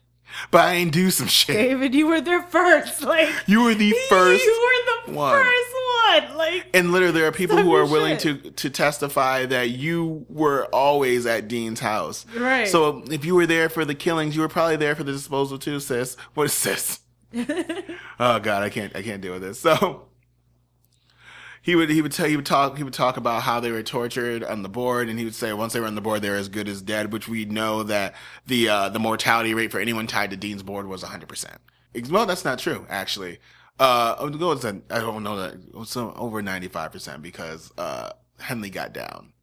but 0.51 0.61
I 0.61 0.73
ain't 0.75 0.91
do 0.91 1.09
some 1.11 1.27
shit. 1.27 1.55
David, 1.55 1.93
you 1.95 2.07
were 2.07 2.21
there 2.21 2.43
first. 2.43 3.01
Like 3.03 3.29
You 3.47 3.63
were 3.63 3.73
the 3.75 3.93
first 4.09 4.43
You 4.43 4.71
were 5.05 5.11
the 5.11 5.17
one. 5.17 5.33
first 5.43 5.73
one. 6.29 6.37
Like 6.37 6.67
And 6.73 6.91
literally, 6.91 7.13
there 7.13 7.27
are 7.27 7.31
people 7.31 7.57
who 7.57 7.73
are 7.75 7.85
willing 7.85 8.17
shit. 8.17 8.43
to 8.43 8.51
to 8.51 8.69
testify 8.69 9.45
that 9.45 9.69
you 9.69 10.25
were 10.29 10.65
always 10.73 11.25
at 11.25 11.47
Dean's 11.47 11.79
house. 11.79 12.25
Right. 12.35 12.67
So 12.67 13.03
if 13.09 13.25
you 13.25 13.35
were 13.35 13.45
there 13.45 13.69
for 13.69 13.85
the 13.85 13.95
killings, 13.95 14.35
you 14.35 14.41
were 14.41 14.47
probably 14.47 14.75
there 14.77 14.95
for 14.95 15.03
the 15.03 15.11
disposal 15.11 15.57
too, 15.57 15.79
sis. 15.79 16.15
What 16.33 16.45
is 16.45 16.53
sis? 16.53 16.99
oh 18.19 18.39
God, 18.39 18.63
I 18.63 18.69
can't 18.69 18.95
I 18.95 19.01
can't 19.01 19.21
deal 19.21 19.33
with 19.33 19.41
this. 19.41 19.59
So 19.59 20.07
he 21.67 21.75
would 21.75 21.89
he 21.89 22.01
would 22.01 22.13
tell 22.13 22.27
he 22.27 22.37
would 22.37 22.45
talk 22.45 22.77
he 22.77 22.83
would 22.83 22.93
talk 22.93 23.17
about 23.17 23.41
how 23.41 23.59
they 23.59 23.71
were 23.71 23.83
tortured 23.83 24.41
on 24.41 24.63
the 24.63 24.69
board, 24.69 25.09
and 25.09 25.19
he 25.19 25.25
would 25.25 25.35
say 25.35 25.51
once 25.51 25.73
they 25.73 25.81
were 25.81 25.85
on 25.85 25.95
the 25.95 26.01
board, 26.01 26.21
they're 26.21 26.37
as 26.37 26.47
good 26.47 26.69
as 26.69 26.81
dead. 26.81 27.11
Which 27.11 27.27
we 27.27 27.43
know 27.43 27.83
that 27.83 28.15
the 28.45 28.69
uh, 28.69 28.87
the 28.87 28.99
mortality 28.99 29.53
rate 29.53 29.69
for 29.69 29.79
anyone 29.81 30.07
tied 30.07 30.29
to 30.29 30.37
Dean's 30.37 30.63
board 30.63 30.87
was 30.87 31.03
100. 31.03 31.27
percent 31.27 31.57
Well, 32.09 32.25
that's 32.25 32.45
not 32.45 32.57
true 32.57 32.85
actually. 32.89 33.39
Uh, 33.77 34.15
I 34.17 34.23
would 34.23 34.39
go 34.39 34.53
I 34.89 34.99
don't 34.99 35.23
know 35.23 35.35
that 35.41 35.55
it 35.55 35.75
over 36.17 36.41
95 36.41 36.93
percent 36.93 37.21
because 37.21 37.69
uh, 37.77 38.11
Henley 38.39 38.69
got 38.69 38.93
down. 38.93 39.33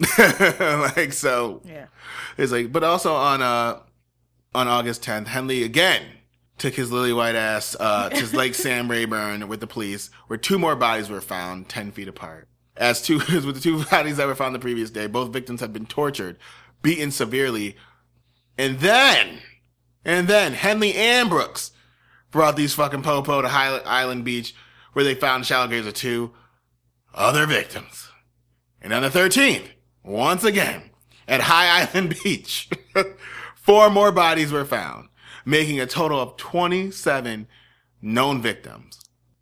like 0.18 1.12
so, 1.12 1.62
Yeah. 1.64 1.86
it's 2.36 2.50
like, 2.50 2.72
but 2.72 2.82
also 2.82 3.14
on 3.14 3.42
uh 3.42 3.78
on 4.56 4.66
August 4.66 5.04
10th, 5.04 5.28
Henley 5.28 5.62
again 5.62 6.02
took 6.58 6.74
his 6.74 6.92
lily 6.92 7.12
white 7.12 7.34
ass 7.34 7.76
uh, 7.78 8.08
to 8.10 8.36
Lake 8.36 8.54
Sam 8.54 8.90
Rayburn 8.90 9.48
with 9.48 9.60
the 9.60 9.66
police, 9.66 10.10
where 10.26 10.36
two 10.36 10.58
more 10.58 10.76
bodies 10.76 11.08
were 11.08 11.20
found 11.20 11.68
10 11.68 11.92
feet 11.92 12.08
apart. 12.08 12.48
As 12.76 13.02
two 13.02 13.18
with 13.32 13.54
the 13.54 13.60
two 13.60 13.84
bodies 13.84 14.16
that 14.18 14.26
were 14.26 14.34
found 14.34 14.54
the 14.54 14.60
previous 14.60 14.90
day, 14.90 15.06
both 15.06 15.32
victims 15.32 15.60
had 15.60 15.72
been 15.72 15.86
tortured, 15.86 16.38
beaten 16.82 17.10
severely, 17.10 17.76
and 18.56 18.80
then, 18.80 19.38
and 20.04 20.26
then 20.28 20.52
Henley 20.52 20.94
and 20.94 21.28
Brooks 21.28 21.70
brought 22.30 22.56
these 22.56 22.74
fucking 22.74 23.02
popo 23.02 23.40
to 23.42 23.48
Highland 23.48 23.84
Island 23.86 24.24
Beach, 24.24 24.54
where 24.92 25.04
they 25.04 25.14
found 25.14 25.46
shallow 25.46 25.68
graves 25.68 25.86
of 25.86 25.94
two 25.94 26.32
other 27.14 27.46
victims. 27.46 28.08
And 28.80 28.92
on 28.92 29.02
the 29.02 29.08
13th, 29.08 29.68
once 30.04 30.44
again, 30.44 30.90
at 31.26 31.42
High 31.42 31.82
Island 31.82 32.16
Beach, 32.24 32.68
four 33.54 33.90
more 33.90 34.12
bodies 34.12 34.52
were 34.52 34.64
found, 34.64 35.07
making 35.44 35.80
a 35.80 35.86
total 35.86 36.20
of 36.20 36.36
27 36.36 37.46
known 38.00 38.42
victims. 38.42 39.00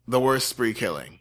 The 0.09 0.21
worst 0.21 0.49
spree 0.49 0.73
killing 0.75 1.21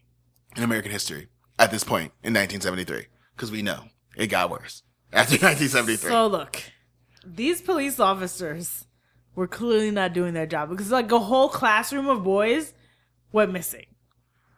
in 0.56 0.64
American 0.64 0.92
history 0.92 1.28
at 1.58 1.72
this 1.72 1.84
point 1.84 2.12
in 2.24 2.34
1973. 2.34 3.08
Because 3.36 3.52
we 3.52 3.62
know 3.62 3.86
it 4.16 4.28
got 4.28 4.50
worse 4.50 4.84
after 5.12 5.34
1973. 5.34 6.10
So 6.10 6.28
look, 6.28 6.62
these 7.26 7.62
police 7.62 8.00
officers 8.00 8.86
were 9.36 9.48
clearly 9.48 9.92
not 9.92 10.14
doing 10.14 10.34
their 10.34 10.46
job 10.46 10.70
because 10.70 10.92
like 10.92 11.12
a 11.12 11.20
whole 11.20 11.50
classroom 11.50 12.08
of 12.08 12.24
boys 12.24 12.74
went 13.32 13.52
missing. 13.52 13.86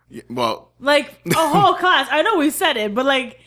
Yeah, 0.10 0.22
well, 0.30 0.72
Like 0.80 1.20
a 1.28 1.34
whole 1.36 1.74
class. 1.74 2.08
I 2.12 2.22
know 2.22 2.38
we 2.38 2.50
said 2.50 2.78
it, 2.78 2.94
but 2.94 3.06
like 3.06 3.40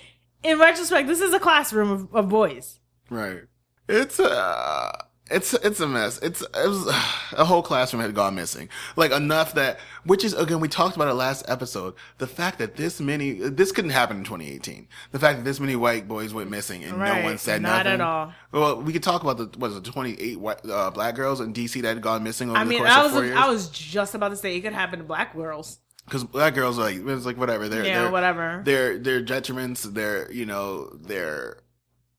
in 0.43 0.59
retrospect, 0.59 1.07
this 1.07 1.21
is 1.21 1.33
a 1.33 1.39
classroom 1.39 1.91
of, 1.91 2.15
of 2.15 2.29
boys. 2.29 2.81
Right. 3.09 3.43
It's 3.89 4.19
uh 4.21 4.93
it's 5.31 5.55
it's 5.55 5.81
a 5.81 5.87
mess. 5.89 6.19
It's 6.23 6.41
it 6.43 6.69
was 6.69 6.87
a 7.33 7.45
whole 7.45 7.63
classroom 7.63 8.03
had 8.03 8.15
gone 8.15 8.35
missing. 8.35 8.69
Like 8.97 9.13
enough 9.13 9.55
that 9.55 9.79
which 10.05 10.25
is 10.25 10.35
again 10.35 10.61
we 10.61 10.69
talked 10.69 10.97
about 10.97 11.09
it 11.09 11.15
last 11.15 11.45
episode. 11.49 11.95
The 12.19 12.27
fact 12.27 12.59
that 12.59 12.77
this 12.77 13.01
many 13.01 13.33
this 13.33 13.73
couldn't 13.73 13.91
happen 13.93 14.19
in 14.19 14.25
2018. 14.25 14.89
The 15.13 15.19
fact 15.19 15.39
that 15.39 15.45
this 15.45 15.61
many 15.61 15.77
white 15.77 16.09
boys 16.09 16.35
went 16.35 16.51
missing 16.51 16.85
and 16.85 16.99
no 16.99 17.23
one 17.23 17.39
said 17.39 17.63
Not 17.63 17.85
nothing. 17.87 17.93
at 17.93 18.01
all. 18.01 18.33
Well, 18.53 18.83
we 18.83 18.93
could 18.93 19.03
talk 19.03 19.23
about 19.23 19.39
the 19.39 19.59
what 19.59 19.71
is 19.71 19.77
it 19.77 19.85
28 19.85 20.41
white 20.41 20.61
uh, 20.69 20.91
black 20.91 21.15
girls 21.15 21.41
in 21.41 21.53
DC 21.53 21.81
that 21.83 21.89
had 21.89 22.01
gone 22.03 22.23
missing 22.23 22.51
over 22.51 22.59
I 22.59 22.65
the 22.65 22.71
mean, 22.71 22.79
course 22.81 22.91
I 22.91 22.99
of 22.99 23.05
was 23.05 23.13
four 23.13 23.25
years. 23.25 23.37
I 23.39 23.49
was 23.49 23.69
just 23.71 24.15
about 24.15 24.29
to 24.31 24.37
say 24.37 24.57
it 24.57 24.61
could 24.61 24.73
happen 24.73 24.99
to 24.99 25.05
black 25.05 25.35
girls. 25.35 25.79
Because 26.07 26.25
black 26.25 26.55
girls 26.55 26.77
are 26.79 26.83
like 26.83 26.97
it's 27.07 27.25
like 27.27 27.37
whatever. 27.37 27.69
They're 27.69 27.85
Yeah, 27.85 28.03
they're, 28.03 28.11
whatever. 28.11 28.63
They're 28.65 28.99
they're 28.99 29.23
detriments. 29.23 29.83
They're 29.83 30.31
you 30.33 30.45
know 30.45 30.87
they're 31.01 31.59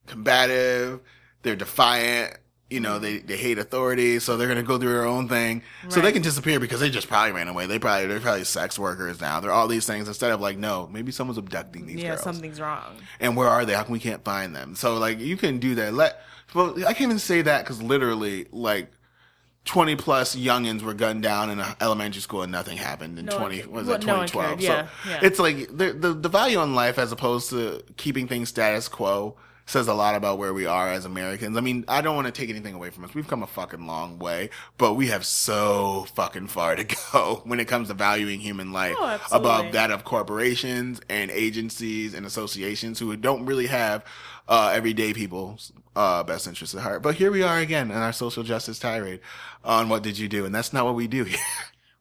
combative. 0.08 1.02
They're 1.44 1.56
defiant. 1.56 2.38
You 2.72 2.80
know 2.80 3.00
they 3.00 3.18
they 3.20 3.36
hate 3.38 3.58
authority, 3.60 4.20
so 4.20 4.38
they're 4.38 4.48
gonna 4.48 4.64
go 4.64 4.78
through 4.78 4.94
their 4.94 5.06
own 5.06 5.28
thing. 5.28 5.62
So 5.90 6.00
they 6.02 6.12
can 6.12 6.22
disappear 6.22 6.60
because 6.60 6.80
they 6.80 6.90
just 6.90 7.08
probably 7.10 7.34
ran 7.34 7.48
away. 7.48 7.66
They 7.66 7.80
probably 7.80 8.08
they're 8.08 8.20
probably 8.20 8.46
sex 8.46 8.80
workers 8.80 9.20
now. 9.20 9.40
They're 9.42 9.52
all 9.52 9.68
these 9.68 9.86
things 9.86 10.08
instead 10.08 10.32
of 10.32 10.40
like 10.40 10.58
no, 10.58 10.88
maybe 10.92 11.12
someone's 11.12 11.38
abducting 11.38 11.86
these 11.86 11.98
Yeah, 12.02 12.10
girls. 12.12 12.22
something's 12.24 12.60
wrong. 12.62 12.96
And 13.20 13.36
where 13.36 13.50
are 13.50 13.66
they? 13.66 13.74
How 13.74 13.84
come 13.84 13.92
we 13.94 14.00
can't 14.00 14.24
find 14.24 14.56
them? 14.56 14.76
So 14.76 14.98
like 14.98 15.20
you 15.20 15.36
can 15.38 15.60
do 15.60 15.76
that. 15.76 15.94
Let 15.94 16.22
well 16.54 16.76
I 16.80 16.94
can't 16.94 17.02
even 17.10 17.20
say 17.20 17.42
that 17.44 17.64
because 17.64 17.82
literally 17.82 18.48
like. 18.52 18.92
20 19.66 19.96
plus 19.96 20.36
youngins 20.36 20.82
were 20.82 20.96
gunned 20.96 21.22
down 21.22 21.52
in 21.52 21.60
an 21.60 21.76
elementary 21.82 22.20
school 22.20 22.42
and 22.42 22.52
nothing 22.52 22.78
happened 22.78 23.20
in 23.20 23.26
No 23.26 23.38
20 23.38 23.62
ca- 23.62 23.70
was 23.70 23.86
that 23.86 24.04
no 24.04 24.26
2012. 24.26 24.60
Yeah, 24.60 24.88
so 24.88 25.10
yeah. 25.10 25.20
it's 25.22 25.38
like 25.38 25.68
the, 25.78 25.94
the 25.94 26.14
the 26.16 26.30
value 26.30 26.58
on 26.58 26.74
life 26.74 26.98
as 26.98 27.12
opposed 27.12 27.52
to 27.52 27.84
keeping 27.96 28.28
things 28.28 28.50
status 28.50 28.88
quo 28.88 29.38
says 29.66 29.88
a 29.88 29.94
lot 29.94 30.16
about 30.16 30.38
where 30.38 30.54
we 30.54 30.66
are 30.66 30.90
as 30.90 31.06
Americans. 31.06 31.56
I 31.56 31.62
mean, 31.62 31.86
I 31.88 32.02
don't 32.02 32.16
want 32.16 32.28
to 32.28 32.32
take 32.32 32.50
anything 32.50 32.74
away 32.74 32.90
from 32.90 33.06
us. 33.06 33.14
We've 33.14 33.28
come 33.28 33.44
a 33.44 33.48
fucking 33.48 33.86
long 33.88 34.20
way, 34.20 34.50
but 34.78 34.94
we 34.96 35.08
have 35.08 35.26
so 35.26 36.06
fucking 36.16 36.48
far 36.48 36.76
to 36.76 36.84
go 37.14 37.42
when 37.46 37.60
it 37.60 37.68
comes 37.68 37.88
to 37.88 37.94
valuing 37.94 38.40
human 38.40 38.72
life 38.72 38.96
Oh, 39.00 39.20
above 39.32 39.72
that 39.74 39.92
of 39.92 40.04
corporations 40.04 41.00
and 41.10 41.32
agencies 41.32 42.14
and 42.14 42.26
associations 42.26 43.00
who 43.00 43.16
don't 43.16 43.46
really 43.46 43.68
have 43.68 44.04
uh, 44.48 44.72
everyday 44.74 45.14
people's 45.14 45.72
uh, 45.96 46.24
best 46.24 46.48
interests 46.48 46.76
at 46.76 46.82
heart. 46.82 47.02
But 47.02 47.16
here 47.16 47.32
we 47.32 47.44
are 47.44 47.60
again 47.60 47.92
in 47.92 47.98
our 47.98 48.14
social 48.14 48.44
justice 48.44 48.80
tirade 48.80 49.22
on 49.64 49.88
what 49.90 50.04
did 50.04 50.18
you 50.18 50.28
do, 50.28 50.46
and 50.46 50.54
that's 50.54 50.74
not 50.74 50.86
what 50.86 50.96
we 50.96 51.08
do 51.08 51.24
here. 51.24 51.40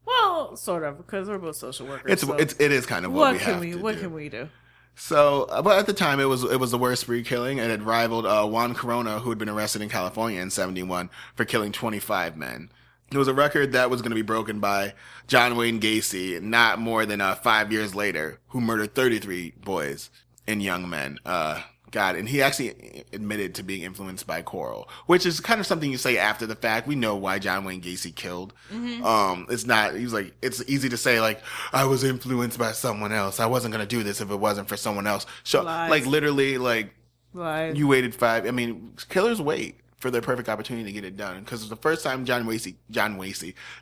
Well, 0.06 0.56
sort 0.56 0.82
of, 0.82 0.96
because 0.96 1.28
we're 1.28 1.38
both 1.38 1.54
social 1.56 1.86
workers. 1.86 2.10
It's 2.12 2.22
so 2.22 2.32
it's 2.34 2.54
it 2.58 2.72
is 2.72 2.84
kind 2.84 3.06
of 3.06 3.12
what, 3.12 3.20
what 3.20 3.32
we 3.34 3.38
can 3.38 3.52
have 3.52 3.60
we 3.60 3.70
to 3.72 3.78
what 3.78 3.94
do. 3.94 4.00
can 4.00 4.12
we 4.12 4.28
do? 4.28 4.48
So, 4.94 5.44
uh, 5.44 5.62
but 5.62 5.78
at 5.78 5.86
the 5.86 5.92
time, 5.92 6.20
it 6.20 6.24
was 6.24 6.44
it 6.44 6.60
was 6.60 6.70
the 6.70 6.78
worst 6.78 7.02
spree 7.02 7.22
killing, 7.22 7.58
and 7.58 7.72
it 7.72 7.82
rivaled 7.82 8.26
uh, 8.26 8.46
Juan 8.46 8.74
Corona, 8.74 9.20
who 9.20 9.30
had 9.30 9.38
been 9.38 9.48
arrested 9.48 9.82
in 9.82 9.88
California 9.88 10.40
in 10.40 10.50
'71 10.50 11.10
for 11.34 11.44
killing 11.44 11.72
25 11.72 12.36
men. 12.36 12.70
It 13.10 13.18
was 13.18 13.26
a 13.26 13.34
record 13.34 13.72
that 13.72 13.90
was 13.90 14.02
going 14.02 14.10
to 14.10 14.16
be 14.16 14.22
broken 14.22 14.60
by 14.60 14.94
John 15.26 15.56
Wayne 15.56 15.80
Gacy, 15.80 16.40
not 16.40 16.78
more 16.78 17.04
than 17.04 17.20
uh, 17.20 17.34
five 17.34 17.72
years 17.72 17.94
later, 17.94 18.38
who 18.48 18.60
murdered 18.60 18.94
33 18.94 19.54
boys 19.64 20.10
and 20.46 20.62
young 20.62 20.88
men. 20.88 21.18
Uh, 21.24 21.62
God, 21.90 22.16
and 22.16 22.28
he 22.28 22.42
actually 22.42 23.04
admitted 23.12 23.54
to 23.56 23.62
being 23.62 23.82
influenced 23.82 24.26
by 24.26 24.42
Corll, 24.42 24.88
which 25.06 25.26
is 25.26 25.40
kind 25.40 25.60
of 25.60 25.66
something 25.66 25.90
you 25.90 25.98
say 25.98 26.18
after 26.18 26.46
the 26.46 26.54
fact. 26.54 26.86
We 26.86 26.94
know 26.94 27.16
why 27.16 27.38
John 27.38 27.64
Wayne 27.64 27.80
Gacy 27.82 28.14
killed. 28.14 28.52
Um, 28.72 29.46
it's 29.50 29.66
not. 29.66 29.94
He's 29.94 30.12
like, 30.12 30.34
it's 30.42 30.62
easy 30.68 30.88
to 30.88 30.96
say 30.96 31.20
like, 31.20 31.40
I 31.72 31.84
was 31.84 32.04
influenced 32.04 32.58
by 32.58 32.72
someone 32.72 33.12
else. 33.12 33.40
I 33.40 33.46
wasn't 33.46 33.72
gonna 33.72 33.86
do 33.86 34.02
this 34.02 34.20
if 34.20 34.30
it 34.30 34.36
wasn't 34.36 34.68
for 34.68 34.76
someone 34.76 35.06
else. 35.06 35.26
So, 35.44 35.62
Lies. 35.62 35.90
like, 35.90 36.06
literally, 36.06 36.58
like 36.58 36.94
Like, 37.32 37.76
you 37.76 37.86
waited 37.88 38.14
five. 38.14 38.46
I 38.46 38.50
mean, 38.50 38.92
killers 39.08 39.40
wait 39.40 39.76
for 39.98 40.10
their 40.10 40.22
perfect 40.22 40.48
opportunity 40.48 40.84
to 40.86 40.92
get 40.92 41.04
it 41.04 41.16
done. 41.16 41.40
Because 41.40 41.68
the 41.68 41.76
first 41.76 42.02
time 42.02 42.24
John 42.24 42.46
Wayne, 42.46 42.58
John 42.90 43.16
Wayne, 43.18 43.34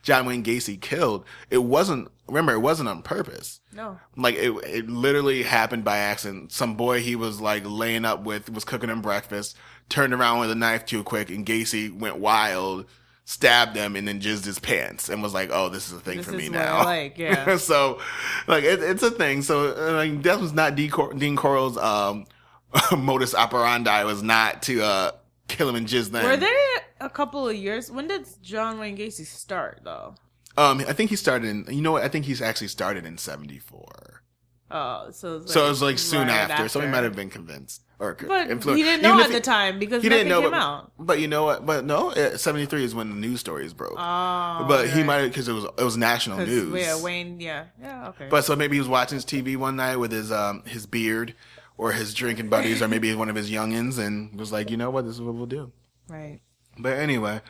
John 0.02 0.26
Wayne 0.26 0.42
Gacy 0.42 0.80
killed, 0.80 1.24
it 1.50 1.58
wasn't. 1.58 2.08
Remember, 2.26 2.52
it 2.52 2.58
wasn't 2.58 2.88
on 2.88 3.02
purpose. 3.02 3.60
No. 3.78 3.96
Like 4.16 4.34
it, 4.34 4.50
it 4.64 4.90
literally 4.90 5.44
happened 5.44 5.84
by 5.84 5.98
accident. 5.98 6.50
Some 6.50 6.74
boy 6.74 7.00
he 7.00 7.14
was 7.14 7.40
like 7.40 7.62
laying 7.64 8.04
up 8.04 8.24
with 8.24 8.50
was 8.50 8.64
cooking 8.64 8.90
him 8.90 9.00
breakfast, 9.00 9.56
turned 9.88 10.12
around 10.12 10.40
with 10.40 10.50
a 10.50 10.56
knife 10.56 10.84
too 10.84 11.04
quick, 11.04 11.30
and 11.30 11.46
Gacy 11.46 11.96
went 11.96 12.18
wild, 12.18 12.86
stabbed 13.24 13.76
him, 13.76 13.94
and 13.94 14.08
then 14.08 14.20
jizzed 14.20 14.44
his 14.44 14.58
pants, 14.58 15.08
and 15.08 15.22
was 15.22 15.32
like, 15.32 15.50
"Oh, 15.52 15.68
this 15.68 15.86
is 15.86 15.92
a 15.92 16.00
thing 16.00 16.16
This 16.16 16.26
for 16.26 16.32
me 16.32 16.48
now." 16.48 16.84
Like, 16.84 17.18
yeah. 17.18 17.56
so, 17.56 18.00
like, 18.48 18.64
it, 18.64 18.82
it's 18.82 19.04
a 19.04 19.12
thing. 19.12 19.42
So, 19.42 19.68
uh, 19.68 19.92
like, 19.92 20.22
that 20.24 20.40
was 20.40 20.52
not 20.52 20.76
Cor- 20.90 21.14
Dean 21.14 21.36
Corll's 21.36 21.78
um, 21.78 22.26
modus 22.98 23.32
operandi. 23.32 24.02
Was 24.02 24.24
not 24.24 24.62
to 24.62 24.82
uh, 24.82 25.12
kill 25.46 25.68
him 25.68 25.76
and 25.76 25.86
jizz 25.86 26.10
them. 26.10 26.24
Were 26.24 26.36
there 26.36 26.82
a 27.00 27.08
couple 27.08 27.48
of 27.48 27.54
years? 27.54 27.92
When 27.92 28.08
did 28.08 28.26
John 28.42 28.80
Wayne 28.80 28.96
Gacy 28.96 29.24
start 29.24 29.82
though? 29.84 30.16
Um, 30.58 30.80
I 30.88 30.92
think 30.92 31.10
he 31.10 31.16
started 31.16 31.48
in. 31.48 31.66
You 31.74 31.82
know 31.82 31.92
what? 31.92 32.02
I 32.02 32.08
think 32.08 32.24
he's 32.24 32.42
actually 32.42 32.68
started 32.68 33.06
in 33.06 33.16
'74. 33.18 34.22
Oh, 34.70 35.10
so 35.12 35.36
it 35.36 35.42
was 35.44 35.52
so 35.52 35.64
it 35.64 35.68
was 35.70 35.80
like 35.80 35.98
soon 35.98 36.28
right 36.28 36.50
after, 36.50 36.68
So 36.68 36.80
he 36.80 36.88
might 36.88 37.02
have 37.04 37.16
been 37.16 37.30
convinced 37.30 37.82
or 37.98 38.14
But 38.14 38.50
influenced. 38.50 38.76
he 38.76 38.82
didn't 38.82 39.02
know 39.02 39.18
if 39.18 39.26
at 39.26 39.32
the 39.32 39.40
time 39.40 39.78
because 39.78 40.02
he 40.02 40.10
didn't 40.10 40.28
know, 40.28 40.42
came 40.42 40.50
but, 40.50 40.56
out. 40.60 40.92
but 40.98 41.20
you 41.20 41.26
know 41.26 41.44
what? 41.44 41.64
But 41.64 41.86
no, 41.86 42.12
'73 42.12 42.84
is 42.84 42.94
when 42.94 43.08
the 43.08 43.16
news 43.16 43.40
stories 43.40 43.72
broke. 43.72 43.94
Oh, 43.96 44.66
but 44.68 44.90
he 44.90 45.02
might 45.02 45.28
because 45.28 45.48
it 45.48 45.54
was 45.54 45.64
it 45.64 45.82
was 45.84 45.96
national 45.96 46.38
news. 46.44 46.74
Yeah, 46.84 47.00
Wayne. 47.02 47.40
Yeah, 47.40 47.64
yeah. 47.80 48.08
Okay. 48.08 48.28
But 48.28 48.44
so 48.44 48.54
maybe 48.56 48.76
he 48.76 48.80
was 48.80 48.88
watching 48.90 49.16
his 49.16 49.24
TV 49.24 49.56
one 49.56 49.76
night 49.76 49.96
with 49.96 50.12
his 50.12 50.30
um 50.30 50.62
his 50.66 50.84
beard 50.86 51.34
or 51.78 51.92
his 51.92 52.12
drinking 52.12 52.50
buddies 52.50 52.82
or 52.82 52.88
maybe 52.88 53.14
one 53.22 53.30
of 53.30 53.36
his 53.36 53.50
youngins 53.50 53.98
and 53.98 54.38
was 54.38 54.52
like, 54.52 54.68
you 54.70 54.76
know 54.76 54.90
what, 54.90 55.06
this 55.06 55.14
is 55.14 55.22
what 55.22 55.34
we'll 55.34 55.46
do. 55.46 55.72
right. 56.08 56.40
But 56.80 56.98
anyway, 56.98 57.40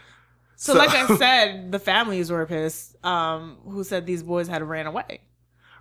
So, 0.60 0.72
So- 0.72 0.78
like 0.78 0.90
I 0.90 1.16
said, 1.18 1.70
the 1.72 1.78
families 1.78 2.30
were 2.30 2.44
pissed. 2.44 2.96
Um, 3.06 3.56
who 3.64 3.84
said 3.84 4.04
these 4.06 4.22
boys 4.24 4.48
had 4.48 4.62
ran 4.62 4.86
away? 4.86 5.20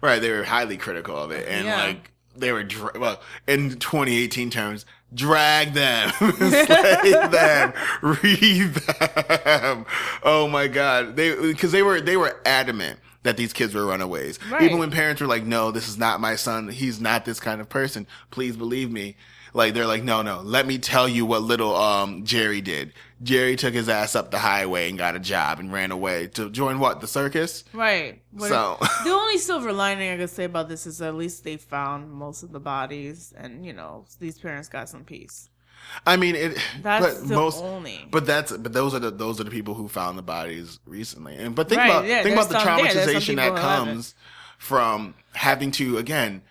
right, 0.01 0.21
they 0.21 0.29
were 0.29 0.43
highly 0.43 0.77
critical 0.77 1.17
of 1.17 1.31
it 1.31 1.47
and 1.49 1.65
Yeah. 1.65 1.83
like 1.83 2.11
they 2.35 2.51
were 2.51 2.63
dra- 2.63 2.91
well 2.99 3.19
in 3.47 3.71
2018 3.79 4.51
terms, 4.51 4.85
drag 5.11 5.73
them, 5.73 6.11
slay 6.37 7.11
them, 7.31 7.73
read 8.03 8.73
them. 8.75 9.85
Oh 10.21 10.47
my 10.47 10.67
god, 10.67 11.15
they 11.15 11.35
because 11.35 11.71
they 11.71 11.81
were 11.81 11.99
they 11.99 12.15
were 12.15 12.39
adamant. 12.45 12.99
That 13.23 13.35
these 13.35 13.51
kids 13.51 13.73
were 13.73 13.85
runaways. 13.87 14.39
Right. 14.49 14.61
Even 14.61 14.77
when 14.77 14.89
parents 14.89 15.19
were 15.19 15.27
like, 15.27 15.43
no, 15.43 15.71
this 15.71 15.89
is 15.89 15.97
not 15.97 16.21
my 16.21 16.37
son. 16.37 16.69
He's 16.69 17.01
not 17.01 17.25
this 17.25 17.41
kind 17.41 17.59
of 17.59 17.67
person. 17.67 18.07
Please 18.31 18.55
believe 18.55 18.89
me. 18.89 19.17
Like, 19.57 19.73
they're 19.73 19.87
like, 19.87 20.03
no, 20.03 20.21
no, 20.21 20.41
let 20.41 20.65
me 20.67 20.77
tell 20.77 21.09
you 21.09 21.25
what 21.25 21.41
little, 21.41 21.75
um, 21.75 22.23
Jerry 22.23 22.61
did. 22.61 22.93
Jerry 23.23 23.55
took 23.55 23.73
his 23.73 23.89
ass 23.89 24.15
up 24.15 24.29
the 24.29 24.37
highway 24.37 24.87
and 24.87 24.97
got 24.97 25.15
a 25.15 25.19
job 25.19 25.59
and 25.59 25.73
ran 25.73 25.91
away 25.91 26.27
to 26.27 26.49
join 26.51 26.79
what? 26.79 27.01
The 27.01 27.07
circus? 27.07 27.63
Right. 27.73 28.21
What- 28.31 28.49
So- 28.49 28.77
the 29.03 29.09
only 29.13 29.39
silver 29.39 29.73
lining 29.73 30.11
I 30.11 30.17
could 30.17 30.29
say 30.29 30.43
about 30.43 30.69
this 30.69 30.85
is 30.85 31.01
at 31.01 31.15
least 31.15 31.43
they 31.43 31.57
found 31.57 32.11
most 32.11 32.43
of 32.43 32.51
the 32.51 32.59
bodies, 32.59 33.33
and 33.35 33.65
you 33.65 33.73
know 33.73 34.05
these 34.19 34.37
parents 34.37 34.69
got 34.69 34.87
some 34.89 35.03
peace. 35.03 35.49
I 36.05 36.17
mean, 36.17 36.35
it, 36.35 36.57
That's 36.83 37.19
but 37.19 37.27
the 37.27 37.35
most, 37.35 37.63
only. 37.63 38.05
but 38.11 38.25
that's, 38.25 38.51
but 38.55 38.73
those 38.73 38.93
are 38.93 38.99
the, 38.99 39.09
those 39.09 39.39
are 39.39 39.43
the 39.45 39.51
people 39.51 39.73
who 39.73 39.87
found 39.87 40.17
the 40.17 40.21
bodies 40.23 40.79
recently. 40.85 41.35
And, 41.35 41.55
but 41.55 41.69
think 41.69 41.79
Right, 41.79 41.89
about, 41.89 42.05
yeah, 42.05 42.23
think 42.23 42.35
about 42.35 42.49
the 42.49 42.53
there's 42.55 42.63
some 42.63 42.77
there. 42.77 42.93
There's 42.93 43.25
some 43.25 43.33
traumatization 43.33 43.35
that 43.37 43.43
people 43.45 43.57
who 43.61 43.67
haven't. 43.67 43.85
comes 43.93 44.15
from 44.57 45.13
having 45.33 45.71
to, 45.71 45.97
again, 45.97 46.41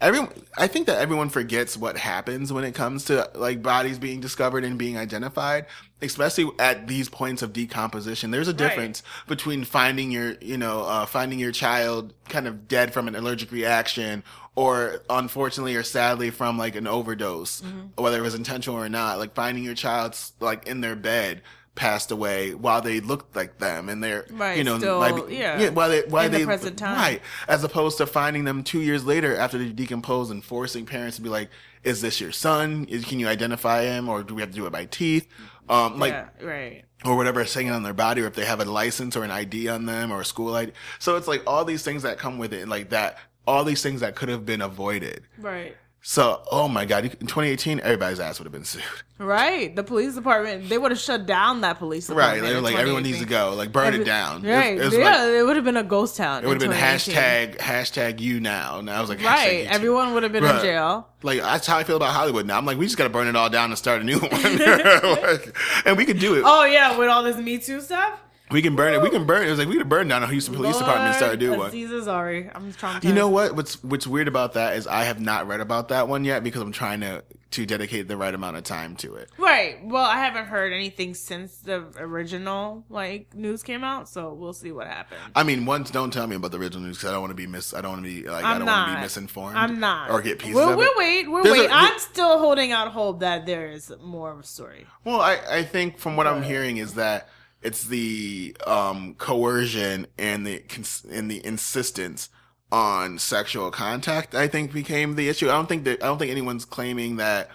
everyone, 0.00 0.30
I 0.56 0.66
think 0.66 0.86
that 0.86 0.98
everyone 0.98 1.28
forgets 1.28 1.76
what 1.76 1.96
happens 1.96 2.52
when 2.52 2.64
it 2.64 2.74
comes 2.74 3.04
to 3.06 3.30
like 3.34 3.62
bodies 3.62 3.98
being 3.98 4.20
discovered 4.20 4.64
and 4.64 4.78
being 4.78 4.96
identified, 4.98 5.66
especially 6.02 6.50
at 6.58 6.86
these 6.86 7.08
points 7.08 7.42
of 7.42 7.52
decomposition. 7.52 8.30
There's 8.30 8.48
a 8.48 8.52
difference 8.52 9.02
between 9.26 9.64
finding 9.64 10.10
your, 10.10 10.34
you 10.40 10.58
know, 10.58 10.82
uh, 10.82 11.06
finding 11.06 11.38
your 11.38 11.52
child 11.52 12.12
kind 12.28 12.46
of 12.46 12.68
dead 12.68 12.92
from 12.92 13.08
an 13.08 13.14
allergic 13.14 13.50
reaction 13.52 14.22
or 14.54 15.02
unfortunately 15.10 15.76
or 15.76 15.82
sadly 15.82 16.30
from 16.30 16.56
like 16.58 16.76
an 16.76 16.86
overdose, 16.86 17.60
Mm-hmm. 17.60 18.02
whether 18.02 18.18
it 18.18 18.22
was 18.22 18.34
intentional 18.34 18.78
or 18.78 18.88
not, 18.88 19.18
like 19.18 19.34
finding 19.34 19.64
your 19.64 19.74
child's 19.74 20.32
like 20.40 20.66
in 20.66 20.80
their 20.80 20.96
bed 20.96 21.42
passed 21.76 22.10
away 22.10 22.54
while 22.54 22.80
they 22.80 22.98
looked 23.00 23.36
like 23.36 23.58
them 23.58 23.88
and 23.88 24.02
they're 24.02 24.26
Right, 24.30 24.58
you 24.58 24.64
know 24.64 24.78
still, 24.78 24.98
like, 24.98 25.30
yeah, 25.30 25.68
while 25.70 25.88
they 25.88 26.02
while 26.02 26.24
in 26.26 26.32
the 26.32 26.38
they 26.38 26.44
present 26.44 26.78
time. 26.78 26.96
right 26.96 27.22
as 27.46 27.62
opposed 27.62 27.98
to 27.98 28.06
finding 28.06 28.44
them 28.44 28.64
two 28.64 28.80
years 28.80 29.04
later 29.04 29.36
after 29.36 29.58
they 29.58 29.70
decompose 29.70 30.30
and 30.30 30.42
forcing 30.42 30.86
parents 30.86 31.16
to 31.16 31.22
be 31.22 31.28
like 31.28 31.50
is 31.84 32.00
this 32.00 32.20
your 32.20 32.32
son 32.32 32.86
is 32.88 33.04
can 33.04 33.20
you 33.20 33.28
identify 33.28 33.82
him 33.82 34.08
or 34.08 34.22
do 34.24 34.34
we 34.34 34.40
have 34.42 34.50
to 34.50 34.56
do 34.56 34.66
it 34.66 34.72
by 34.72 34.86
teeth 34.86 35.28
um 35.68 35.98
like 35.98 36.12
yeah, 36.12 36.28
right. 36.42 36.84
or 37.04 37.16
whatever 37.16 37.40
is 37.42 37.50
saying 37.50 37.70
on 37.70 37.82
their 37.82 37.92
body, 37.92 38.22
or 38.22 38.26
if 38.26 38.34
they 38.34 38.44
have 38.44 38.60
a 38.60 38.64
license 38.64 39.16
or 39.16 39.24
an 39.24 39.30
ID 39.30 39.68
on 39.68 39.86
them 39.86 40.12
or 40.12 40.20
a 40.20 40.24
school 40.24 40.54
ID. 40.54 40.72
So 40.98 41.16
it's 41.16 41.28
like 41.28 41.42
all 41.46 41.64
these 41.64 41.82
things 41.82 42.02
that 42.02 42.18
come 42.18 42.38
with 42.38 42.52
it, 42.52 42.62
and 42.62 42.70
like 42.70 42.90
that, 42.90 43.18
all 43.46 43.64
these 43.64 43.82
things 43.82 44.00
that 44.00 44.14
could 44.14 44.28
have 44.28 44.46
been 44.46 44.62
avoided. 44.62 45.22
Right. 45.38 45.76
So, 46.08 46.40
oh 46.52 46.68
my 46.68 46.84
God, 46.84 47.04
in 47.04 47.10
2018, 47.10 47.80
everybody's 47.80 48.20
ass 48.20 48.38
would 48.38 48.44
have 48.44 48.52
been 48.52 48.64
sued. 48.64 48.84
Right. 49.18 49.74
The 49.74 49.82
police 49.82 50.14
department, 50.14 50.68
they 50.68 50.78
would 50.78 50.92
have 50.92 51.00
shut 51.00 51.26
down 51.26 51.62
that 51.62 51.78
police 51.80 52.06
department. 52.06 52.42
Right? 52.42 52.48
They 52.48 52.54
were 52.54 52.60
like, 52.60 52.76
everyone 52.76 53.02
needs 53.02 53.18
to 53.18 53.24
go, 53.24 53.54
like 53.56 53.72
burn 53.72 53.88
Every- 53.88 54.02
it 54.02 54.04
down. 54.04 54.44
It 54.44 54.48
was- 54.48 54.56
Right. 54.56 54.78
It 54.78 54.84
was, 54.84 54.94
yeah, 54.94 55.04
like, 55.24 55.30
it 55.30 55.42
would 55.42 55.56
have 55.56 55.64
been 55.64 55.76
a 55.76 55.82
ghost 55.82 56.16
town. 56.16 56.44
it 56.44 56.46
would 56.46 56.62
have 56.62 56.70
been 56.70 56.78
hashtag 56.78 57.56
hashtag 57.58 58.20
you 58.20 58.38
now. 58.38 58.78
And 58.78 58.88
I 58.88 59.00
was 59.00 59.08
like, 59.10 59.20
Right. 59.20 59.66
Everyone 59.68 60.14
would 60.14 60.22
have 60.22 60.30
been 60.30 60.44
in 60.44 60.60
jail. 60.60 61.08
Like 61.24 61.40
that's 61.40 61.66
how 61.66 61.76
I 61.76 61.82
feel 61.82 61.96
about 61.96 62.14
Hollywood 62.14 62.46
now. 62.46 62.56
I'm 62.56 62.66
like, 62.66 62.78
we 62.78 62.84
just 62.86 62.96
got 62.96 63.04
to 63.04 63.10
burn 63.10 63.26
it 63.26 63.34
all 63.34 63.50
down 63.50 63.70
and 63.70 63.78
start 63.78 64.00
a 64.00 64.04
new 64.04 64.18
one, 64.20 64.30
and 65.86 65.96
we 65.96 66.04
could 66.04 66.20
do 66.20 66.36
it. 66.36 66.44
Oh 66.46 66.64
yeah, 66.64 66.96
with 66.96 67.08
all 67.08 67.24
this 67.24 67.36
Me 67.36 67.58
Too 67.58 67.80
stuff. 67.80 68.20
We 68.50 68.62
can 68.62 68.76
burn 68.76 68.94
it. 68.94 69.02
We 69.02 69.10
can 69.10 69.24
burn 69.26 69.42
it. 69.42 69.48
It 69.48 69.50
was 69.50 69.58
like 69.58 69.68
we 69.68 69.76
could 69.76 69.88
burn 69.88 70.06
down 70.08 70.22
the 70.22 70.28
Houston 70.28 70.54
Police 70.54 70.78
Department 70.78 71.08
and 71.08 71.16
start 71.16 71.42
a 71.42 71.46
Lord, 71.48 71.58
one. 71.58 71.70
Ansari. 71.72 72.50
I'm 72.54 72.72
traumatized. 72.72 73.04
You 73.04 73.12
know 73.12 73.28
what? 73.28 73.56
What's 73.56 73.82
what's 73.82 74.06
weird 74.06 74.28
about 74.28 74.52
that 74.54 74.76
is 74.76 74.86
I 74.86 75.04
have 75.04 75.20
not 75.20 75.48
read 75.48 75.60
about 75.60 75.88
that 75.88 76.08
one 76.08 76.24
yet 76.24 76.44
because 76.44 76.62
I'm 76.62 76.72
trying 76.72 77.00
to 77.00 77.24
to 77.52 77.64
dedicate 77.64 78.06
the 78.06 78.16
right 78.16 78.34
amount 78.34 78.56
of 78.56 78.64
time 78.64 78.96
to 78.96 79.14
it. 79.14 79.30
Right. 79.38 79.78
Well, 79.84 80.04
I 80.04 80.16
haven't 80.18 80.46
heard 80.46 80.72
anything 80.72 81.14
since 81.14 81.56
the 81.58 81.86
original 81.96 82.84
like 82.88 83.34
news 83.34 83.62
came 83.62 83.82
out, 83.82 84.08
so 84.08 84.32
we'll 84.32 84.52
see 84.52 84.72
what 84.72 84.86
happens. 84.86 85.20
I 85.34 85.42
mean, 85.42 85.64
once 85.66 85.90
don't 85.90 86.12
tell 86.12 86.26
me 86.26 86.36
about 86.36 86.50
the 86.52 86.58
original 86.58 86.82
news 86.84 86.98
because 86.98 87.10
I 87.10 87.12
don't 87.12 87.22
want 87.22 87.30
to 87.32 87.36
be 87.36 87.46
mis. 87.46 87.74
I 87.74 87.80
don't 87.80 87.92
want 87.92 88.04
to 88.04 88.22
be 88.22 88.28
like 88.28 88.44
I 88.44 88.52
I'm 88.52 88.58
don't 88.60 88.66
want 88.68 88.90
to 88.90 88.94
be 88.96 89.00
misinformed. 89.02 89.56
I'm 89.56 89.80
not. 89.80 90.10
or 90.10 90.20
get 90.22 90.38
pieces 90.38 90.54
We'll, 90.54 90.70
of 90.70 90.76
we'll 90.76 90.90
it. 90.90 90.96
wait. 90.98 91.30
We'll 91.30 91.44
There's 91.44 91.58
wait. 91.58 91.70
I'm 91.72 91.98
still 91.98 92.38
holding 92.38 92.72
out 92.72 92.92
hope 92.92 93.20
that 93.20 93.46
there 93.46 93.70
is 93.70 93.92
more 94.00 94.30
of 94.32 94.40
a 94.40 94.44
story. 94.44 94.86
Well, 95.04 95.20
I 95.20 95.38
I 95.50 95.62
think 95.64 95.98
from 95.98 96.16
what 96.16 96.26
I'm 96.28 96.42
hearing 96.42 96.76
is 96.76 96.94
that 96.94 97.28
it's 97.66 97.84
the 97.84 98.56
um 98.66 99.14
coercion 99.18 100.06
and 100.18 100.46
the 100.46 100.58
cons- 100.60 101.04
and 101.10 101.30
the 101.30 101.44
insistence 101.44 102.28
on 102.72 103.18
sexual 103.18 103.70
contact. 103.70 104.34
I 104.34 104.48
think 104.48 104.72
became 104.72 105.14
the 105.16 105.28
issue. 105.28 105.48
I 105.48 105.52
don't 105.52 105.68
think 105.68 105.84
that 105.84 106.02
I 106.02 106.06
don't 106.06 106.18
think 106.18 106.30
anyone's 106.30 106.64
claiming 106.64 107.16
that 107.16 107.50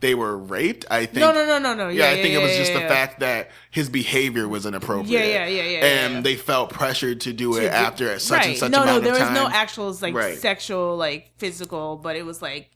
they 0.00 0.14
were 0.14 0.36
raped. 0.36 0.84
I 0.90 1.06
think 1.06 1.18
No, 1.20 1.32
no, 1.32 1.46
no, 1.46 1.58
no, 1.58 1.74
no. 1.74 1.88
Yeah, 1.88 2.04
Yeah, 2.10 2.18
I 2.18 2.22
think 2.22 2.34
yeah, 2.34 2.40
it 2.40 2.42
was 2.42 2.56
just 2.56 2.74
the 2.74 2.80
fact 2.80 3.20
that 3.20 3.50
his 3.70 3.88
behavior 3.88 4.46
was 4.46 4.66
inappropriate. 4.66 5.08
Yeah, 5.08 5.46
yeah, 5.46 5.46
yeah, 5.46 5.78
yeah, 5.78 5.84
And 5.86 6.24
they 6.24 6.36
felt 6.36 6.68
pressured 6.70 7.22
to 7.22 7.32
do 7.32 7.56
it 7.56 7.60
do- 7.62 7.66
after 7.68 8.18
such 8.18 8.38
right. 8.38 8.48
and 8.50 8.58
such 8.58 8.72
no, 8.72 8.82
amount 8.82 9.02
no, 9.04 9.10
there 9.10 9.12
of 9.14 9.20
was 9.20 9.28
time. 9.28 9.34
no 9.34 9.48
actual 9.48 9.96
like 10.02 10.14
Right. 10.14 10.36
sexual, 10.38 10.96
like 10.98 11.30
physical, 11.38 11.96
but 11.96 12.14
it 12.16 12.26
was 12.26 12.42
like, 12.42 12.70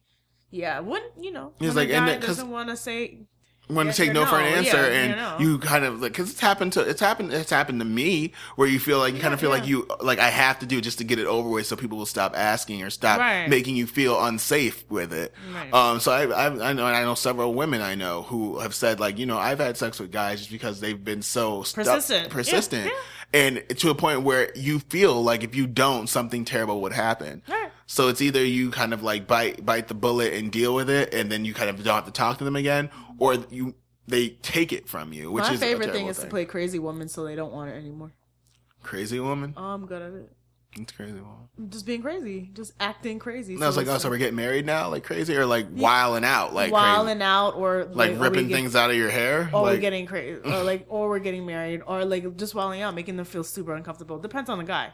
yeah, 0.50 0.80
what 0.80 1.02
you 1.20 1.30
know, 1.30 1.52
when 1.58 1.74
like, 1.74 1.90
and 1.90 2.06
guy 2.06 2.12
that- 2.12 2.22
doesn't 2.26 2.48
want 2.50 2.70
to 2.70 2.76
say, 2.76 3.18
want 3.70 3.86
Yes 3.86 3.96
to 3.96 4.02
take 4.02 4.10
or 4.10 4.14
no, 4.14 4.26
for 4.26 4.36
an 4.36 4.46
answer, 4.46 4.76
Yeah, 4.90 5.34
and 5.36 5.40
you 5.42 5.58
kind 5.58 5.84
of 5.84 6.00
like 6.00 6.12
because 6.12 6.30
it's 6.30 6.40
happened 6.40 6.72
to 6.74 6.80
it's 6.80 7.00
happened 7.00 7.32
it's 7.32 7.50
happened 7.50 7.80
to 7.80 7.84
me 7.84 8.32
where 8.56 8.66
you 8.68 8.78
feel 8.78 8.98
like 8.98 9.14
you 9.14 9.20
kind 9.20 9.34
of 9.34 9.40
feel 9.40 9.50
like 9.50 9.66
you 9.66 9.86
like 10.00 10.18
I 10.18 10.30
have 10.30 10.58
to 10.60 10.66
do 10.66 10.78
it 10.78 10.80
just 10.82 10.98
to 10.98 11.04
get 11.04 11.18
it 11.18 11.26
over 11.26 11.48
with 11.48 11.66
so 11.66 11.76
people 11.76 11.98
will 11.98 12.06
stop 12.06 12.34
asking 12.36 12.82
or 12.82 12.90
stop 12.90 13.18
Right. 13.20 13.48
making 13.48 13.76
you 13.76 13.86
feel 13.86 14.22
unsafe 14.24 14.84
with 14.90 15.12
it. 15.12 15.34
Right. 15.54 15.72
Um, 15.74 16.00
so 16.00 16.12
I, 16.12 16.24
I 16.26 16.70
I 16.70 16.72
know 16.72 16.86
I 16.86 17.02
know 17.02 17.14
several 17.14 17.54
women 17.54 17.82
I 17.82 17.94
know 17.94 18.22
who 18.22 18.58
have 18.58 18.74
said 18.74 19.00
like 19.00 19.18
you 19.18 19.26
know 19.26 19.38
I've 19.38 19.58
had 19.58 19.76
sex 19.76 20.00
with 20.00 20.10
guys 20.12 20.38
just 20.38 20.50
because 20.50 20.80
they've 20.80 21.02
been 21.02 21.22
so 21.22 21.60
Persistent. 21.62 22.24
Yeah, 22.24 22.28
persistent, 22.32 22.86
yeah. 22.86 22.92
and 23.40 23.68
to 23.78 23.90
a 23.90 23.94
point 23.94 24.22
where 24.22 24.50
you 24.56 24.78
feel 24.80 25.22
like 25.22 25.42
if 25.44 25.54
you 25.54 25.66
don't 25.66 26.06
something 26.08 26.44
terrible 26.44 26.80
would 26.82 26.92
happen. 26.92 27.42
Right. 27.48 27.70
So 27.90 28.08
it's 28.08 28.20
either 28.20 28.44
you 28.44 28.70
kind 28.70 28.92
of 28.92 29.02
like 29.02 29.26
bite 29.26 29.64
bite 29.64 29.88
the 29.88 29.94
bullet 29.94 30.34
and 30.34 30.52
deal 30.52 30.74
with 30.74 30.90
it, 30.90 31.14
and 31.14 31.32
then 31.32 31.46
you 31.46 31.54
kind 31.54 31.70
of 31.70 31.82
don't 31.82 31.94
have 31.94 32.04
to 32.04 32.10
talk 32.10 32.36
to 32.38 32.44
them 32.44 32.54
again, 32.56 32.90
or 33.18 33.34
you 33.50 33.74
they 34.06 34.30
take 34.30 34.72
it 34.72 34.88
from 34.88 35.12
you, 35.12 35.30
which 35.30 35.44
my 35.44 35.52
is 35.52 35.60
favorite 35.60 35.92
thing 35.92 36.06
is 36.06 36.18
to 36.18 36.26
play 36.26 36.44
crazy 36.44 36.78
woman, 36.78 37.08
so 37.08 37.24
they 37.24 37.34
don't 37.36 37.52
want 37.52 37.70
it 37.70 37.74
anymore. 37.74 38.12
crazy 38.82 39.20
woman. 39.20 39.54
Oh, 39.56 39.64
I'm 39.64 39.86
good 39.86 40.02
at 40.02 40.12
it. 40.12 40.32
It's 40.76 40.92
crazy 40.92 41.14
woman. 41.14 41.48
Just 41.70 41.86
being 41.86 42.02
crazy, 42.02 42.50
just 42.52 42.72
acting 42.78 43.18
crazy. 43.18 43.56
No, 43.56 43.68
it's 43.68 43.76
like, 43.76 43.86
oh, 43.88 43.98
so 43.98 44.10
we're 44.10 44.18
getting 44.18 44.36
married 44.36 44.64
now, 44.66 44.88
like 44.88 45.02
crazy, 45.02 45.34
or 45.36 45.46
like 45.46 45.66
wilding 45.72 46.24
out, 46.24 46.54
like 46.54 46.70
wilding 46.70 47.22
out, 47.22 47.56
or 47.56 47.86
like 47.86 48.12
we 48.12 48.16
ripping 48.18 48.48
things 48.48 48.76
out 48.76 48.90
of 48.90 48.96
your 48.96 49.10
hair. 49.10 49.50
Or 49.52 49.62
we're 49.62 49.78
getting 49.78 50.06
crazy, 50.06 50.40
or 50.44 50.62
like, 50.62 50.86
or 50.88 51.08
we're 51.08 51.18
getting 51.18 51.46
married, 51.46 51.82
or 51.86 52.04
like 52.04 52.36
just 52.36 52.54
wilding 52.54 52.82
out, 52.82 52.94
making 52.94 53.16
them 53.16 53.26
feel 53.26 53.44
super 53.44 53.74
uncomfortable. 53.74 54.18
Depends 54.18 54.48
on 54.50 54.58
the 54.58 54.64
guy. 54.64 54.92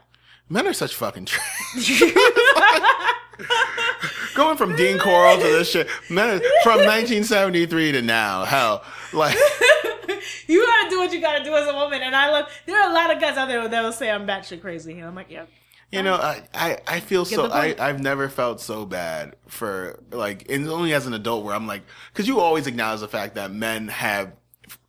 men 0.49 0.65
are 0.65 0.73
such 0.73 0.95
fucking 0.95 1.25
trash. 1.25 2.01
Going 4.35 4.57
from 4.57 4.75
Dean 4.75 4.97
Corll 4.97 5.37
to 5.37 5.43
this 5.43 5.69
shit, 5.71 5.87
men 6.09 6.39
from 6.63 6.79
1973 6.79 7.93
to 7.93 8.01
now, 8.01 8.45
hell, 8.45 8.83
like. 9.13 9.35
you 10.47 10.65
gotta 10.65 10.89
do 10.89 10.99
what 10.99 11.13
you 11.13 11.21
gotta 11.21 11.43
do 11.43 11.53
as 11.55 11.67
a 11.67 11.73
woman, 11.73 12.01
and 12.01 12.15
I 12.15 12.29
love. 12.29 12.47
There 12.65 12.81
are 12.81 12.89
a 12.89 12.93
lot 12.93 13.13
of 13.13 13.21
guys 13.21 13.37
out 13.37 13.47
there 13.47 13.67
that 13.67 13.81
will 13.81 13.91
say 13.91 14.11
I'm 14.11 14.27
batshit 14.27 14.61
crazy, 14.61 14.93
and 14.93 15.05
I'm 15.05 15.15
like, 15.15 15.29
yeah. 15.29 15.45
You 15.91 16.03
know, 16.03 16.15
I, 16.15 16.43
I, 16.53 16.77
I 16.87 16.99
feel 16.99 17.23
so 17.23 17.49
I. 17.49 17.75
I've 17.79 18.01
never 18.01 18.27
felt 18.27 18.59
so 18.59 18.85
bad 18.85 19.35
for 19.47 19.99
like 20.11 20.49
and 20.49 20.67
only 20.67 20.93
as 20.93 21.07
an 21.07 21.13
adult 21.13 21.45
where 21.45 21.55
I'm 21.55 21.67
like 21.67 21.83
because 22.11 22.27
you 22.27 22.41
always 22.41 22.67
acknowledge 22.67 22.99
the 22.99 23.07
fact 23.07 23.35
that 23.35 23.51
men 23.51 23.87
have 23.87 24.33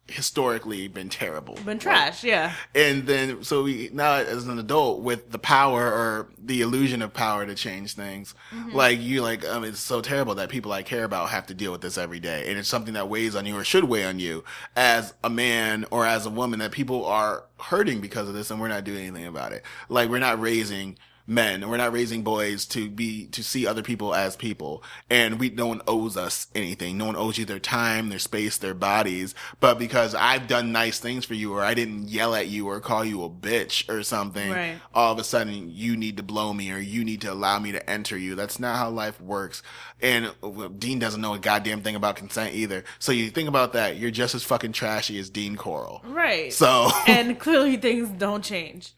historically 0.08 0.86
been 0.88 1.08
terrible. 1.08 1.54
Been 1.64 1.78
trash, 1.78 2.22
yeah. 2.22 2.54
And 2.74 3.06
then, 3.06 3.42
so 3.42 3.64
we, 3.64 3.90
now 3.92 4.14
as 4.14 4.46
an 4.46 4.58
adult 4.58 5.00
with 5.00 5.32
the 5.32 5.38
power 5.38 5.84
or 5.84 6.28
the 6.38 6.60
illusion 6.60 7.02
of 7.02 7.12
power 7.12 7.44
to 7.44 7.54
change 7.54 7.94
things, 7.94 8.34
like 8.72 9.00
you 9.00 9.22
like, 9.22 9.44
um, 9.46 9.64
it's 9.64 9.80
so 9.80 10.00
terrible 10.00 10.36
that 10.36 10.48
people 10.48 10.72
I 10.72 10.82
care 10.82 11.04
about 11.04 11.30
have 11.30 11.46
to 11.46 11.54
deal 11.54 11.72
with 11.72 11.80
this 11.80 11.98
every 11.98 12.20
day. 12.20 12.48
And 12.48 12.58
it's 12.58 12.68
something 12.68 12.94
that 12.94 13.08
weighs 13.08 13.34
on 13.34 13.46
you 13.46 13.56
or 13.56 13.64
should 13.64 13.84
weigh 13.84 14.04
on 14.04 14.18
you 14.18 14.44
as 14.76 15.12
a 15.24 15.30
man 15.30 15.86
or 15.90 16.06
as 16.06 16.24
a 16.24 16.30
woman 16.30 16.60
that 16.60 16.70
people 16.70 17.04
are 17.04 17.44
hurting 17.58 18.00
because 18.00 18.28
of 18.28 18.34
this 18.34 18.50
and 18.50 18.60
we're 18.60 18.68
not 18.68 18.84
doing 18.84 19.06
anything 19.06 19.26
about 19.26 19.52
it. 19.52 19.64
Like 19.88 20.08
we're 20.08 20.18
not 20.18 20.40
raising 20.40 20.98
men. 21.26 21.68
We're 21.68 21.76
not 21.76 21.92
raising 21.92 22.22
boys 22.22 22.64
to 22.66 22.88
be 22.88 23.26
to 23.28 23.42
see 23.42 23.66
other 23.66 23.82
people 23.82 24.14
as 24.14 24.36
people, 24.36 24.82
and 25.10 25.38
we 25.40 25.50
no 25.50 25.66
one 25.66 25.82
owes 25.86 26.16
us 26.16 26.46
anything. 26.54 26.96
No 26.98 27.06
one 27.06 27.16
owes 27.16 27.38
you 27.38 27.44
their 27.44 27.58
time, 27.58 28.08
their 28.08 28.18
space, 28.18 28.56
their 28.56 28.74
bodies. 28.74 29.34
But 29.60 29.78
because 29.78 30.14
I've 30.14 30.46
done 30.46 30.72
nice 30.72 30.98
things 31.00 31.24
for 31.24 31.34
you, 31.34 31.52
or 31.54 31.62
I 31.62 31.74
didn't 31.74 32.08
yell 32.08 32.34
at 32.34 32.48
you 32.48 32.68
or 32.68 32.80
call 32.80 33.04
you 33.04 33.24
a 33.24 33.30
bitch 33.30 33.88
or 33.88 34.02
something, 34.02 34.50
Right. 34.50 34.76
all 34.94 35.12
of 35.12 35.18
a 35.18 35.24
sudden 35.24 35.70
you 35.70 35.96
need 35.96 36.16
to 36.18 36.22
blow 36.22 36.52
me 36.52 36.70
or 36.72 36.78
you 36.78 37.04
need 37.04 37.20
to 37.22 37.32
allow 37.32 37.58
me 37.58 37.72
to 37.72 37.90
enter 37.90 38.16
you. 38.16 38.34
That's 38.34 38.58
not 38.60 38.76
how 38.76 38.90
life 38.90 39.20
works. 39.20 39.62
And 40.00 40.32
Dean 40.78 40.98
doesn't 40.98 41.20
know 41.20 41.34
a 41.34 41.38
goddamn 41.38 41.80
thing 41.82 41.94
about 41.96 42.16
consent 42.16 42.54
either. 42.54 42.84
So 42.98 43.12
you 43.12 43.30
think 43.30 43.48
about 43.48 43.72
that, 43.72 43.96
you're 43.96 44.10
just 44.10 44.34
as 44.34 44.44
fucking 44.44 44.72
trashy 44.72 45.18
as 45.18 45.30
Dean 45.30 45.56
Corll. 45.56 46.02
Right. 46.04 46.52
So, 46.52 46.90
and 47.06 47.38
clearly 47.38 47.76
things 47.76 48.08
don't 48.10 48.44
change. 48.44 48.92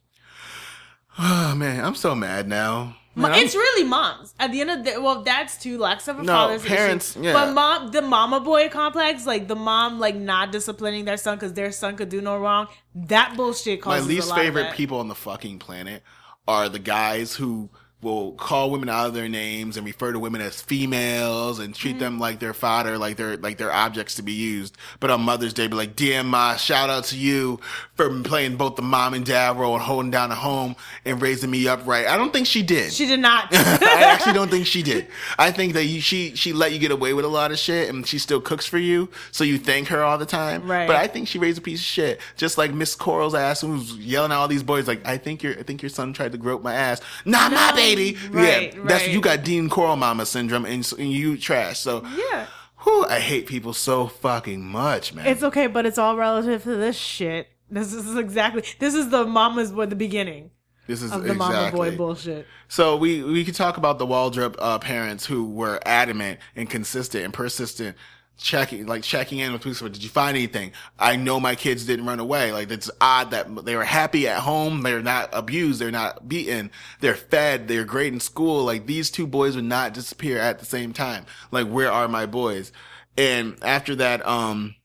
Oh 1.18 1.54
man, 1.56 1.84
I'm 1.84 1.94
so 1.94 2.14
mad 2.14 2.48
now. 2.48 2.96
Man, 3.14 3.32
I'm- 3.32 3.44
it's 3.44 3.54
really 3.56 3.82
moms. 3.88 4.32
At 4.38 4.52
the 4.52 4.60
end 4.60 4.70
of 4.70 4.84
the 4.84 5.02
well, 5.02 5.22
that's 5.22 5.56
too 5.60 5.76
lax 5.78 6.06
of 6.06 6.20
a 6.20 6.22
No, 6.22 6.32
father's 6.32 6.64
parents, 6.64 7.16
issue. 7.16 7.24
yeah. 7.24 7.32
But 7.32 7.52
mom, 7.52 7.90
the 7.90 8.00
mama 8.02 8.38
boy 8.38 8.68
complex, 8.68 9.26
like 9.26 9.48
the 9.48 9.56
mom, 9.56 9.98
like 9.98 10.14
not 10.14 10.52
disciplining 10.52 11.04
their 11.04 11.16
son 11.16 11.36
because 11.36 11.52
their 11.54 11.72
son 11.72 11.96
could 11.96 12.08
do 12.10 12.20
no 12.20 12.38
wrong. 12.38 12.68
That 12.94 13.34
bullshit 13.36 13.84
my 13.84 13.98
least 14.00 14.26
a 14.26 14.30
lot 14.30 14.38
of 14.38 14.44
favorite 14.44 14.72
people 14.74 15.00
on 15.00 15.08
the 15.08 15.16
fucking 15.16 15.58
planet 15.58 16.02
are 16.46 16.68
the 16.68 16.78
guys 16.78 17.34
who 17.34 17.70
will 18.00 18.30
call 18.32 18.70
women 18.70 18.88
out 18.88 19.08
of 19.08 19.14
their 19.14 19.28
names 19.28 19.76
and 19.76 19.84
refer 19.84 20.12
to 20.12 20.18
women 20.20 20.40
as 20.40 20.62
females 20.62 21.58
and 21.58 21.74
treat 21.74 21.88
Mm-hmm. 21.88 21.98
them 21.98 22.18
like 22.20 22.38
their 22.38 22.52
fodder, 22.54 22.96
like 22.98 23.16
they're 23.16 23.36
like 23.38 23.56
they're 23.58 23.72
objects 23.72 24.14
to 24.16 24.22
be 24.22 24.32
used. 24.32 24.76
But 25.00 25.10
on 25.10 25.22
Mother's 25.22 25.52
Day, 25.54 25.66
be 25.66 25.74
like, 25.74 25.96
"Damn, 25.96 26.28
ma, 26.28 26.54
shout 26.56 26.90
out 26.90 27.04
to 27.04 27.16
you 27.16 27.58
for 27.94 28.22
playing 28.22 28.56
both 28.56 28.76
the 28.76 28.82
mom 28.82 29.14
and 29.14 29.24
dad 29.26 29.56
role 29.58 29.74
and 29.74 29.82
holding 29.82 30.10
down 30.12 30.28
the 30.28 30.36
home 30.36 30.76
and 31.04 31.20
raising 31.20 31.50
me 31.50 31.66
up 31.66 31.84
right." 31.86 32.06
I 32.06 32.16
don't 32.16 32.32
think 32.32 32.46
she 32.46 32.62
did. 32.62 32.92
She 32.92 33.06
did 33.06 33.20
not. 33.20 33.48
I 33.52 34.02
actually 34.04 34.34
don't 34.34 34.50
think 34.50 34.66
she 34.66 34.82
did. 34.82 35.08
I 35.38 35.50
think 35.50 35.72
that 35.72 35.84
you, 35.86 36.00
she 36.00 36.36
she 36.36 36.52
let 36.52 36.72
you 36.72 36.78
get 36.78 36.90
away 36.92 37.14
with 37.14 37.24
a 37.24 37.28
lot 37.28 37.50
of 37.50 37.58
shit, 37.58 37.88
and 37.88 38.06
she 38.06 38.18
still 38.18 38.40
cooks 38.40 38.66
for 38.66 38.78
you, 38.78 39.08
so 39.32 39.42
you 39.44 39.58
thank 39.58 39.88
her 39.88 40.04
all 40.04 40.18
the 40.18 40.26
time. 40.26 40.70
Right. 40.70 40.86
But 40.86 40.96
I 40.96 41.06
think 41.08 41.26
she 41.26 41.38
raised 41.38 41.58
a 41.58 41.62
piece 41.62 41.80
of 41.80 41.86
shit, 41.86 42.20
just 42.36 42.58
like 42.58 42.72
Miss 42.72 42.94
Corll's 42.94 43.34
ass, 43.34 43.62
who 43.62 43.68
was 43.72 43.94
yelling 43.96 44.30
at 44.30 44.36
all 44.36 44.46
these 44.46 44.62
boys, 44.62 44.86
like, 44.86 45.04
"I 45.06 45.16
think 45.16 45.42
your 45.42 45.58
I 45.58 45.62
think 45.64 45.82
your 45.82 45.88
son 45.90 46.12
tried 46.12 46.32
to 46.32 46.38
grope 46.38 46.62
my 46.62 46.74
ass, 46.74 47.00
not 47.24 47.50
my 47.50 47.70
No. 47.70 47.76
Baby." 47.96 48.18
Right, 48.30 48.74
yeah, 48.74 48.82
that's 48.84 49.04
right. 49.04 49.12
you 49.12 49.20
got 49.20 49.44
Dean 49.44 49.68
Corll 49.68 49.96
mama 49.96 50.26
syndrome, 50.26 50.64
and, 50.64 50.90
and 50.98 51.12
you 51.12 51.36
trash. 51.36 51.78
So 51.78 52.02
yeah. 52.04 52.46
whew, 52.82 53.06
I 53.06 53.20
hate 53.20 53.46
people 53.46 53.72
so 53.72 54.06
fucking 54.06 54.64
much, 54.64 55.14
man. 55.14 55.26
It's 55.26 55.42
okay, 55.42 55.66
but 55.66 55.86
it's 55.86 55.98
all 55.98 56.16
relative 56.16 56.62
to 56.64 56.76
this 56.76 56.96
shit. 56.96 57.48
This 57.70 57.92
is 57.92 58.16
exactly 58.16 58.64
this 58.78 58.94
is 58.94 59.10
the 59.10 59.24
mama's 59.24 59.72
boy 59.72 59.86
the 59.86 59.96
beginning 59.96 60.50
this 60.88 61.02
is 61.02 61.12
of 61.12 61.22
the 61.22 61.34
mama 61.34 61.70
boy 61.70 61.94
bullshit. 61.96 62.46
So 62.66 62.96
we 62.96 63.22
we 63.22 63.44
could 63.44 63.54
talk 63.54 63.76
about 63.76 63.98
the 63.98 64.06
Waldrop 64.06 64.56
uh, 64.58 64.78
parents 64.78 65.26
who 65.26 65.44
were 65.44 65.78
adamant 65.84 66.40
and 66.56 66.68
consistent 66.68 67.24
and 67.24 67.32
persistent, 67.32 67.96
checking 68.38 68.86
like 68.86 69.02
checking 69.02 69.40
in 69.40 69.52
with 69.52 69.62
police. 69.62 69.80
Did 69.80 70.02
you 70.02 70.08
find 70.08 70.36
anything? 70.36 70.72
I 70.98 71.16
know 71.16 71.38
my 71.40 71.56
kids 71.56 71.84
didn't 71.84 72.06
run 72.06 72.20
away. 72.20 72.52
Like 72.52 72.70
it's 72.70 72.90
odd 73.00 73.32
that 73.32 73.64
they 73.64 73.76
were 73.76 73.84
happy 73.84 74.26
at 74.28 74.40
home. 74.40 74.82
They're 74.82 75.02
not 75.02 75.28
abused. 75.32 75.80
They're 75.80 75.90
not 75.90 76.28
beaten. 76.28 76.70
They're 77.00 77.16
fed. 77.16 77.68
They're 77.68 77.84
great 77.84 78.12
in 78.12 78.20
school. 78.20 78.64
Like 78.64 78.86
these 78.86 79.10
two 79.10 79.26
boys 79.26 79.56
would 79.56 79.64
not 79.64 79.92
disappear 79.92 80.38
at 80.38 80.60
the 80.60 80.64
same 80.64 80.92
time. 80.92 81.26
Like 81.50 81.66
where 81.66 81.92
are 81.92 82.08
my 82.08 82.26
boys? 82.26 82.72
And 83.18 83.58
after 83.62 83.96
that, 83.96 84.26
um, 84.26 84.76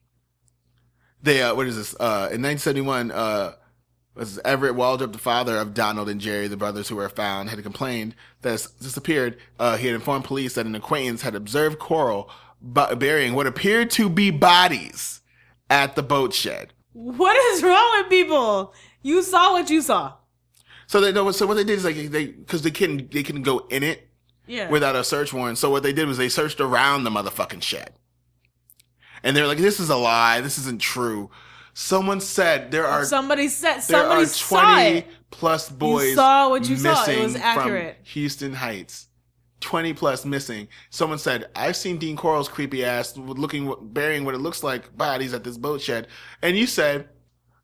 they 1.22 1.41
uh, 1.41 1.56
what 1.56 1.68
is 1.68 1.78
this? 1.78 1.93
Uh, 1.93 2.30
in 2.32 2.41
1971, 2.41 3.12
uh 3.12 3.54
was 4.16 4.39
Everett 4.45 4.76
Waldrop, 4.76 5.12
the 5.12 5.18
father 5.18 5.58
of 5.58 5.74
Donald 5.74 6.08
and 6.08 6.22
Jerry, 6.22 6.47
the 6.47 6.58
brothers 6.58 6.88
who 6.88 6.95
were 6.95 7.10
found, 7.10 7.49
had 7.49 7.62
complained 7.64 8.16
that 8.41 8.68
disappeared. 8.80 9.38
Uh, 9.60 9.76
he 9.78 9.88
had 9.88 9.95
informed 9.95 10.26
police 10.26 10.54
that 10.54 10.66
an 10.66 10.76
acquaintance 10.76 11.24
had 11.24 11.34
observed 11.34 11.80
Corll 11.80 12.30
bu- 12.64 12.95
burying 12.95 13.34
what 13.36 13.45
appeared 13.45 13.91
to 13.91 14.09
be 14.09 14.32
bodies 14.32 15.22
at 15.70 15.95
the 15.95 16.01
boat 16.03 16.34
shed. 16.34 16.74
What 16.93 17.36
is 17.53 17.61
wrong 17.64 17.99
with 18.01 18.09
people? 18.09 18.74
You 19.01 19.22
saw 19.22 19.51
what 19.51 19.70
you 19.70 19.82
saw. 19.82 20.14
So 20.88 21.01
they 21.01 21.11
know. 21.11 21.30
So 21.32 21.45
what 21.45 21.55
they 21.55 21.64
did 21.64 21.78
is 21.80 21.86
like 21.86 21.95
they 21.95 22.28
because 22.28 22.61
they 22.61 22.72
couldn't 22.72 23.11
they 23.11 23.24
couldn't 23.24 23.41
go 23.43 23.59
in 23.70 23.84
it 23.84 24.07
Yeah. 24.47 24.70
without 24.70 24.95
a 24.95 25.03
search 25.03 25.34
warrant. 25.34 25.57
So 25.57 25.70
what 25.70 25.84
they 25.84 25.93
did 25.93 26.07
was 26.07 26.18
they 26.18 26.30
searched 26.30 26.59
around 26.61 27.03
the 27.03 27.09
motherfucking 27.09 27.64
shed, 27.64 27.93
and 29.24 29.36
they're 29.36 29.47
like, 29.47 29.57
"This 29.57 29.80
is 29.80 29.89
a 29.89 29.95
lie. 29.95 30.41
This 30.41 30.57
isn't 30.59 30.82
true." 30.82 31.30
Someone 31.74 32.20
said 32.22 32.70
there 32.70 32.86
are 32.86 33.03
somebody 33.05 33.47
said 33.47 33.76
there 33.76 33.82
somebody 33.82 34.24
are 34.24 34.26
saw 34.28 34.61
20 34.76 34.97
it. 34.99 35.07
plus 35.32 35.70
boys 35.70 36.14
saw 36.14 36.49
what 36.49 36.70
you 36.70 36.76
saw. 36.78 37.03
It 37.05 37.20
was 37.24 37.36
accurate. 37.38 37.95
from 37.95 38.05
Houston 38.05 38.53
Heights. 38.53 39.07
20 39.64 39.93
plus 39.93 40.26
missing. 40.26 40.68
Someone 40.89 41.18
said, 41.18 41.49
I've 41.55 41.76
seen 41.76 41.97
Dean 41.97 42.16
Corll's 42.16 42.47
creepy 42.47 42.86
ass 42.86 43.18
looking, 43.18 43.74
burying 43.82 44.26
what 44.26 44.36
it 44.36 44.39
looks 44.39 44.64
like 44.64 44.95
bodies 44.95 45.34
at 45.34 45.43
this 45.43 45.57
boat 45.57 45.82
shed. 45.82 46.07
And 46.41 46.55
you 46.55 46.68
said, 46.68 47.09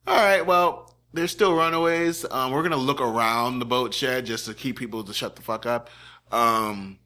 all 0.08 0.16
right, 0.16 0.46
well, 0.46 0.96
there's 1.14 1.32
still 1.32 1.56
runaways. 1.56 2.26
Um, 2.30 2.52
we're 2.52 2.62
going 2.62 2.72
to 2.72 2.78
look 2.78 3.02
around 3.02 3.60
the 3.60 3.66
boat 3.66 3.94
shed 3.94 4.26
just 4.26 4.46
to 4.46 4.54
keep 4.54 4.80
people 4.80 5.04
to 5.04 5.14
shut 5.14 5.36
the 5.36 5.42
fuck 5.42 5.66
up. 5.66 5.90
Um, 6.32 7.00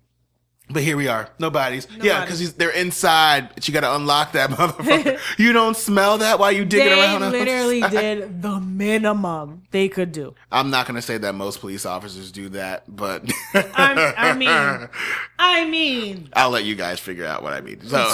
but 0.69 0.81
here 0.81 0.95
we 0.97 1.07
are. 1.07 1.29
No 1.39 1.49
bodies. 1.49 1.87
Yeah, 2.01 2.21
because 2.21 2.53
they're 2.53 2.69
inside. 2.71 3.49
But 3.53 3.67
you 3.67 3.73
got 3.73 3.81
to 3.81 3.95
unlock 3.95 4.31
that 4.31 4.49
motherfucker. 4.51 5.19
you 5.37 5.53
don't 5.53 5.75
smell 5.77 6.17
that 6.19 6.39
while 6.39 6.51
you 6.51 6.65
digging 6.65 6.87
They 6.89 7.01
around. 7.01 7.21
They 7.31 7.39
literally 7.39 7.83
outside? 7.83 7.99
did 8.01 8.41
the 8.41 8.59
minimum 8.59 9.63
they 9.71 9.89
could 9.89 10.11
do. 10.11 10.33
I'm 10.51 10.69
not 10.69 10.87
going 10.87 10.95
to 10.95 11.01
say 11.01 11.17
that 11.17 11.35
most 11.35 11.59
police 11.59 11.85
officers 11.85 12.31
do 12.31 12.49
that, 12.49 12.83
but 12.87 13.29
I'm- 13.53 14.13
I 14.17 14.33
mean- 14.33 14.89
I 15.39 15.65
mean, 15.65 16.29
I'll 16.33 16.49
let 16.49 16.63
you 16.63 16.75
guys 16.75 16.99
figure 16.99 17.25
out 17.25 17.43
what 17.43 17.53
I 17.53 17.61
mean. 17.61 17.81
So, 17.81 18.11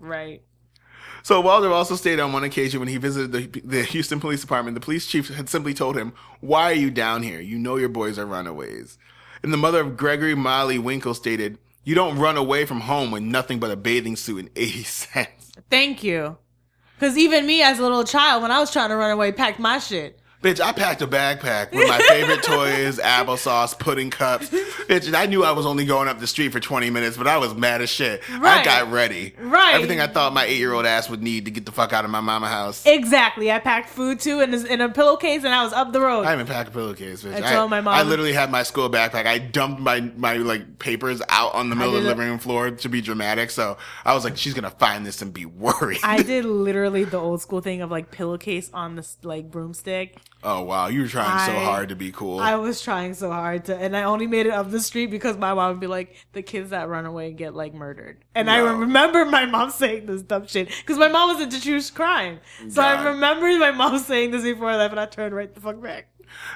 right. 0.00 0.42
so 1.22 1.40
Walter 1.40 1.70
also 1.70 1.94
stated 1.96 2.20
on 2.20 2.32
one 2.32 2.44
occasion 2.44 2.80
when 2.80 2.88
he 2.88 2.96
visited 2.96 3.32
the, 3.32 3.60
the 3.60 3.82
Houston 3.84 4.20
Police 4.20 4.40
Department, 4.40 4.74
the 4.74 4.80
police 4.80 5.06
chief 5.06 5.28
had 5.28 5.48
simply 5.48 5.72
told 5.72 5.96
him, 5.96 6.12
"Why 6.40 6.64
are 6.70 6.74
you 6.74 6.90
down 6.90 7.22
here? 7.22 7.40
You 7.40 7.58
know 7.58 7.76
your 7.76 7.88
boys 7.88 8.18
are 8.18 8.26
runaways." 8.26 8.98
And 9.44 9.52
the 9.52 9.58
mother 9.58 9.82
of 9.82 9.98
Gregory 9.98 10.34
Malley 10.34 10.78
Winkle 10.78 11.12
stated, 11.12 11.58
"You 11.84 11.94
don't 11.94 12.18
run 12.18 12.38
away 12.38 12.64
from 12.64 12.80
home 12.80 13.10
with 13.10 13.22
nothing 13.22 13.58
but 13.58 13.70
a 13.70 13.76
bathing 13.76 14.16
suit 14.16 14.38
and 14.38 14.50
eighty 14.56 14.84
cents." 14.84 15.52
Thank 15.70 16.02
you. 16.02 16.38
Because 16.98 17.18
even 17.18 17.46
me 17.46 17.60
as 17.62 17.78
a 17.78 17.82
little 17.82 18.04
child, 18.04 18.40
when 18.40 18.50
I 18.50 18.58
was 18.58 18.70
trying 18.70 18.88
to 18.88 18.96
run 18.96 19.10
away, 19.10 19.32
packed 19.32 19.58
my 19.58 19.78
shit. 19.78 20.18
Bitch, 20.44 20.60
I 20.60 20.72
packed 20.72 21.00
a 21.00 21.06
backpack 21.06 21.72
with 21.72 21.88
my 21.88 21.98
favorite 22.08 22.42
toys, 22.42 22.98
applesauce, 22.98 23.78
pudding 23.78 24.10
cups. 24.10 24.50
Bitch, 24.50 25.06
and 25.06 25.16
I 25.16 25.24
knew 25.24 25.42
I 25.42 25.52
was 25.52 25.64
only 25.64 25.86
going 25.86 26.06
up 26.06 26.20
the 26.20 26.26
street 26.26 26.52
for 26.52 26.60
20 26.60 26.90
minutes, 26.90 27.16
but 27.16 27.26
I 27.26 27.38
was 27.38 27.54
mad 27.54 27.80
as 27.80 27.88
shit. 27.88 28.22
Right. 28.28 28.60
I 28.60 28.62
got 28.64 28.92
ready. 28.92 29.34
Right. 29.40 29.74
Everything 29.74 30.00
I 30.00 30.06
thought 30.06 30.34
my 30.34 30.44
eight 30.44 30.58
year 30.58 30.74
old 30.74 30.84
ass 30.84 31.08
would 31.08 31.22
need 31.22 31.46
to 31.46 31.50
get 31.50 31.64
the 31.64 31.72
fuck 31.72 31.94
out 31.94 32.04
of 32.04 32.10
my 32.10 32.20
mama 32.20 32.46
house. 32.46 32.84
Exactly. 32.84 33.50
I 33.50 33.58
packed 33.58 33.88
food 33.88 34.20
too 34.20 34.40
in, 34.40 34.52
a- 34.52 34.66
in 34.66 34.80
a 34.82 34.90
pillowcase 34.90 35.44
and 35.44 35.54
I 35.54 35.64
was 35.64 35.72
up 35.72 35.94
the 35.94 36.02
road. 36.02 36.26
I 36.26 36.34
even 36.34 36.46
packed 36.46 36.68
a 36.68 36.72
pillowcase, 36.72 37.24
bitch. 37.24 37.42
I 37.42 37.54
told 37.54 37.70
my 37.70 37.80
mom- 37.80 37.94
I 37.94 38.02
literally 38.02 38.34
had 38.34 38.50
my 38.50 38.64
school 38.64 38.90
backpack. 38.90 39.24
I 39.26 39.38
dumped 39.38 39.80
my, 39.80 40.00
my 40.00 40.36
like 40.36 40.78
papers 40.78 41.22
out 41.30 41.54
on 41.54 41.70
the 41.70 41.74
middle 41.76 41.96
of 41.96 42.02
the 42.02 42.08
living 42.10 42.28
room 42.28 42.38
floor 42.38 42.70
to 42.70 42.88
be 42.90 43.00
dramatic. 43.00 43.50
So 43.50 43.78
I 44.04 44.12
was 44.12 44.24
like, 44.24 44.36
she's 44.36 44.52
gonna 44.52 44.68
find 44.70 45.06
this 45.06 45.22
and 45.22 45.32
be 45.32 45.46
worried. 45.46 46.00
I 46.02 46.22
did 46.22 46.44
literally 46.44 47.04
the 47.04 47.16
old 47.18 47.40
school 47.40 47.62
thing 47.62 47.80
of 47.80 47.90
like 47.90 48.10
pillowcase 48.10 48.70
on 48.74 48.96
this 48.96 49.16
like 49.22 49.50
broomstick. 49.50 50.18
Oh 50.44 50.62
wow, 50.62 50.88
you 50.88 51.02
were 51.02 51.08
trying 51.08 51.46
so 51.46 51.58
hard 51.58 51.88
to 51.88 51.96
be 51.96 52.12
cool. 52.12 52.38
I 52.38 52.54
was 52.56 52.80
trying 52.80 53.14
so 53.14 53.30
hard 53.32 53.64
to, 53.66 53.76
and 53.76 53.96
I 53.96 54.04
only 54.04 54.26
made 54.26 54.46
it 54.46 54.52
up 54.52 54.70
the 54.70 54.80
street 54.80 55.06
because 55.06 55.36
my 55.36 55.54
mom 55.54 55.70
would 55.72 55.80
be 55.80 55.86
like, 55.86 56.14
"The 56.32 56.42
kids 56.42 56.70
that 56.70 56.88
run 56.88 57.06
away 57.06 57.32
get 57.32 57.54
like 57.54 57.74
murdered." 57.74 58.24
And 58.34 58.50
I 58.50 58.58
remember 58.58 59.24
my 59.24 59.46
mom 59.46 59.70
saying 59.70 60.06
this 60.06 60.22
dumb 60.22 60.46
shit 60.46 60.68
because 60.68 60.98
my 60.98 61.08
mom 61.08 61.34
was 61.34 61.42
into 61.42 61.60
true 61.60 61.80
crime. 61.94 62.40
So 62.68 62.82
I 62.82 63.04
remember 63.04 63.46
my 63.58 63.70
mom 63.70 63.98
saying 64.00 64.30
this 64.30 64.42
before 64.42 64.70
I 64.70 64.76
left, 64.76 64.92
and 64.92 65.00
I 65.00 65.06
turned 65.06 65.34
right 65.34 65.52
the 65.52 65.60
fuck 65.60 65.82
back. 65.82 66.08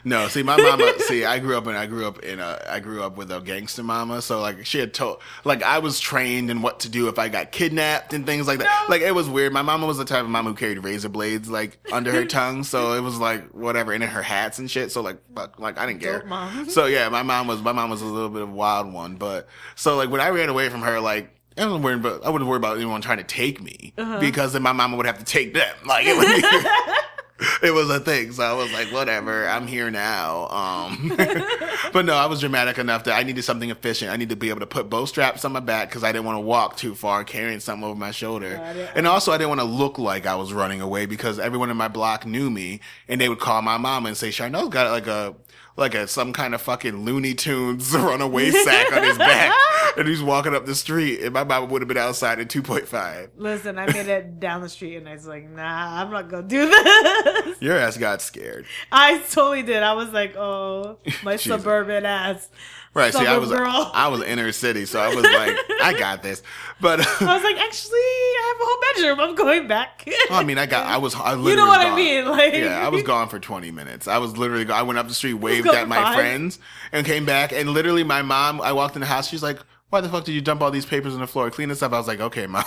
No, 0.05 0.29
see, 0.29 0.43
my 0.43 0.57
mama. 0.57 0.93
see, 1.01 1.25
I 1.25 1.39
grew 1.39 1.57
up 1.57 1.67
and 1.67 1.77
I 1.77 1.87
grew 1.87 2.07
up 2.07 2.21
in 2.21 2.39
a. 2.41 2.59
I 2.69 2.81
grew 2.81 3.03
up 3.03 3.17
with 3.17 3.31
a 3.33 3.41
gangster 3.41 3.83
mama. 3.83 4.23
So 4.23 4.41
like, 4.41 4.65
she 4.67 4.79
had 4.79 4.95
told. 4.95 5.21
Like, 5.45 5.63
I 5.63 5.79
was 5.79 5.99
trained 6.01 6.51
in 6.51 6.63
what 6.63 6.81
to 6.81 6.89
do 6.89 7.09
if 7.09 7.19
I 7.19 7.29
got 7.29 7.53
kidnapped 7.53 8.13
and 8.15 8.25
things 8.25 8.47
like 8.47 8.59
that. 8.61 8.87
No. 8.89 8.95
Like, 8.95 9.03
it 9.03 9.15
was 9.15 9.29
weird. 9.29 9.53
My 9.53 9.63
mama 9.63 9.87
was 9.87 9.99
the 9.99 10.05
type 10.05 10.23
of 10.23 10.31
mom 10.31 10.47
who 10.47 10.55
carried 10.55 10.79
razor 10.85 11.09
blades 11.09 11.49
like 11.49 11.79
under 11.93 12.13
her 12.13 12.25
tongue. 12.39 12.65
So 12.65 12.93
it 12.95 13.01
was 13.01 13.19
like 13.19 13.49
whatever, 13.51 13.93
and 13.93 14.03
in 14.03 14.09
her 14.11 14.23
hats 14.23 14.59
and 14.59 14.71
shit. 14.71 14.93
So 14.93 15.01
like, 15.03 15.19
fuck, 15.35 15.59
like 15.59 15.79
I 15.79 15.87
didn't 15.87 16.01
care. 16.01 16.25
Mom. 16.25 16.69
So 16.79 16.87
yeah, 16.87 17.09
my 17.09 17.23
mom 17.23 17.47
was. 17.49 17.61
My 17.61 17.73
mom 17.73 17.91
was 17.91 18.03
a 18.03 18.07
little 18.07 18.29
bit 18.29 18.43
of 18.43 18.49
a 18.51 18.53
wild 18.53 18.93
one, 18.93 19.17
but 19.17 19.49
so 19.75 19.97
like 19.97 20.11
when 20.11 20.21
I 20.21 20.29
ran 20.31 20.49
away 20.49 20.69
from 20.69 20.83
her, 20.83 21.01
like. 21.01 21.35
I 21.57 21.65
wasn't 21.65 21.83
worried 21.83 21.99
about 21.99 22.25
I 22.25 22.31
wouldn't 22.31 22.49
worry 22.49 22.59
about 22.59 22.77
anyone 22.77 23.01
trying 23.01 23.19
to 23.19 23.25
take 23.25 23.61
me 23.61 23.93
Uh-huh. 23.99 24.21
because 24.21 24.53
then 24.53 24.63
my 24.63 24.71
mama 24.71 24.97
would 24.97 25.07
have 25.07 25.19
to 25.19 25.25
take 25.25 25.55
them. 25.55 25.75
Like 25.85 26.07
it 26.07 26.17
would 26.17 26.25
be, 26.25 26.41
it 27.63 27.73
was 27.73 27.89
a 27.91 28.01
thing. 28.01 28.33
So 28.33 28.43
I 28.43 28.53
was 28.53 28.73
like, 28.73 28.93
whatever, 28.93 29.47
I'm 29.47 29.67
here 29.67 29.91
now. 29.91 30.49
Um, 30.49 31.13
but 31.93 32.05
no, 32.05 32.15
I 32.15 32.27
was 32.27 32.41
dramatic 32.41 32.79
enough 32.79 33.05
that 33.05 33.17
I 33.17 33.23
needed 33.23 33.43
something 33.43 33.71
efficient. 33.71 34.11
I 34.11 34.17
need 34.17 34.31
to 34.31 34.37
be 34.37 34.49
able 34.49 34.61
to 34.61 34.67
put 34.67 34.91
bow 34.91 35.05
straps 35.05 35.45
on 35.45 35.53
my 35.53 35.61
back 35.61 35.89
because 35.89 36.03
I 36.03 36.11
didn't 36.11 36.25
want 36.25 36.37
to 36.37 36.41
walk 36.41 36.77
too 36.77 36.95
far 36.95 37.23
carrying 37.23 37.61
something 37.61 37.85
over 37.85 37.99
my 37.99 38.11
shoulder. 38.11 38.57
And 38.95 39.07
also, 39.07 39.33
I 39.33 39.39
didn't 39.39 39.51
want 39.51 39.61
to 39.61 39.67
look 39.67 39.99
like 39.99 40.27
I 40.27 40.35
was 40.35 40.53
running 40.53 40.81
away 40.81 41.07
because 41.07 41.39
everyone 41.39 41.71
in 41.71 41.77
my 41.77 41.89
block 41.89 42.27
knew 42.27 42.51
me, 42.51 42.81
and 43.07 43.21
they 43.21 43.29
would 43.29 43.41
call 43.41 43.63
my 43.63 43.77
mom 43.77 44.07
and 44.07 44.17
say, 44.17 44.31
"Charneil's 44.31 44.71
got 44.71 44.91
like 44.91 45.07
a 45.07 45.37
like 45.79 45.95
a 45.95 46.09
some 46.09 46.33
kind 46.33 46.55
of 46.55 46.61
fucking 46.61 47.05
Looney 47.05 47.35
Tunes 47.35 47.93
runaway 47.97 48.51
sack 48.51 48.93
on 48.93 49.03
his 49.05 49.17
back, 49.17 49.55
and 49.97 50.07
he's 50.07 50.23
walking 50.23 50.55
up 50.55 50.67
the 50.67 50.75
street." 50.75 51.21
And 51.23 51.33
my 51.33 51.45
mom 51.45 51.71
would 51.71 51.81
have 51.81 51.89
been 51.89 51.97
outside 51.97 52.41
at 52.41 52.51
two 52.51 52.63
point 52.63 52.87
five. 52.87 53.31
Listen, 53.37 53.79
I 53.79 53.87
made 53.87 54.09
it 54.09 54.41
down 54.41 54.61
the 54.61 54.69
street 54.69 54.97
and 54.97 55.09
I 55.09 55.13
was 55.13 55.27
like, 55.27 55.49
nah, 55.49 56.03
I'm 56.03 56.11
not 56.11 56.29
gonna 56.29 56.43
do 56.47 56.67
this. 56.69 57.63
Your 57.63 57.79
ass 57.79 57.97
got 57.97 58.21
scared, 58.21 58.67
I 58.93 59.19
totally 59.31 59.63
did. 59.63 59.83
I 59.83 59.95
was 59.95 60.11
like, 60.11 60.37
oh, 60.37 60.99
my 61.23 61.37
suburban 61.37 62.05
ass. 62.05 62.49
Right? 62.95 63.13
See, 63.13 63.27
I 63.27 63.39
was 63.39 63.51
girl. 63.51 63.91
I 63.95 64.09
was 64.09 64.23
inner 64.23 64.51
city, 64.53 64.85
so 64.87 65.01
I 65.01 65.09
was 65.15 65.25
like, 65.25 65.57
I 65.83 65.95
got 65.99 66.23
this. 66.23 66.43
But 66.81 67.01
I 67.01 67.35
was 67.35 67.43
like, 67.45 67.57
actually, 67.59 67.99
I 67.99 68.55
have 68.55 68.61
a 68.61 68.65
whole 68.65 68.81
bedroom. 69.17 69.21
I'm 69.31 69.35
going 69.37 69.69
back. 69.69 70.09
I 70.31 70.45
mean, 70.45 70.59
I 70.59 70.67
got 70.67 70.87
I 70.87 70.97
was 70.99 71.15
I 71.15 71.35
literally 71.35 71.51
you 71.51 71.57
know 71.57 71.67
what 71.67 71.83
gone. 71.83 71.93
I 71.93 71.97
mean? 71.97 72.25
Like, 72.27 72.55
Yeah, 72.55 72.85
I 72.85 72.89
was 72.89 73.03
gone 73.05 73.29
for 73.29 73.39
20 73.39 73.71
minutes. 73.71 74.09
I 74.09 74.19
was 74.19 74.37
literally, 74.37 74.69
I 74.71 74.83
went 74.83 74.99
up 74.99 75.09
the 75.09 75.15
street, 75.15 75.35
waved 75.35 75.67
at 75.69 75.89
my 75.89 75.97
five? 75.97 76.15
friends, 76.15 76.59
and 76.93 77.05
came 77.07 77.25
back. 77.25 77.53
And 77.53 77.71
literally, 77.71 78.05
my 78.05 78.23
mom, 78.23 78.61
I 78.61 78.73
walked 78.73 78.95
in 78.97 79.01
the 79.01 79.07
house. 79.07 79.29
She's 79.29 79.43
like, 79.43 79.59
"Why 79.91 80.01
the 80.01 80.09
fuck 80.09 80.25
did 80.25 80.33
you 80.33 80.41
dump 80.41 80.61
all 80.63 80.71
these 80.71 80.87
papers 80.87 81.15
on 81.15 81.21
the 81.21 81.27
floor? 81.27 81.51
Clean 81.51 81.69
this 81.69 81.83
up." 81.83 81.93
I 81.93 81.99
was 81.99 82.07
like, 82.09 82.21
"Okay, 82.21 82.47
mom." 82.47 82.65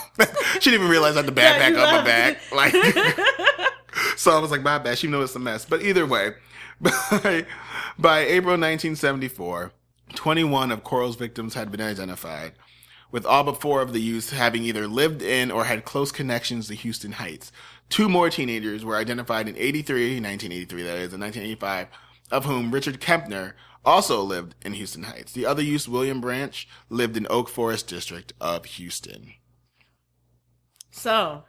she 0.59 0.69
didn't 0.69 0.75
even 0.81 0.89
realize 0.89 1.15
I 1.17 1.23
had 1.23 1.33
the 1.33 1.41
Yeah, 1.41 1.59
backpack 1.59 1.71
you 1.71 1.79
on 1.79 1.95
my 1.95 2.03
back. 2.03 2.51
Like, 2.51 2.73
so 4.17 4.31
I 4.31 4.39
was 4.39 4.51
like, 4.51 4.61
"My 4.61 4.77
bad." 4.77 4.97
She 4.97 5.07
knows 5.07 5.29
it's 5.29 5.35
a 5.35 5.39
mess. 5.39 5.65
But 5.65 5.81
either 5.83 6.05
way, 6.05 6.33
by, 6.81 7.45
by 7.97 8.19
April 8.19 8.53
1974, 8.57 9.71
21 10.15 10.71
of 10.71 10.83
Corll's 10.83 11.15
victims 11.15 11.53
had 11.53 11.71
been 11.71 11.81
identified 11.81 12.53
with 13.11 13.25
all 13.25 13.43
but 13.43 13.59
four 13.59 13.81
of 13.81 13.93
the 13.93 14.01
youths 14.01 14.31
having 14.31 14.63
either 14.63 14.87
lived 14.87 15.21
in 15.21 15.51
or 15.51 15.65
had 15.65 15.83
close 15.85 16.11
connections 16.11 16.67
to 16.67 16.75
Houston 16.75 17.13
Heights. 17.13 17.51
Two 17.89 18.07
more 18.07 18.29
teenagers 18.29 18.85
were 18.85 18.95
identified 18.95 19.49
in 19.49 19.57
83, 19.57 20.21
1983 20.21 20.83
that 20.83 20.97
is, 20.97 21.13
in 21.13 21.19
1985, 21.19 21.87
of 22.31 22.45
whom 22.45 22.71
Richard 22.71 23.01
Kempner 23.01 23.53
also 23.83 24.21
lived 24.21 24.55
in 24.61 24.73
Houston 24.73 25.03
Heights. 25.03 25.33
The 25.33 25.45
other 25.45 25.61
youth, 25.61 25.87
William 25.87 26.21
Branch, 26.21 26.67
lived 26.89 27.17
in 27.17 27.27
Oak 27.29 27.49
Forest 27.49 27.87
District 27.87 28.31
of 28.39 28.65
Houston. 28.65 29.33
so 30.91 31.43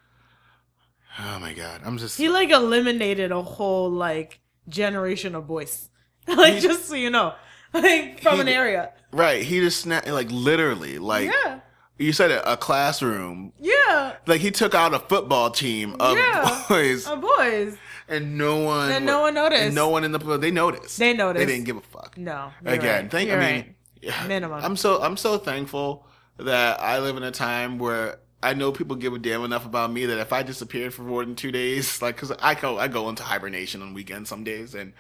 Oh 1.19 1.39
my 1.39 1.53
god, 1.53 1.83
I'm 1.85 1.99
just 1.99 2.17
he 2.17 2.29
like 2.29 2.51
eliminated 2.51 3.33
a 3.33 3.43
whole 3.43 3.91
like 3.91 4.41
generation 4.69 5.35
of 5.35 5.47
boys. 5.47 5.91
like, 6.29 6.61
just 6.63 6.87
so 6.87 6.95
you 6.95 7.11
know, 7.11 7.35
like 7.83 8.21
from 8.21 8.37
He- 8.37 8.41
an 8.43 8.49
area. 8.49 8.93
right. 9.13 9.43
He 9.43 9.61
just 9.61 9.81
snapped 9.81 10.09
like 10.09 10.31
literally 10.31 10.99
like 10.99 11.31
yeah, 11.31 11.61
you 11.99 12.13
said 12.13 12.31
it, 12.31 12.43
a 12.47 12.57
classroom. 12.57 13.53
yeah, 13.59 14.15
Like 14.27 14.41
he 14.41 14.51
took 14.51 14.75
out 14.75 14.93
a 14.95 14.99
football 14.99 15.51
team 15.51 15.97
of 16.01 16.17
Yeah. 16.17 16.65
boys, 16.69 17.07
of 17.07 17.21
boys. 17.21 17.77
and 18.09 18.37
no 18.37 18.59
one 18.59 18.91
And 18.91 19.07
no 19.07 19.21
one 19.21 19.35
noticed. 19.35 19.75
No 19.75 19.89
one 19.89 20.05
in 20.05 20.13
the 20.13 20.19
they 20.39 20.51
noticed. 20.51 20.99
They 20.99 21.13
noticed. 21.15 21.47
They 21.47 21.53
didn't 21.53 21.65
give 21.67 21.77
a 21.77 21.81
fuck. 21.83 22.17
No, 22.19 22.53
again 22.65 23.03
right. 23.05 23.11
thank 23.11 23.29
You're 23.29 23.41
i 23.41 23.53
mean 23.53 23.55
right. 23.61 23.75
yeah, 24.03 24.27
Minimum. 24.27 24.65
i'm 24.65 24.77
so 24.77 25.01
i'm 25.03 25.17
so 25.17 25.39
thankful 25.39 26.07
that 26.39 26.81
i 26.81 26.99
live 26.99 27.17
in 27.17 27.23
a 27.23 27.31
time 27.31 27.79
where 27.79 28.19
i 28.43 28.53
know 28.55 28.73
people 28.73 28.97
give 28.97 29.13
a 29.15 29.19
damn 29.19 29.45
enough 29.45 29.65
about 29.65 29.93
me 29.93 30.07
that 30.07 30.19
if 30.19 30.33
i 30.33 30.43
disappeared 30.43 30.93
for 30.93 31.03
more 31.03 31.25
than 31.25 31.35
two 31.37 31.53
days 31.53 32.03
like 32.03 32.17
because 32.17 32.33
i 32.41 32.55
go 32.55 32.79
i 32.79 32.89
go 32.89 33.09
into 33.09 33.23
hibernation 33.23 33.81
on 33.83 33.95
weekends 33.95 34.29
some 34.29 34.43
days 34.45 34.75
and 34.75 34.93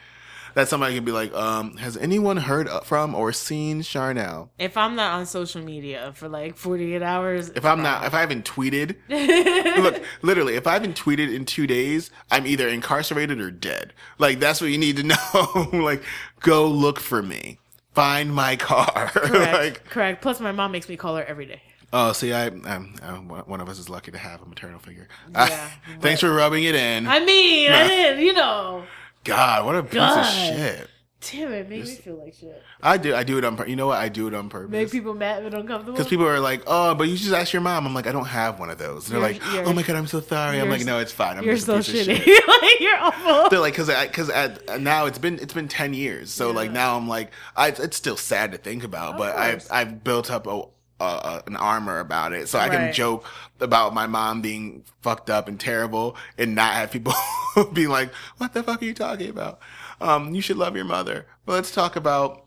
that 0.54 0.68
somebody 0.68 0.94
can 0.94 1.04
be 1.04 1.12
like 1.12 1.32
um 1.34 1.76
has 1.76 1.96
anyone 1.96 2.36
heard 2.36 2.68
from 2.84 3.14
or 3.14 3.32
seen 3.32 3.82
charneil 3.82 4.48
If 4.58 4.76
I'm 4.76 4.94
not 4.96 5.14
on 5.14 5.26
social 5.26 5.62
media 5.62 6.12
for 6.14 6.28
like 6.28 6.56
48 6.56 7.02
hours, 7.02 7.50
if 7.50 7.64
i'm 7.64 7.82
not 7.82 8.04
if 8.04 8.14
i 8.14 8.20
haven't 8.20 8.44
tweeted 8.44 8.96
look 9.82 10.02
literally 10.22 10.54
if 10.54 10.66
i 10.66 10.72
haven't 10.72 10.96
tweeted 10.96 11.34
in 11.34 11.44
two 11.44 11.66
days 11.66 12.10
i'm 12.30 12.46
either 12.46 12.68
incarcerated 12.68 13.40
or 13.40 13.50
dead 13.50 13.92
like 14.18 14.38
that's 14.40 14.60
what 14.60 14.70
you 14.70 14.78
need 14.78 14.96
to 14.96 15.02
know 15.02 15.68
like 15.72 16.02
go 16.40 16.66
look 16.66 16.98
for 17.00 17.22
me 17.22 17.58
find 17.94 18.34
my 18.34 18.56
car 18.56 19.08
correct, 19.14 19.52
like 19.52 19.84
correct. 19.88 20.22
Plus, 20.22 20.40
my 20.40 20.52
mom 20.52 20.72
makes 20.72 20.88
me 20.88 20.96
call 20.96 21.16
her 21.16 21.24
every 21.24 21.46
day. 21.46 21.62
Oh, 21.92 22.12
see, 22.12 22.32
I, 22.32 22.46
I'm, 22.46 22.94
I'm 23.02 23.28
one 23.28 23.60
of 23.60 23.68
us 23.68 23.78
is 23.78 23.90
lucky 23.90 24.10
to 24.12 24.18
have 24.18 24.40
a 24.40 24.46
maternal 24.46 24.78
figure. 24.78 25.08
Yeah, 25.30 25.70
thanks 26.00 26.22
for 26.22 26.32
rubbing 26.32 26.64
it 26.64 26.74
in. 26.74 27.06
I 27.06 27.20
mean, 27.22 27.70
I 27.70 27.86
didn't, 27.86 28.24
you 28.24 28.32
know. 28.32 28.84
God, 29.24 29.66
what 29.66 29.74
a 29.76 29.82
piece 29.82 29.94
God. 29.94 30.18
of 30.20 30.26
shit. 30.26 30.88
Damn 31.30 31.52
it, 31.52 31.68
make 31.68 31.84
me 31.84 31.94
feel 31.94 32.16
like 32.18 32.34
shit. 32.34 32.60
I 32.82 32.96
do, 32.96 33.14
I 33.14 33.22
do 33.22 33.38
it 33.38 33.44
on. 33.44 33.56
pur- 33.56 33.66
You 33.66 33.76
know 33.76 33.86
what? 33.86 33.98
I 33.98 34.08
do 34.08 34.26
it 34.26 34.34
on 34.34 34.48
purpose. 34.48 34.72
Make 34.72 34.90
people 34.90 35.14
mad 35.14 35.44
and 35.44 35.54
uncomfortable. 35.54 35.92
Because 35.92 36.08
people 36.08 36.26
are 36.26 36.40
like, 36.40 36.64
"Oh, 36.66 36.96
but 36.96 37.04
you 37.08 37.16
just 37.16 37.32
ask 37.32 37.52
your 37.52 37.62
mom." 37.62 37.86
I'm 37.86 37.94
like, 37.94 38.08
"I 38.08 38.12
don't 38.12 38.24
have 38.24 38.58
one 38.58 38.70
of 38.70 38.78
those." 38.78 39.08
And 39.08 39.22
they're 39.22 39.30
You're- 39.30 39.38
like, 39.40 39.52
you're- 39.54 39.64
"Oh 39.66 39.72
my 39.72 39.82
god, 39.82 39.94
I'm 39.94 40.08
so 40.08 40.20
sorry." 40.20 40.58
I'm 40.60 40.68
like, 40.68 40.84
"No, 40.84 40.98
it's 40.98 41.12
fine. 41.12 41.38
I'm 41.38 41.44
You're 41.44 41.54
just 41.54 41.68
a 41.68 41.80
so 41.80 41.92
piece 41.92 42.08
of 42.08 42.16
shitty. 42.16 42.24
shit." 42.24 42.48
like, 42.62 42.80
you're 42.80 42.98
awful. 42.98 43.48
They're 43.50 43.60
like, 43.60 43.72
because 43.74 43.88
I, 43.88 44.08
because 44.08 44.30
at 44.30 44.80
now 44.80 45.06
it's 45.06 45.18
been 45.18 45.38
it's 45.38 45.54
been 45.54 45.68
ten 45.68 45.94
years, 45.94 46.32
so 46.32 46.50
like 46.50 46.72
now 46.72 46.96
I'm 46.96 47.06
like, 47.06 47.30
I, 47.54 47.68
it's 47.68 47.96
still 47.96 48.16
sad 48.16 48.50
to 48.50 48.58
think 48.58 48.82
about, 48.82 49.12
Of 49.12 49.18
but 49.18 49.36
I've. 49.36 49.64
I've 49.70 50.02
built 50.02 50.28
up 50.28 50.48
a, 50.48 50.64
a 51.02 51.42
an 51.46 51.56
armor 51.56 51.98
about 51.98 52.32
it, 52.32 52.48
so 52.48 52.58
I 52.58 52.68
can 52.68 52.92
joke 52.92 53.24
about 53.60 53.94
my 53.94 54.06
mom 54.06 54.40
being 54.40 54.84
fucked 55.02 55.30
up 55.30 55.48
and 55.48 55.58
terrible, 55.58 56.16
and 56.38 56.54
not 56.54 56.74
have 56.74 56.90
people 56.90 57.14
be 57.72 57.86
like, 57.86 58.12
"What 58.38 58.54
the 58.54 58.62
fuck 58.62 58.82
are 58.82 58.84
you 58.84 58.94
talking 58.94 59.30
about?" 59.30 59.60
Um, 60.00 60.34
you 60.34 60.40
should 60.40 60.56
love 60.56 60.76
your 60.76 60.84
mother. 60.84 61.26
But 61.46 61.52
let's 61.52 61.70
talk 61.72 61.96
about 61.96 62.44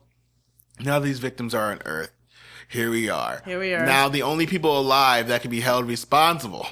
now. 0.79 0.99
These 0.99 1.19
victims 1.19 1.53
are 1.53 1.71
on 1.71 1.81
Earth. 1.85 2.11
Here 2.67 2.89
we 2.89 3.09
are. 3.09 3.41
Here 3.45 3.59
we 3.59 3.73
are. 3.73 3.85
Now 3.85 4.09
the 4.09 4.23
only 4.23 4.47
people 4.47 4.77
alive 4.77 5.27
that 5.27 5.41
can 5.41 5.51
be 5.51 5.61
held 5.61 5.85
responsible 5.85 6.67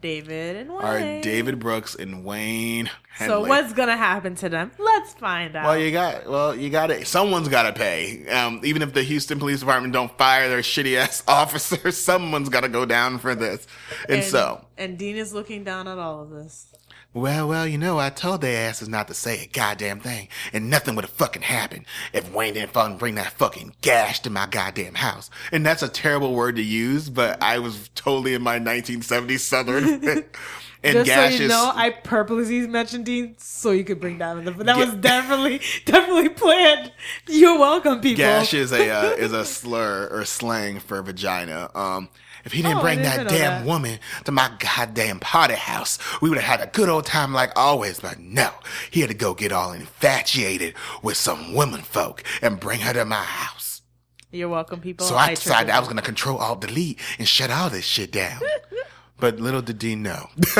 David 0.00 0.56
and 0.56 0.70
Wayne. 0.70 0.82
are 0.82 1.20
David 1.22 1.58
Brooks 1.58 1.94
and 1.94 2.24
Wayne. 2.24 2.90
Henley. 3.08 3.34
So 3.34 3.48
what's 3.48 3.72
gonna 3.72 3.96
happen 3.96 4.34
to 4.36 4.48
them? 4.48 4.70
Let's 4.78 5.14
find 5.14 5.56
out. 5.56 5.64
Well, 5.64 5.78
you 5.78 5.90
got 5.90 6.28
well, 6.28 6.54
you 6.54 6.70
got 6.70 6.90
it. 6.90 7.06
Someone's 7.06 7.48
got 7.48 7.64
to 7.64 7.72
pay. 7.72 8.28
Um, 8.28 8.60
even 8.64 8.82
if 8.82 8.92
the 8.92 9.02
Houston 9.02 9.38
Police 9.38 9.60
Department 9.60 9.92
don't 9.92 10.16
fire 10.16 10.48
their 10.48 10.60
shitty 10.60 10.96
ass 10.96 11.22
officers, 11.28 11.96
someone's 11.96 12.48
got 12.48 12.60
to 12.60 12.68
go 12.68 12.84
down 12.86 13.18
for 13.18 13.34
this. 13.34 13.66
And, 14.08 14.22
so, 14.22 14.64
and 14.76 14.96
Dean 14.96 15.16
is 15.16 15.32
looking 15.32 15.64
down 15.64 15.88
at 15.88 15.98
all 15.98 16.22
of 16.22 16.30
this. 16.30 16.72
Well, 17.18 17.48
well, 17.48 17.66
you 17.66 17.78
know, 17.78 17.98
I 17.98 18.10
told 18.10 18.40
their 18.40 18.68
asses 18.68 18.88
not 18.88 19.08
to 19.08 19.14
say 19.14 19.42
a 19.44 19.46
goddamn 19.46 20.00
thing, 20.00 20.28
and 20.52 20.70
nothing 20.70 20.94
would 20.94 21.04
have 21.04 21.12
fucking 21.12 21.42
happened 21.42 21.84
if 22.12 22.32
Wayne 22.32 22.54
didn't 22.54 22.72
fucking 22.72 22.98
bring 22.98 23.16
that 23.16 23.32
fucking 23.32 23.74
gash 23.80 24.20
to 24.20 24.30
my 24.30 24.46
goddamn 24.46 24.94
house. 24.94 25.30
And 25.52 25.64
that's 25.64 25.82
a 25.82 25.88
terrible 25.88 26.34
word 26.34 26.56
to 26.56 26.62
use, 26.62 27.10
but 27.10 27.42
I 27.42 27.58
was 27.58 27.90
totally 27.94 28.34
in 28.34 28.42
my 28.42 28.58
1970s 28.58 29.40
Southern. 29.40 29.84
and 30.82 30.94
Just 30.94 31.06
gash 31.06 31.32
so 31.32 31.38
you 31.38 31.44
is- 31.46 31.50
know, 31.50 31.72
I 31.74 31.90
purposely 31.90 32.66
mentioned 32.66 33.06
Dean 33.06 33.34
so 33.38 33.72
you 33.72 33.84
could 33.84 34.00
bring 34.00 34.18
down 34.18 34.44
the. 34.44 34.52
But 34.52 34.66
that 34.66 34.76
was 34.76 34.94
definitely, 34.94 35.60
definitely 35.84 36.28
planned. 36.30 36.92
You're 37.26 37.58
welcome, 37.58 38.00
people. 38.00 38.18
Gash 38.18 38.54
is 38.54 38.72
a 38.72 38.90
uh, 38.90 39.10
is 39.10 39.32
a 39.32 39.44
slur 39.44 40.08
or 40.10 40.24
slang 40.24 40.78
for 40.78 41.02
vagina. 41.02 41.70
Um, 41.74 42.08
if 42.48 42.52
he 42.54 42.62
didn't 42.62 42.78
Oh, 42.78 42.80
bring 42.80 43.02
didn't 43.02 43.26
that 43.26 43.28
damn 43.28 43.60
that. 43.60 43.66
woman 43.66 43.98
to 44.24 44.32
my 44.32 44.50
goddamn 44.58 45.20
party 45.20 45.52
house, 45.54 45.98
we 46.22 46.30
would 46.30 46.38
have 46.38 46.58
had 46.60 46.66
a 46.66 46.70
good 46.72 46.88
old 46.88 47.04
time 47.04 47.34
like 47.34 47.52
always. 47.56 48.00
But 48.00 48.18
no, 48.20 48.48
he 48.90 49.00
had 49.02 49.10
to 49.10 49.14
go 49.14 49.34
get 49.34 49.52
all 49.52 49.72
infatuated 49.72 50.72
with 51.02 51.18
some 51.18 51.52
women 51.52 51.82
folk 51.82 52.24
and 52.40 52.58
bring 52.58 52.80
her 52.80 52.94
to 52.94 53.04
my 53.04 53.22
house. 53.22 53.82
You're 54.30 54.48
welcome, 54.48 54.80
people. 54.80 55.04
So 55.06 55.14
I 55.14 55.26
triggered 55.26 55.42
decided 55.44 55.70
I 55.70 55.78
was 55.78 55.88
gonna 55.88 56.00
control 56.00 56.38
alt 56.38 56.62
delete 56.62 56.98
and 57.18 57.28
shut 57.28 57.50
all 57.50 57.68
this 57.68 57.84
shit 57.84 58.10
down. 58.12 58.40
but 59.18 59.38
little 59.38 59.60
did 59.60 59.78
Dean 59.78 60.02
know, 60.02 60.30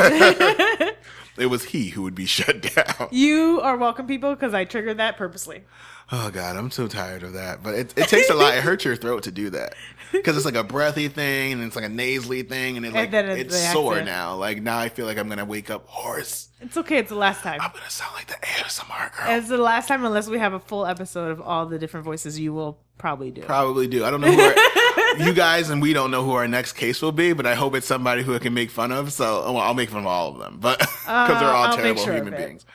it 1.37 1.49
was 1.49 1.63
he 1.65 1.89
who 1.89 2.03
would 2.03 2.15
be 2.15 2.25
shut 2.27 2.61
down. 2.75 3.07
You 3.11 3.61
are 3.63 3.77
welcome, 3.77 4.05
people, 4.05 4.35
because 4.35 4.53
I 4.53 4.65
triggered 4.65 4.97
that 4.97 5.17
purposely. 5.17 5.63
Oh 6.11 6.29
god, 6.31 6.55
I'm 6.55 6.71
so 6.71 6.87
tired 6.87 7.23
of 7.23 7.33
that. 7.33 7.61
But 7.63 7.75
it, 7.75 7.93
it 7.97 8.07
takes 8.07 8.29
a 8.29 8.33
lot. 8.35 8.55
It 8.55 8.63
hurts 8.63 8.83
your 8.85 8.95
throat 8.95 9.23
to 9.23 9.31
do 9.31 9.49
that 9.51 9.75
because 10.11 10.35
it's 10.37 10.45
like 10.45 10.55
a 10.55 10.63
breathy 10.63 11.07
thing 11.07 11.53
and 11.53 11.63
it's 11.63 11.75
like 11.75 11.85
a 11.85 11.89
nasally 11.89 12.41
thing 12.43 12.77
and 12.77 12.85
it's 12.85 12.95
And 12.95 13.03
like 13.03 13.11
then 13.11 13.29
it's 13.29 13.53
it's 13.55 13.71
sore 13.71 13.93
accent. 13.93 14.07
now. 14.07 14.35
Like 14.35 14.61
now, 14.61 14.77
I 14.77 14.89
feel 14.89 15.05
like 15.05 15.17
I'm 15.17 15.29
gonna 15.29 15.45
wake 15.45 15.69
up 15.69 15.85
hoarse. 15.87 16.49
It's 16.61 16.75
okay. 16.77 16.97
It's 16.97 17.09
the 17.09 17.15
last 17.15 17.41
time. 17.41 17.59
I'm 17.61 17.71
gonna 17.71 17.89
sound 17.89 18.13
like 18.15 18.27
the 18.27 18.35
ASMR 18.45 19.15
girl. 19.15 19.37
It's 19.37 19.47
the 19.49 19.57
last 19.57 19.87
time, 19.87 20.03
unless 20.05 20.27
we 20.27 20.39
have 20.39 20.53
a 20.53 20.59
full 20.59 20.85
episode 20.85 21.31
of 21.31 21.39
all 21.41 21.65
the 21.65 21.79
different 21.79 22.05
voices. 22.05 22.39
You 22.39 22.53
will 22.53 22.79
probably 22.97 23.31
do. 23.31 23.41
Probably 23.43 23.87
do. 23.87 24.03
I 24.03 24.11
don't 24.11 24.19
know 24.21 24.31
who 24.31 24.41
our, 24.41 25.17
you 25.27 25.33
guys 25.33 25.69
and 25.69 25.81
we 25.81 25.93
don't 25.93 26.11
know 26.11 26.23
who 26.23 26.31
our 26.33 26.47
next 26.47 26.73
case 26.73 27.01
will 27.01 27.11
be, 27.13 27.33
but 27.33 27.45
I 27.45 27.55
hope 27.55 27.75
it's 27.75 27.87
somebody 27.87 28.23
who 28.23 28.35
I 28.35 28.39
can 28.39 28.53
make 28.53 28.71
fun 28.71 28.91
of. 28.91 29.13
So 29.13 29.41
well, 29.53 29.57
I'll 29.57 29.73
make 29.73 29.89
fun 29.89 30.01
of 30.01 30.07
all 30.07 30.31
of 30.33 30.39
them, 30.39 30.57
but 30.59 30.79
because 30.79 31.39
they're 31.39 31.49
all 31.49 31.65
Uh, 31.65 31.67
I'll 31.69 31.77
terrible 31.77 32.03
sure 32.03 32.13
human 32.13 32.33
it. 32.33 32.37
beings. 32.45 32.65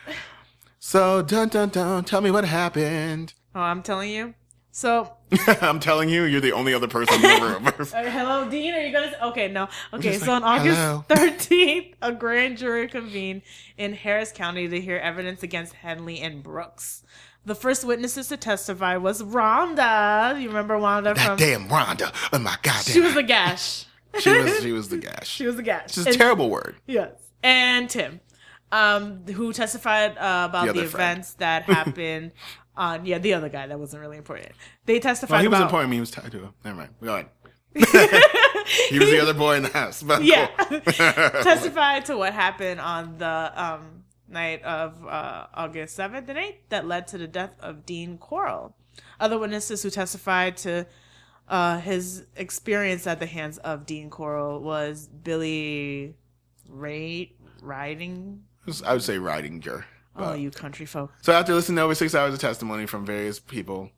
So 0.79 1.21
dun 1.21 1.49
dun 1.49 1.69
dun. 1.69 2.03
Tell 2.05 2.21
me 2.21 2.31
what 2.31 2.45
happened. 2.45 3.33
Oh, 3.53 3.59
I'm 3.61 3.81
telling 3.83 4.09
you. 4.11 4.33
So, 4.75 5.09
I'm 5.61 5.79
telling 5.79 6.09
you, 6.09 6.23
you're 6.23 6.41
the 6.41 6.51
only 6.51 6.73
other 6.73 6.89
person 6.89 7.15
in 7.15 7.21
the 7.21 7.47
room. 7.47 7.65
uh, 7.65 8.09
hello, 8.11 8.49
Dean. 8.49 8.73
Are 8.73 8.81
you 8.81 8.91
gonna? 8.91 9.13
Okay, 9.29 9.47
no. 9.47 9.69
Okay, 9.93 10.17
so 10.17 10.33
like, 10.33 10.41
on 10.41 10.43
August 10.43 10.77
"Hello." 10.77 11.05
13th, 11.09 11.93
a 12.01 12.11
grand 12.11 12.57
jury 12.57 12.89
convened 12.89 13.43
in 13.77 13.93
Harris 13.93 14.33
County 14.33 14.67
to 14.67 14.81
hear 14.81 14.97
evidence 14.97 15.43
against 15.43 15.71
Henley 15.75 16.19
and 16.19 16.43
Brooks. 16.43 17.03
The 17.45 17.55
first 17.55 17.85
witnesses 17.85 18.27
to 18.27 18.35
testify 18.35 18.97
was 18.97 19.23
Rhonda. 19.23 20.41
You 20.41 20.49
remember 20.49 20.73
Rhonda 20.75 21.15
that 21.15 21.19
from? 21.19 21.37
damn 21.37 21.69
Rhonda. 21.69 22.13
Oh 22.33 22.39
my 22.39 22.57
god! 22.61 22.83
She 22.83 22.99
was 22.99 23.13
the 23.13 23.23
gash. 23.23 23.85
she 24.19 24.29
was 24.29 24.61
she 24.61 24.73
was 24.73 24.89
the 24.89 24.97
gash. 24.97 25.29
She 25.29 25.45
was 25.45 25.55
the 25.55 25.63
gash. 25.63 25.85
It's 25.97 26.05
a 26.05 26.09
And- 26.09 26.17
terrible 26.17 26.49
word. 26.49 26.75
Yes. 26.85 27.13
And 27.41 27.89
Tim, 27.89 28.19
um, 28.73 29.23
who 29.27 29.53
testified 29.53 30.17
uh, 30.17 30.47
about 30.49 30.65
The 30.67 30.73
the, 30.73 30.79
other 30.81 30.89
friend. 30.89 31.11
events 31.19 31.33
that 31.35 31.63
happened 31.63 32.33
on, 32.77 33.05
yeah, 33.05 33.17
the 33.19 33.33
other 33.33 33.49
guy 33.49 33.67
that 33.67 33.79
wasn't 33.79 34.01
really 34.01 34.17
important. 34.17 34.51
They 34.85 34.99
testified 34.99 35.35
Well, 35.35 35.41
he 35.41 35.47
was 35.47 35.59
about. 35.59 35.65
important. 35.67 35.93
He 35.93 35.99
was 35.99 36.11
tied 36.11 36.31
to 36.31 36.39
him. 36.39 36.53
Never 36.63 36.77
mind. 36.77 36.89
Go 37.01 37.13
ahead. 37.13 37.29
he 38.89 38.99
was 38.99 39.09
the 39.09 39.19
other 39.21 39.33
boy 39.33 39.55
in 39.55 39.63
the 39.63 39.69
house. 39.69 40.01
But 40.03 40.23
Yeah. 40.23 40.47
cool. 40.57 40.79
testified 41.43 42.05
to 42.05 42.17
what 42.17 42.33
happened 42.33 42.79
on 42.79 43.17
the 43.17 43.51
um, 43.55 44.03
night 44.27 44.63
of 44.63 45.05
uh, 45.05 45.47
August 45.53 45.97
7th 45.97 46.27
and 46.29 46.37
8th 46.37 46.55
that 46.69 46.87
led 46.87 47.07
to 47.07 47.17
the 47.17 47.27
death 47.27 47.51
of 47.59 47.85
Dean 47.85 48.17
Corll. 48.17 48.75
Other 49.19 49.37
witnesses 49.37 49.83
who 49.83 49.89
testified 49.89 50.57
to 50.57 50.85
uh, 51.49 51.79
his 51.79 52.25
experience 52.37 53.05
at 53.07 53.19
the 53.19 53.25
hands 53.25 53.57
of 53.59 53.85
Dean 53.85 54.09
Corll 54.09 54.59
was 54.61 55.07
Billy 55.07 56.15
Ray 56.69 57.33
Riding. 57.61 58.43
I 58.85 58.93
would 58.93 59.03
say 59.03 59.17
Ridinger. 59.17 59.83
Oh, 60.17 60.33
you 60.33 60.51
country 60.51 60.85
folk. 60.85 61.11
So 61.21 61.33
after 61.33 61.53
listening 61.53 61.77
to 61.77 61.81
over 61.83 61.95
six 61.95 62.15
hours 62.15 62.33
of 62.33 62.39
testimony 62.39 62.85
from 62.85 63.05
various 63.05 63.39
people, 63.39 63.91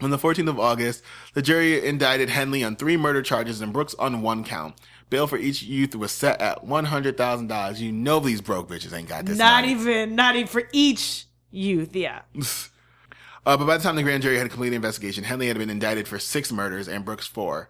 on 0.00 0.10
the 0.10 0.18
14th 0.18 0.48
of 0.48 0.58
August, 0.58 1.02
the 1.34 1.42
jury 1.42 1.86
indicted 1.86 2.28
Henley 2.28 2.64
on 2.64 2.76
three 2.76 2.96
murder 2.96 3.22
charges 3.22 3.60
and 3.60 3.72
Brooks 3.72 3.94
on 3.98 4.22
one 4.22 4.44
count. 4.44 4.74
Bail 5.10 5.26
for 5.26 5.36
each 5.36 5.62
youth 5.62 5.94
was 5.94 6.10
set 6.10 6.40
at 6.40 6.64
$100,000. 6.64 7.78
You 7.78 7.92
know 7.92 8.18
these 8.18 8.40
broke 8.40 8.68
bitches 8.68 8.92
ain't 8.92 9.08
got 9.08 9.26
this 9.26 9.38
Not 9.38 9.62
money. 9.62 9.72
even, 9.72 10.16
not 10.16 10.34
even 10.36 10.48
for 10.48 10.68
each 10.72 11.26
youth. 11.50 11.94
Yeah. 11.94 12.22
Uh, 13.44 13.56
but 13.56 13.66
by 13.66 13.76
the 13.76 13.82
time 13.82 13.96
the 13.96 14.04
grand 14.04 14.22
jury 14.22 14.38
had 14.38 14.48
completed 14.48 14.70
the 14.70 14.76
investigation, 14.76 15.24
Henley 15.24 15.48
had 15.48 15.58
been 15.58 15.68
indicted 15.68 16.06
for 16.06 16.20
six 16.20 16.52
murders 16.52 16.86
and 16.86 17.04
Brooks 17.04 17.26
four. 17.26 17.68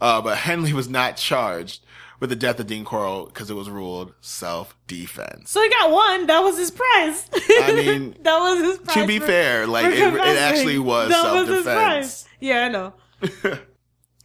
Uh, 0.00 0.20
but 0.22 0.38
Henley 0.38 0.72
was 0.72 0.88
not 0.88 1.16
charged 1.16 1.82
with 2.20 2.30
the 2.30 2.36
death 2.36 2.60
of 2.60 2.66
Dean 2.66 2.84
Corll 2.84 3.26
because 3.26 3.50
it 3.50 3.54
was 3.54 3.68
ruled 3.70 4.12
self-defense. 4.20 5.50
So 5.50 5.62
he 5.62 5.68
got 5.70 5.90
one. 5.90 6.26
That 6.26 6.40
was 6.40 6.58
his 6.58 6.70
prize. 6.70 7.28
I 7.34 7.72
mean, 7.74 8.16
that 8.22 8.38
was 8.38 8.60
his 8.60 8.78
prize. 8.78 8.96
to 8.96 9.06
be 9.06 9.18
for- 9.18 9.26
fair, 9.26 9.66
like 9.66 9.86
it, 9.86 9.98
it 10.14 10.20
actually 10.38 10.78
was 10.78 11.08
That 11.10 11.32
was 11.32 11.48
his 11.48 11.64
self-defense. 11.64 12.22
prize. 12.24 12.28
Yeah, 12.40 12.64
I 12.64 12.68
know. 12.68 13.58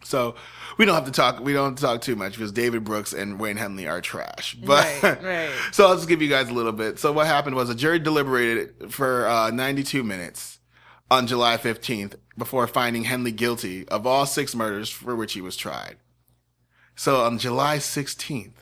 So 0.03 0.35
we 0.77 0.85
don't 0.85 0.93
have 0.93 1.05
to 1.05 1.11
talk. 1.11 1.39
We 1.39 1.53
don't 1.53 1.69
have 1.71 1.75
to 1.77 1.81
talk 1.81 2.01
too 2.01 2.15
much 2.15 2.33
because 2.33 2.51
David 2.51 2.83
Brooks 2.83 3.11
and 3.11 3.39
Wayne 3.39 3.57
Henley 3.57 3.87
are 3.87 4.01
trash. 4.01 4.55
But 4.63 4.85
Right, 5.01 5.23
right. 5.23 5.49
so 5.71 5.87
I'll 5.87 5.95
just 5.95 6.07
give 6.07 6.21
you 6.21 6.29
guys 6.29 6.47
a 6.49 6.53
little 6.53 6.71
bit. 6.71 6.99
So 6.99 7.11
what 7.11 7.25
happened 7.25 7.55
was 7.55 7.71
a 7.71 7.75
jury 7.75 7.97
deliberated 7.97 8.91
for 8.93 9.27
uh, 9.27 9.49
92 9.49 10.03
minutes 10.03 10.59
on 11.09 11.25
July 11.25 11.57
15th 11.57 12.15
before 12.37 12.67
finding 12.67 13.05
Henley 13.05 13.31
guilty 13.31 13.87
of 13.87 14.05
all 14.05 14.25
six 14.25 14.55
murders 14.55 14.89
for 14.89 15.15
which 15.15 15.33
he 15.33 15.41
was 15.41 15.55
tried. 15.55 15.97
So 16.95 17.23
on 17.23 17.37
July 17.37 17.77
16th, 17.77 18.53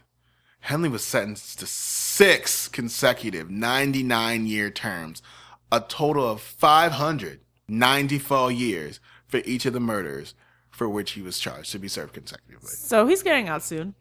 Henley 0.62 0.90
was 0.90 1.04
sentenced 1.04 1.60
to 1.60 1.68
six 1.68 2.68
consecutive 2.68 3.50
99 3.50 4.46
year 4.46 4.70
terms, 4.70 5.22
a 5.72 5.82
total 5.82 6.30
of 6.30 6.42
594 6.42 8.52
years 8.52 9.00
for 9.28 9.42
each 9.46 9.66
of 9.66 9.74
the 9.74 9.80
murders 9.80 10.34
for 10.70 10.90
which 10.90 11.12
he 11.12 11.22
was 11.22 11.38
charged 11.38 11.72
to 11.72 11.80
be 11.80 11.88
served 11.88 12.14
consecutively. 12.14 12.70
So 12.70 13.06
he's 13.08 13.22
getting 13.22 13.48
out 13.48 13.64
soon. 13.64 13.94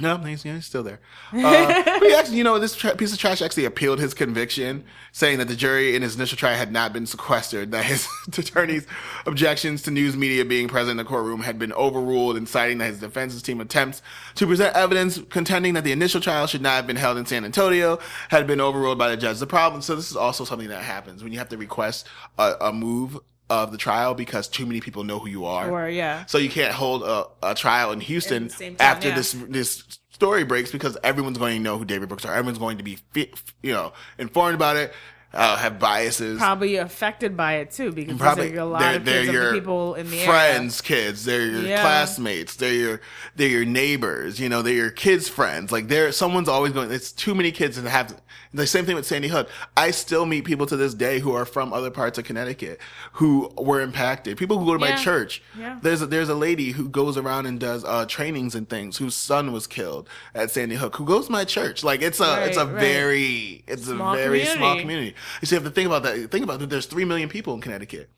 No, 0.00 0.16
he's, 0.16 0.42
he's 0.42 0.64
still 0.64 0.82
there. 0.82 1.00
Uh, 1.34 1.82
but 1.84 2.02
he 2.02 2.14
actually, 2.14 2.38
you 2.38 2.44
know, 2.44 2.58
this 2.58 2.74
tra- 2.74 2.96
piece 2.96 3.12
of 3.12 3.18
trash 3.18 3.42
actually 3.42 3.66
appealed 3.66 3.98
his 3.98 4.14
conviction, 4.14 4.84
saying 5.12 5.36
that 5.36 5.48
the 5.48 5.54
jury 5.54 5.94
in 5.94 6.00
his 6.00 6.16
initial 6.16 6.38
trial 6.38 6.56
had 6.56 6.72
not 6.72 6.94
been 6.94 7.04
sequestered, 7.04 7.72
that 7.72 7.84
his 7.84 8.08
attorney's 8.38 8.86
objections 9.26 9.82
to 9.82 9.90
news 9.90 10.16
media 10.16 10.46
being 10.46 10.66
present 10.66 10.92
in 10.92 10.96
the 10.96 11.04
courtroom 11.04 11.40
had 11.40 11.58
been 11.58 11.74
overruled, 11.74 12.38
and 12.38 12.48
citing 12.48 12.78
that 12.78 12.86
his 12.86 13.00
defense's 13.00 13.42
team 13.42 13.60
attempts 13.60 14.00
to 14.34 14.46
present 14.46 14.74
evidence 14.74 15.20
contending 15.28 15.74
that 15.74 15.84
the 15.84 15.92
initial 15.92 16.22
trial 16.22 16.46
should 16.46 16.62
not 16.62 16.76
have 16.76 16.86
been 16.86 16.96
held 16.96 17.18
in 17.18 17.26
San 17.26 17.44
Antonio 17.44 17.98
had 18.30 18.46
been 18.46 18.62
overruled 18.62 18.98
by 18.98 19.10
the 19.10 19.16
judge. 19.16 19.40
The 19.40 19.46
problem, 19.46 19.82
so 19.82 19.94
this 19.94 20.10
is 20.10 20.16
also 20.16 20.44
something 20.44 20.68
that 20.68 20.82
happens 20.82 21.22
when 21.22 21.32
you 21.32 21.38
have 21.38 21.50
to 21.50 21.58
request 21.58 22.08
a, 22.38 22.54
a 22.62 22.72
move 22.72 23.20
of 23.52 23.70
the 23.70 23.76
trial 23.76 24.14
because 24.14 24.48
too 24.48 24.64
many 24.64 24.80
people 24.80 25.04
know 25.04 25.18
who 25.18 25.28
you 25.28 25.44
are. 25.44 25.70
Or 25.70 25.88
yeah. 25.88 26.24
So 26.24 26.38
you 26.38 26.48
can't 26.48 26.72
hold 26.72 27.02
a, 27.02 27.26
a 27.42 27.54
trial 27.54 27.92
in 27.92 28.00
Houston 28.00 28.48
time, 28.48 28.76
after 28.80 29.08
yeah. 29.08 29.14
this 29.14 29.32
this 29.48 29.98
story 30.10 30.42
breaks 30.44 30.72
because 30.72 30.96
everyone's 31.04 31.36
going 31.36 31.58
to 31.58 31.62
know 31.62 31.76
who 31.76 31.84
David 31.84 32.08
Brooks 32.08 32.24
are. 32.24 32.34
Everyone's 32.34 32.58
going 32.58 32.78
to 32.78 32.84
be 32.84 32.98
you 33.14 33.72
know 33.72 33.92
informed 34.18 34.54
about 34.54 34.76
it, 34.76 34.94
uh, 35.34 35.56
have 35.56 35.78
biases. 35.78 36.38
Probably 36.38 36.76
affected 36.76 37.36
by 37.36 37.54
it 37.54 37.70
too 37.70 37.92
because 37.92 38.16
Probably 38.18 38.54
a 38.56 38.64
lot 38.64 38.80
they're, 38.80 38.96
of 38.96 39.04
they're 39.04 39.24
your 39.24 39.52
people 39.52 39.94
in 39.94 40.10
the 40.10 40.18
friends' 40.18 40.80
kids. 40.80 41.24
They're 41.24 41.46
your 41.46 41.62
Yeah. 41.62 41.80
classmates. 41.82 42.56
They're 42.56 42.72
your 42.72 43.00
they're 43.36 43.48
your 43.48 43.64
neighbors. 43.64 44.38
You 44.40 44.48
know, 44.48 44.62
they're 44.62 44.74
your 44.74 44.90
kids' 44.90 45.28
friends. 45.28 45.72
Like 45.72 45.88
they're 45.88 46.12
someone's 46.12 46.48
always 46.48 46.72
going. 46.72 46.90
It's 46.90 47.12
too 47.12 47.34
many 47.34 47.50
kids 47.52 47.78
and 47.78 47.88
have 47.88 48.20
the 48.54 48.66
same 48.66 48.84
thing 48.84 48.96
with 48.96 49.06
Sandy 49.06 49.28
Hook. 49.28 49.48
I 49.76 49.90
still 49.92 50.26
meet 50.26 50.44
people 50.44 50.66
to 50.66 50.76
this 50.76 50.92
day 50.92 51.20
who 51.20 51.32
are 51.34 51.46
from 51.46 51.72
other 51.72 51.90
parts 51.90 52.18
of 52.18 52.24
Connecticut 52.24 52.78
who 53.14 53.50
were 53.56 53.80
impacted. 53.80 54.36
People 54.36 54.58
who 54.58 54.66
go 54.66 54.72
to 54.74 54.78
my 54.78 54.94
church. 54.96 55.42
Yeah. 55.58 55.78
There's 55.82 56.02
a, 56.02 56.06
there's 56.06 56.28
a 56.28 56.34
lady 56.34 56.72
who 56.72 56.88
goes 56.88 57.16
around 57.16 57.46
and 57.46 57.58
does 57.58 57.82
uh, 57.84 58.04
trainings 58.06 58.54
and 58.54 58.68
things 58.68 58.98
whose 58.98 59.14
son 59.14 59.52
was 59.52 59.66
killed 59.66 60.08
at 60.34 60.50
Sandy 60.50 60.74
Hook 60.76 60.96
who 60.96 61.06
goes 61.06 61.26
to 61.26 61.32
my 61.32 61.44
church. 61.44 61.82
Like 61.82 62.02
it's 62.02 62.20
a 62.20 62.44
it's 62.46 62.56
a 62.58 62.66
Right, 62.66 62.74
right. 62.74 62.80
very 62.80 63.64
it's 63.66 63.84
Small 63.86 64.12
a 64.14 64.16
very 64.16 64.44
small 64.44 64.78
community. 64.78 65.14
You 65.40 65.46
see, 65.46 65.54
you 65.56 65.60
have 65.62 65.68
to 65.68 65.74
think 65.74 65.86
about 65.86 66.02
that. 66.04 66.30
Think 66.30 66.44
about 66.44 66.60
that. 66.60 66.70
There's 66.70 66.86
three 66.86 67.04
million 67.04 67.28
people 67.28 67.54
in 67.54 67.60
Connecticut. 67.60 68.10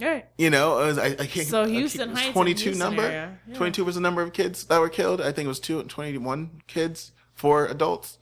Right. 0.00 0.26
You 0.38 0.50
know, 0.50 0.76
was- 0.76 0.98
I, 0.98 1.06
I 1.06 1.26
can't. 1.26 1.46
So 1.46 1.62
I 1.62 1.68
Houston 1.68 2.10
was 2.10 2.18
Heights 2.18 2.32
22 2.32 2.62
Houston 2.64 2.78
number. 2.78 3.10
yeah. 3.10 3.54
22 3.54 3.84
was 3.84 3.94
the 3.94 4.00
number 4.00 4.22
of 4.22 4.32
kids 4.32 4.64
that 4.64 4.80
were 4.80 4.88
killed. 4.88 5.20
I 5.20 5.32
think 5.32 5.46
it 5.46 5.48
was 5.48 5.60
two, 5.60 5.82
21 5.82 6.62
kids, 6.66 7.12
four 7.34 7.66
adults 7.66 8.18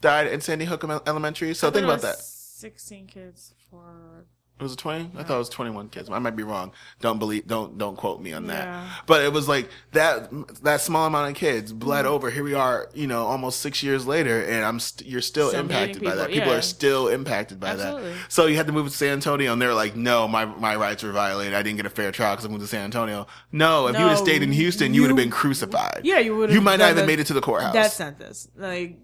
died 0.00 0.26
in 0.26 0.40
Sandy 0.40 0.64
Hook 0.66 0.84
Elementary. 1.06 1.54
So 1.54 1.70
think 1.70 1.84
about 1.84 2.02
that. 2.02 2.16
Sixteen 2.16 3.06
kids 3.06 3.52
for 3.70 4.24
It 4.58 4.62
was 4.62 4.72
a 4.72 4.76
20? 4.76 5.10
I 5.18 5.22
thought 5.22 5.34
it 5.34 5.38
was 5.38 5.48
21 5.50 5.90
kids. 5.90 6.08
I 6.08 6.18
might 6.18 6.34
be 6.34 6.42
wrong. 6.42 6.72
Don't 7.02 7.18
believe, 7.18 7.46
don't, 7.46 7.76
don't 7.76 7.94
quote 7.94 8.22
me 8.22 8.32
on 8.32 8.46
that. 8.46 8.64
Yeah. 8.64 8.88
But 9.06 9.22
it 9.22 9.30
was 9.30 9.46
like 9.46 9.68
that, 9.92 10.30
that 10.62 10.80
small 10.80 11.06
amount 11.06 11.28
of 11.30 11.36
kids 11.36 11.74
bled 11.74 12.06
Mm-hmm. 12.06 12.14
over. 12.14 12.30
Here 12.30 12.42
we 12.42 12.54
are, 12.54 12.88
you 12.94 13.06
know, 13.06 13.26
almost 13.26 13.60
six 13.60 13.82
years 13.82 14.06
later 14.06 14.42
and 14.42 14.64
I'm, 14.64 14.80
st- 14.80 15.06
you're 15.10 15.20
still 15.20 15.50
impacted 15.50 16.02
by 16.02 16.14
that. 16.14 16.30
people, 16.30 16.48
yeah. 16.48 16.56
are 16.56 16.62
still 16.62 17.08
impacted 17.08 17.60
by 17.60 17.68
Absolutely. 17.72 18.12
that. 18.14 18.32
So 18.32 18.46
you 18.46 18.56
had 18.56 18.66
to 18.68 18.72
move 18.72 18.86
to 18.88 18.92
San 18.96 19.12
Antonio 19.12 19.52
and 19.52 19.60
they're 19.60 19.74
like, 19.74 19.94
no, 19.94 20.26
my, 20.26 20.46
my 20.46 20.74
rights 20.74 21.02
were 21.02 21.12
violated. 21.12 21.52
I 21.52 21.62
didn't 21.62 21.76
get 21.76 21.84
a 21.86 21.90
fair 21.90 22.10
trial 22.10 22.34
because 22.34 22.46
I 22.46 22.48
moved 22.48 22.62
to 22.62 22.66
San 22.66 22.84
Antonio. 22.84 23.26
No, 23.52 23.88
if 23.88 23.96
you 23.98 24.04
would 24.04 24.10
have 24.12 24.18
stayed 24.18 24.42
in 24.42 24.52
Houston, 24.52 24.94
you, 24.94 25.02
would 25.02 25.10
have 25.10 25.18
been 25.18 25.28
crucified. 25.30 26.00
Yeah, 26.02 26.18
you 26.20 26.34
would've 26.34 26.54
You 26.54 26.62
might 26.62 26.78
not 26.78 26.92
even 26.92 27.04
made 27.06 27.20
it 27.20 27.26
to 27.26 27.34
the 27.34 27.42
courthouse. 27.42 27.74
death 27.74 27.92
sentence. 27.92 28.48
Like 28.56 28.96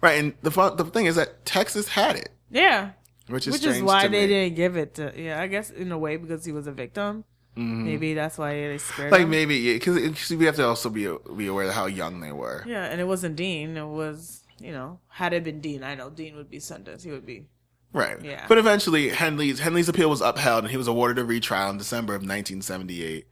right. 0.00 0.18
And 0.18 0.34
the, 0.42 0.50
fun, 0.50 0.76
the 0.76 0.84
thing 0.84 1.06
is 1.06 1.14
that 1.14 1.44
Texas 1.46 1.86
had 1.88 2.16
it, 2.16 2.30
yeah. 2.50 2.90
Which 3.28 3.46
is 3.46 3.54
Which 3.54 3.64
is 3.64 3.82
why 3.82 4.08
they 4.08 4.22
me. 4.22 4.26
didn't 4.26 4.54
give 4.56 4.76
it 4.76 4.94
to 4.94 5.12
yeah, 5.16 5.40
I 5.40 5.46
guess 5.46 5.70
in 5.70 5.90
a 5.92 5.98
way 5.98 6.16
because 6.16 6.44
he 6.44 6.52
was 6.52 6.66
a 6.66 6.72
victim. 6.72 7.24
Mm-hmm. 7.56 7.84
Maybe 7.84 8.14
that's 8.14 8.36
why 8.36 8.52
they 8.54 8.78
spared 8.78 9.12
Like 9.12 9.22
him. 9.22 9.30
maybe, 9.30 9.54
yeah, 9.56 9.74
because 9.74 10.30
we 10.30 10.44
have 10.44 10.56
to 10.56 10.66
also 10.66 10.90
be 10.90 11.08
be 11.36 11.46
aware 11.46 11.68
of 11.68 11.74
how 11.74 11.86
young 11.86 12.20
they 12.20 12.32
were. 12.32 12.64
Yeah, 12.66 12.84
and 12.86 13.00
it 13.00 13.04
wasn't 13.06 13.36
Dean. 13.36 13.76
It 13.76 13.86
was, 13.86 14.42
you 14.58 14.72
know, 14.72 14.98
had 15.08 15.32
it 15.32 15.44
been 15.44 15.60
Dean, 15.60 15.84
I 15.84 15.94
know 15.94 16.10
Dean 16.10 16.34
would 16.36 16.50
be 16.50 16.58
sentenced. 16.58 17.04
He 17.04 17.12
would 17.12 17.24
be. 17.26 17.46
Right. 17.92 18.20
Yeah. 18.24 18.46
But 18.48 18.58
eventually, 18.58 19.10
Henley's 19.10 19.60
Henley's 19.60 19.88
appeal 19.88 20.10
was 20.10 20.20
upheld, 20.20 20.64
and 20.64 20.70
he 20.72 20.76
was 20.76 20.88
awarded 20.88 21.16
a 21.20 21.24
retrial 21.24 21.70
in 21.70 21.78
December 21.78 22.14
of 22.14 22.22
1978. 22.22 23.26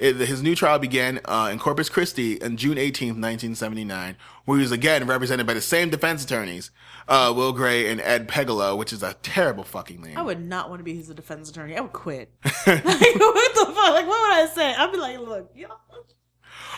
It, 0.00 0.16
his 0.16 0.42
new 0.42 0.54
trial 0.54 0.78
began 0.78 1.20
uh, 1.26 1.50
in 1.52 1.58
Corpus 1.58 1.90
Christi 1.90 2.42
on 2.42 2.56
June 2.56 2.78
18th, 2.78 3.20
1979, 3.20 4.16
where 4.46 4.56
he 4.56 4.62
was 4.62 4.72
again 4.72 5.06
represented 5.06 5.46
by 5.46 5.52
the 5.52 5.60
same 5.60 5.90
defense 5.90 6.24
attorneys, 6.24 6.70
uh, 7.06 7.32
Will 7.36 7.52
Gray 7.52 7.86
and 7.86 8.00
Ed 8.00 8.26
Pegelow, 8.26 8.76
which 8.76 8.94
is 8.94 9.02
a 9.02 9.14
terrible 9.22 9.62
fucking 9.62 10.00
name. 10.00 10.16
I 10.16 10.22
would 10.22 10.42
not 10.42 10.70
want 10.70 10.80
to 10.80 10.84
be 10.84 10.94
his 10.94 11.08
defense 11.08 11.50
attorney. 11.50 11.76
I 11.76 11.80
would 11.80 11.92
quit. 11.92 12.32
like, 12.44 12.84
what 12.84 12.84
the 12.86 13.66
fuck? 13.66 13.92
Like, 13.92 14.08
what 14.08 14.20
would 14.22 14.32
I 14.32 14.50
say? 14.54 14.74
I'd 14.74 14.90
be 14.90 14.96
like, 14.96 15.18
look, 15.18 15.54
know. 15.54 15.68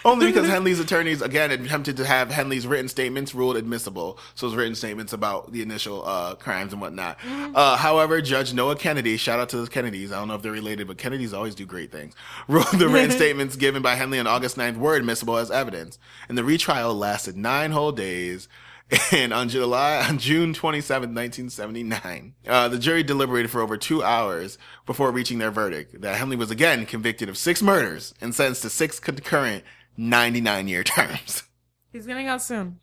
Only 0.05 0.27
because 0.33 0.49
Henley's 0.49 0.81
attorneys 0.81 1.23
again 1.23 1.51
attempted 1.51 1.97
to 1.99 2.05
have 2.05 2.31
Henley's 2.31 2.67
written 2.67 2.89
statements 2.89 3.35
ruled 3.35 3.57
admissible. 3.57 4.19
So 4.35 4.47
his 4.47 4.57
written 4.57 4.75
statements 4.75 5.13
about 5.13 5.53
the 5.53 5.63
initial 5.63 6.05
uh, 6.05 6.35
crimes 6.35 6.73
and 6.73 6.81
whatnot. 6.81 7.19
Uh, 7.25 7.77
however, 7.77 8.21
Judge 8.21 8.53
Noah 8.53 8.77
Kennedy, 8.77 9.17
shout 9.17 9.41
out 9.41 9.49
to 9.51 9.59
the 9.59 9.69
Kennedys. 9.69 10.13
I 10.13 10.19
don't 10.19 10.29
know 10.29 10.35
if 10.35 10.43
they're 10.43 10.53
related, 10.53 10.87
but 10.87 10.99
Kennedys 10.99 11.33
always 11.33 11.55
do 11.55 11.67
great 11.67 11.91
things. 11.93 12.15
Ruled 12.49 12.67
the 12.73 12.89
written 12.89 13.11
statements 13.17 13.57
given 13.57 13.83
by 13.83 13.95
Henley 13.95 14.19
on 14.19 14.27
August 14.27 14.57
9th 14.57 14.77
were 14.77 14.97
admissible 14.97 15.37
as 15.37 15.51
evidence. 15.51 15.99
And 16.29 16.37
the 16.37 16.45
retrial 16.45 16.95
lasted 16.95 17.37
nine 17.37 17.71
whole 17.71 17.93
days. 17.93 18.49
And 19.13 19.33
on 19.33 19.49
July, 19.49 20.05
on 20.07 20.19
June 20.19 20.53
27, 20.53 21.15
1979, 21.15 22.35
uh, 22.47 22.69
the 22.69 22.79
jury 22.79 23.03
deliberated 23.03 23.51
for 23.51 23.61
over 23.61 23.77
two 23.77 24.03
hours 24.03 24.59
before 24.87 25.11
reaching 25.11 25.39
their 25.39 25.51
verdict 25.51 26.01
that 26.03 26.17
Henley 26.17 26.37
was 26.37 26.51
again 26.51 26.85
convicted 26.87 27.29
of 27.29 27.39
six 27.39 27.63
murders 27.63 28.15
and 28.21 28.35
sentenced 28.35 28.63
to 28.63 28.71
six 28.71 29.01
concurrent 29.01 29.65
99 29.97 30.69
year 30.69 30.83
terms. 30.85 31.45
He's 31.91 32.07
getting 32.07 32.27
out 32.27 32.43
soon. 32.43 32.81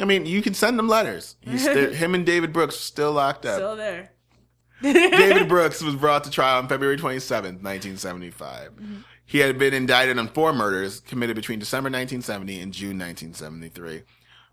I 0.00 0.04
mean, 0.04 0.26
you 0.26 0.42
can 0.42 0.54
send 0.54 0.78
them 0.78 0.88
letters. 0.88 1.36
He's 1.40 1.62
sti- 1.68 1.94
him 1.94 2.14
and 2.14 2.26
David 2.26 2.52
Brooks 2.52 2.76
are 2.76 2.78
still 2.80 3.12
locked 3.12 3.46
up. 3.46 3.56
Still 3.56 3.76
there. 3.76 4.10
David 4.82 5.48
Brooks 5.48 5.82
was 5.82 5.94
brought 5.94 6.24
to 6.24 6.30
trial 6.30 6.58
on 6.58 6.68
February 6.68 6.96
27, 6.96 7.54
1975. 7.62 8.72
He 9.24 9.38
had 9.38 9.58
been 9.58 9.72
indicted 9.72 10.18
on 10.18 10.28
four 10.28 10.52
murders 10.52 11.00
committed 11.00 11.36
between 11.36 11.58
December 11.58 11.86
1970 11.86 12.60
and 12.60 12.72
June 12.72 12.98
1973. 12.98 14.02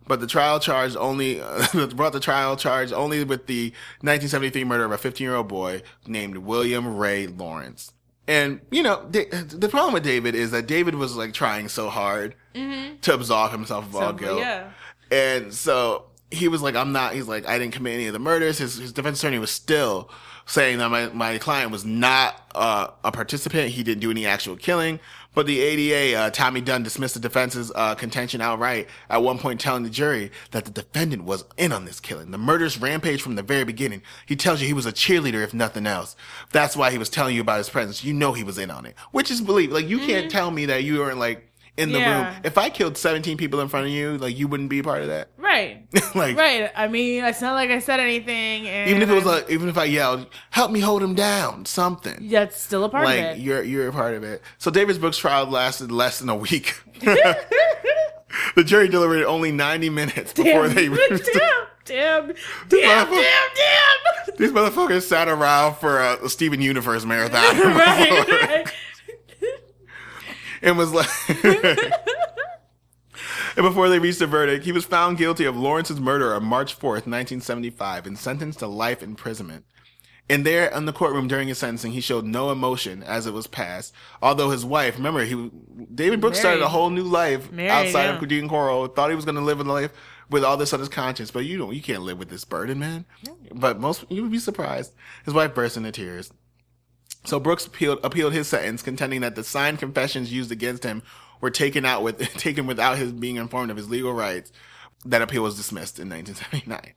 But 0.07 0.19
the 0.19 0.27
trial 0.27 0.59
charged 0.59 0.97
only 0.97 1.35
brought 1.95 2.13
the 2.13 2.19
trial 2.19 2.57
charge 2.57 2.91
only 2.91 3.23
with 3.23 3.47
the 3.47 3.69
1973 4.01 4.63
murder 4.63 4.85
of 4.85 4.91
a 4.91 4.97
15 4.97 5.23
year 5.25 5.35
old 5.35 5.47
boy 5.47 5.81
named 6.07 6.37
William 6.37 6.97
Ray 6.97 7.27
Lawrence. 7.27 7.93
And 8.27 8.61
you 8.71 8.83
know 8.83 9.05
Da- 9.09 9.29
the 9.47 9.69
problem 9.69 9.93
with 9.93 10.03
David 10.03 10.35
is 10.35 10.51
that 10.51 10.67
David 10.67 10.95
was 10.95 11.15
like 11.15 11.33
trying 11.33 11.67
so 11.69 11.89
hard 11.89 12.35
to 12.53 13.13
absolve 13.13 13.51
himself 13.51 13.85
of 13.85 13.95
all 13.95 14.13
guilt. 14.13 14.39
yeah. 14.39 14.71
And 15.11 15.53
so 15.53 16.05
he 16.29 16.47
was 16.47 16.61
like, 16.61 16.75
I'm 16.75 16.91
not, 16.93 17.13
he's 17.13 17.27
like, 17.27 17.47
I 17.47 17.57
didn't 17.59 17.73
commit 17.73 17.95
any 17.95 18.07
of 18.07 18.13
the 18.13 18.19
murders. 18.19 18.57
His, 18.57 18.75
his 18.77 18.93
defense 18.93 19.19
attorney 19.19 19.39
was 19.39 19.51
still 19.51 20.09
saying 20.45 20.77
that 20.77 20.89
my, 20.89 21.07
my 21.09 21.37
client 21.37 21.71
was 21.71 21.83
not 21.83 22.35
uh, 22.55 22.87
a 23.03 23.11
participant. 23.11 23.69
He 23.71 23.83
didn't 23.83 23.99
do 24.01 24.11
any 24.11 24.25
actual 24.25 24.55
killing. 24.55 24.99
But 25.33 25.45
the 25.45 25.59
ADA, 25.59 26.17
uh, 26.17 26.29
Tommy 26.29 26.59
Dunn 26.59 26.83
dismissed 26.83 27.13
the 27.13 27.19
defense's 27.19 27.71
uh, 27.73 27.95
contention 27.95 28.41
outright, 28.41 28.89
at 29.09 29.23
one 29.23 29.37
point 29.37 29.61
telling 29.61 29.83
the 29.83 29.89
jury 29.89 30.31
that 30.51 30.65
the 30.65 30.71
defendant 30.71 31.23
was 31.23 31.45
in 31.57 31.71
on 31.71 31.85
this 31.85 31.99
killing. 31.99 32.31
The 32.31 32.37
murderous 32.37 32.77
rampage 32.77 33.21
from 33.21 33.35
the 33.35 33.43
very 33.43 33.63
beginning. 33.63 34.01
He 34.25 34.35
tells 34.35 34.61
you 34.61 34.67
he 34.67 34.73
was 34.73 34.85
a 34.85 34.91
cheerleader, 34.91 35.43
if 35.43 35.53
nothing 35.53 35.87
else. 35.87 36.15
That's 36.51 36.75
why 36.75 36.91
he 36.91 36.97
was 36.97 37.09
telling 37.09 37.35
you 37.35 37.41
about 37.41 37.59
his 37.59 37.69
presence. 37.69 38.03
You 38.03 38.13
know 38.13 38.33
he 38.33 38.43
was 38.43 38.57
in 38.57 38.71
on 38.71 38.85
it, 38.85 38.95
which 39.11 39.31
is 39.31 39.41
believe. 39.41 39.71
Like, 39.71 39.87
you 39.87 39.99
can't 39.99 40.29
tell 40.29 40.51
me 40.51 40.65
that 40.65 40.83
you 40.83 40.99
weren't 40.99 41.17
like 41.17 41.50
in 41.77 41.91
the 41.91 41.99
Yeah. 41.99 42.33
room. 42.33 42.41
If 42.43 42.57
I 42.57 42.69
killed 42.69 42.97
17 42.97 43.37
people 43.37 43.59
in 43.61 43.67
front 43.69 43.87
of 43.87 43.91
you, 43.91 44.17
like, 44.17 44.37
you 44.37 44.47
wouldn't 44.47 44.69
be 44.69 44.79
a 44.79 44.83
part 44.83 45.01
of 45.01 45.07
that. 45.07 45.29
Right. 45.37 45.85
like, 46.15 46.37
Right. 46.37 46.69
I 46.75 46.87
mean, 46.87 47.23
it's 47.23 47.41
not 47.41 47.53
like 47.53 47.69
I 47.69 47.79
said 47.79 47.99
anything. 47.99 48.67
And 48.67 48.89
even 48.89 49.01
if 49.01 49.09
it 49.09 49.13
was 49.13 49.25
I'm- 49.25 49.35
like, 49.35 49.49
even 49.49 49.69
if 49.69 49.77
I 49.77 49.85
yelled, 49.85 50.27
"Help 50.51 50.71
me 50.71 50.79
hold 50.79 51.01
him 51.01 51.15
down," 51.15 51.65
something. 51.65 52.27
that's 52.29 52.59
still 52.61 52.83
a 52.83 52.89
part 52.89 53.05
like 53.05 53.19
of 53.19 53.25
it. 53.37 53.37
you're 53.39 53.63
you're 53.63 53.87
a 53.87 53.91
part 53.91 54.13
of 54.15 54.23
it. 54.23 54.41
So 54.57 54.69
David's 54.71 54.99
Brooks 54.99 55.17
trial 55.17 55.45
lasted 55.45 55.91
less 55.91 56.19
than 56.19 56.29
a 56.29 56.35
week. 56.35 56.75
the 58.55 58.63
jury 58.63 58.87
deliberated 58.87 59.25
only 59.27 59.51
90 59.51 59.89
minutes 59.89 60.33
before 60.33 60.67
damn, 60.67 60.75
they. 60.75 60.87
damn, 60.89 61.07
damn, 61.85 62.27
damn, 62.27 62.33
damn, 62.69 63.07
motherfucker- 63.07 63.55
damn, 63.55 64.35
These 64.37 64.51
motherfuckers 64.51 65.01
sat 65.03 65.27
around 65.27 65.75
for 65.77 65.99
a 65.99 66.29
Steven 66.29 66.61
Universe 66.61 67.05
marathon 67.05 67.41
right, 67.41 68.27
right. 68.27 68.73
And 70.61 70.77
was 70.77 70.93
like. 70.93 71.09
And 73.57 73.65
before 73.65 73.89
they 73.89 73.99
reached 73.99 74.21
a 74.21 74.27
verdict, 74.27 74.63
he 74.65 74.71
was 74.71 74.85
found 74.85 75.17
guilty 75.17 75.45
of 75.45 75.57
Lawrence's 75.57 75.99
murder 75.99 76.33
on 76.33 76.45
March 76.45 76.77
4th, 76.77 77.05
1975, 77.05 78.07
and 78.07 78.17
sentenced 78.17 78.59
to 78.59 78.67
life 78.67 79.03
imprisonment. 79.03 79.65
And 80.29 80.45
there 80.45 80.69
in 80.69 80.85
the 80.85 80.93
courtroom 80.93 81.27
during 81.27 81.49
his 81.49 81.57
sentencing, 81.57 81.91
he 81.91 81.99
showed 81.99 82.23
no 82.23 82.51
emotion 82.51 83.03
as 83.03 83.27
it 83.27 83.33
was 83.33 83.47
passed. 83.47 83.93
Although 84.21 84.51
his 84.51 84.63
wife, 84.63 84.95
remember, 84.95 85.25
he 85.25 85.51
David 85.93 86.21
Brooks 86.21 86.39
started 86.39 86.61
a 86.61 86.69
whole 86.69 86.89
new 86.89 87.03
life 87.03 87.51
Married, 87.51 87.69
outside 87.69 88.05
yeah. 88.05 88.17
of 88.17 88.27
Dean 88.29 88.47
Corll. 88.47 88.87
Thought 88.87 89.09
he 89.09 89.15
was 89.15 89.25
going 89.25 89.35
to 89.35 89.41
live 89.41 89.59
a 89.59 89.63
life 89.63 89.91
with 90.29 90.45
all 90.45 90.55
this 90.55 90.71
on 90.71 90.79
his 90.79 90.87
conscience, 90.87 91.31
but 91.31 91.43
you 91.43 91.57
know, 91.57 91.71
you 91.71 91.81
can't 91.81 92.03
live 92.03 92.17
with 92.17 92.29
this 92.29 92.45
burden, 92.45 92.79
man. 92.79 93.03
But 93.53 93.81
most 93.81 94.05
you 94.09 94.21
would 94.21 94.31
be 94.31 94.39
surprised. 94.39 94.93
His 95.25 95.33
wife 95.33 95.53
burst 95.53 95.75
into 95.75 95.91
tears. 95.91 96.31
So 97.23 97.39
Brooks 97.39 97.65
appealed 97.65 97.99
appealed 98.03 98.33
his 98.33 98.47
sentence, 98.47 98.81
contending 98.81 99.21
that 99.21 99.35
the 99.35 99.43
signed 99.43 99.79
confessions 99.79 100.31
used 100.31 100.51
against 100.51 100.83
him 100.83 101.03
were 101.39 101.51
taken 101.51 101.85
out 101.85 102.03
with 102.03 102.19
taken 102.37 102.67
without 102.67 102.97
his 102.97 103.11
being 103.11 103.35
informed 103.35 103.71
of 103.71 103.77
his 103.77 103.89
legal 103.89 104.13
rights. 104.13 104.51
That 105.05 105.21
appeal 105.21 105.43
was 105.43 105.57
dismissed 105.57 105.99
in 105.99 106.09
1979. 106.09 106.93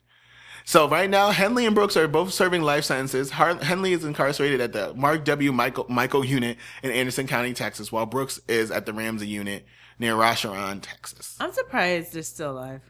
So 0.66 0.88
right 0.88 1.10
now, 1.10 1.30
Henley 1.30 1.66
and 1.66 1.74
Brooks 1.74 1.96
are 1.96 2.08
both 2.08 2.32
serving 2.32 2.62
life 2.62 2.84
sentences. 2.84 3.30
Har- 3.30 3.62
Henley 3.62 3.92
is 3.92 4.04
incarcerated 4.04 4.62
at 4.62 4.72
the 4.72 4.94
Mark 4.94 5.24
W. 5.26 5.52
Michael, 5.52 5.86
Michael 5.90 6.24
unit 6.24 6.56
in 6.82 6.90
Anderson 6.90 7.26
County, 7.26 7.52
Texas, 7.52 7.92
while 7.92 8.06
Brooks 8.06 8.40
is 8.48 8.70
at 8.70 8.86
the 8.86 8.94
Ramsey 8.94 9.26
unit 9.26 9.66
near 9.98 10.14
Rosharon, 10.14 10.80
Texas. 10.82 11.36
I'm 11.38 11.52
surprised 11.52 12.14
they're 12.14 12.22
still 12.22 12.52
alive. 12.52 12.80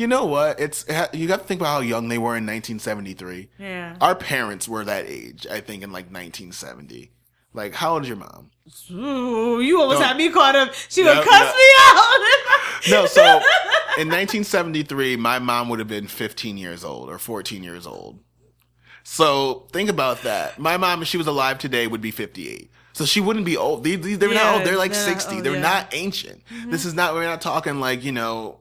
You 0.00 0.06
know 0.06 0.24
what? 0.24 0.58
It's 0.58 0.86
you 1.12 1.28
got 1.28 1.40
to 1.40 1.44
think 1.44 1.60
about 1.60 1.74
how 1.74 1.80
young 1.80 2.08
they 2.08 2.16
were 2.16 2.34
in 2.34 2.46
1973. 2.46 3.50
Yeah. 3.58 3.96
Our 4.00 4.14
parents 4.14 4.66
were 4.66 4.82
that 4.82 5.04
age, 5.04 5.46
I 5.46 5.60
think, 5.60 5.82
in 5.82 5.92
like 5.92 6.06
1970. 6.06 7.12
Like, 7.52 7.74
how 7.74 7.92
old 7.92 8.04
is 8.04 8.08
your 8.08 8.16
mom? 8.16 8.50
Ooh, 8.90 9.60
you 9.60 9.78
almost 9.78 10.00
No. 10.00 10.06
had 10.06 10.16
me 10.16 10.30
caught 10.30 10.56
up. 10.56 10.72
She 10.88 11.04
No, 11.04 11.16
would 11.16 11.28
cuss 11.28 11.52
no. 11.52 11.58
me 11.58 11.64
out. 11.82 13.02
No, 13.02 13.06
so 13.06 13.22
in 13.98 14.08
1973, 14.08 15.16
my 15.16 15.38
mom 15.38 15.68
would 15.68 15.80
have 15.80 15.88
been 15.88 16.06
15 16.06 16.56
years 16.56 16.82
old 16.82 17.10
or 17.10 17.18
14 17.18 17.62
years 17.62 17.86
old. 17.86 18.20
So 19.02 19.66
think 19.70 19.90
about 19.90 20.22
that. 20.22 20.58
My 20.58 20.78
mom, 20.78 21.02
if 21.02 21.08
she 21.08 21.18
was 21.18 21.26
alive 21.26 21.58
today, 21.58 21.86
would 21.86 22.00
be 22.00 22.10
58. 22.10 22.70
So 22.94 23.04
she 23.04 23.20
wouldn't 23.20 23.44
be 23.44 23.58
old. 23.58 23.84
These, 23.84 24.00
these, 24.00 24.18
they're 24.18 24.32
not 24.32 24.54
old. 24.54 24.66
They're 24.66 24.78
like 24.78 24.92
they're 24.92 25.06
not 25.06 25.12
60. 25.20 25.34
old, 25.34 25.44
they're 25.44 25.54
yeah. 25.56 25.60
not 25.60 25.88
ancient. 25.92 26.42
This 26.48 26.58
mm-hmm. 26.58 26.88
is 26.88 26.94
not, 26.94 27.12
we're 27.12 27.24
not 27.24 27.42
talking 27.42 27.80
like, 27.80 28.02
you 28.02 28.12
know, 28.12 28.60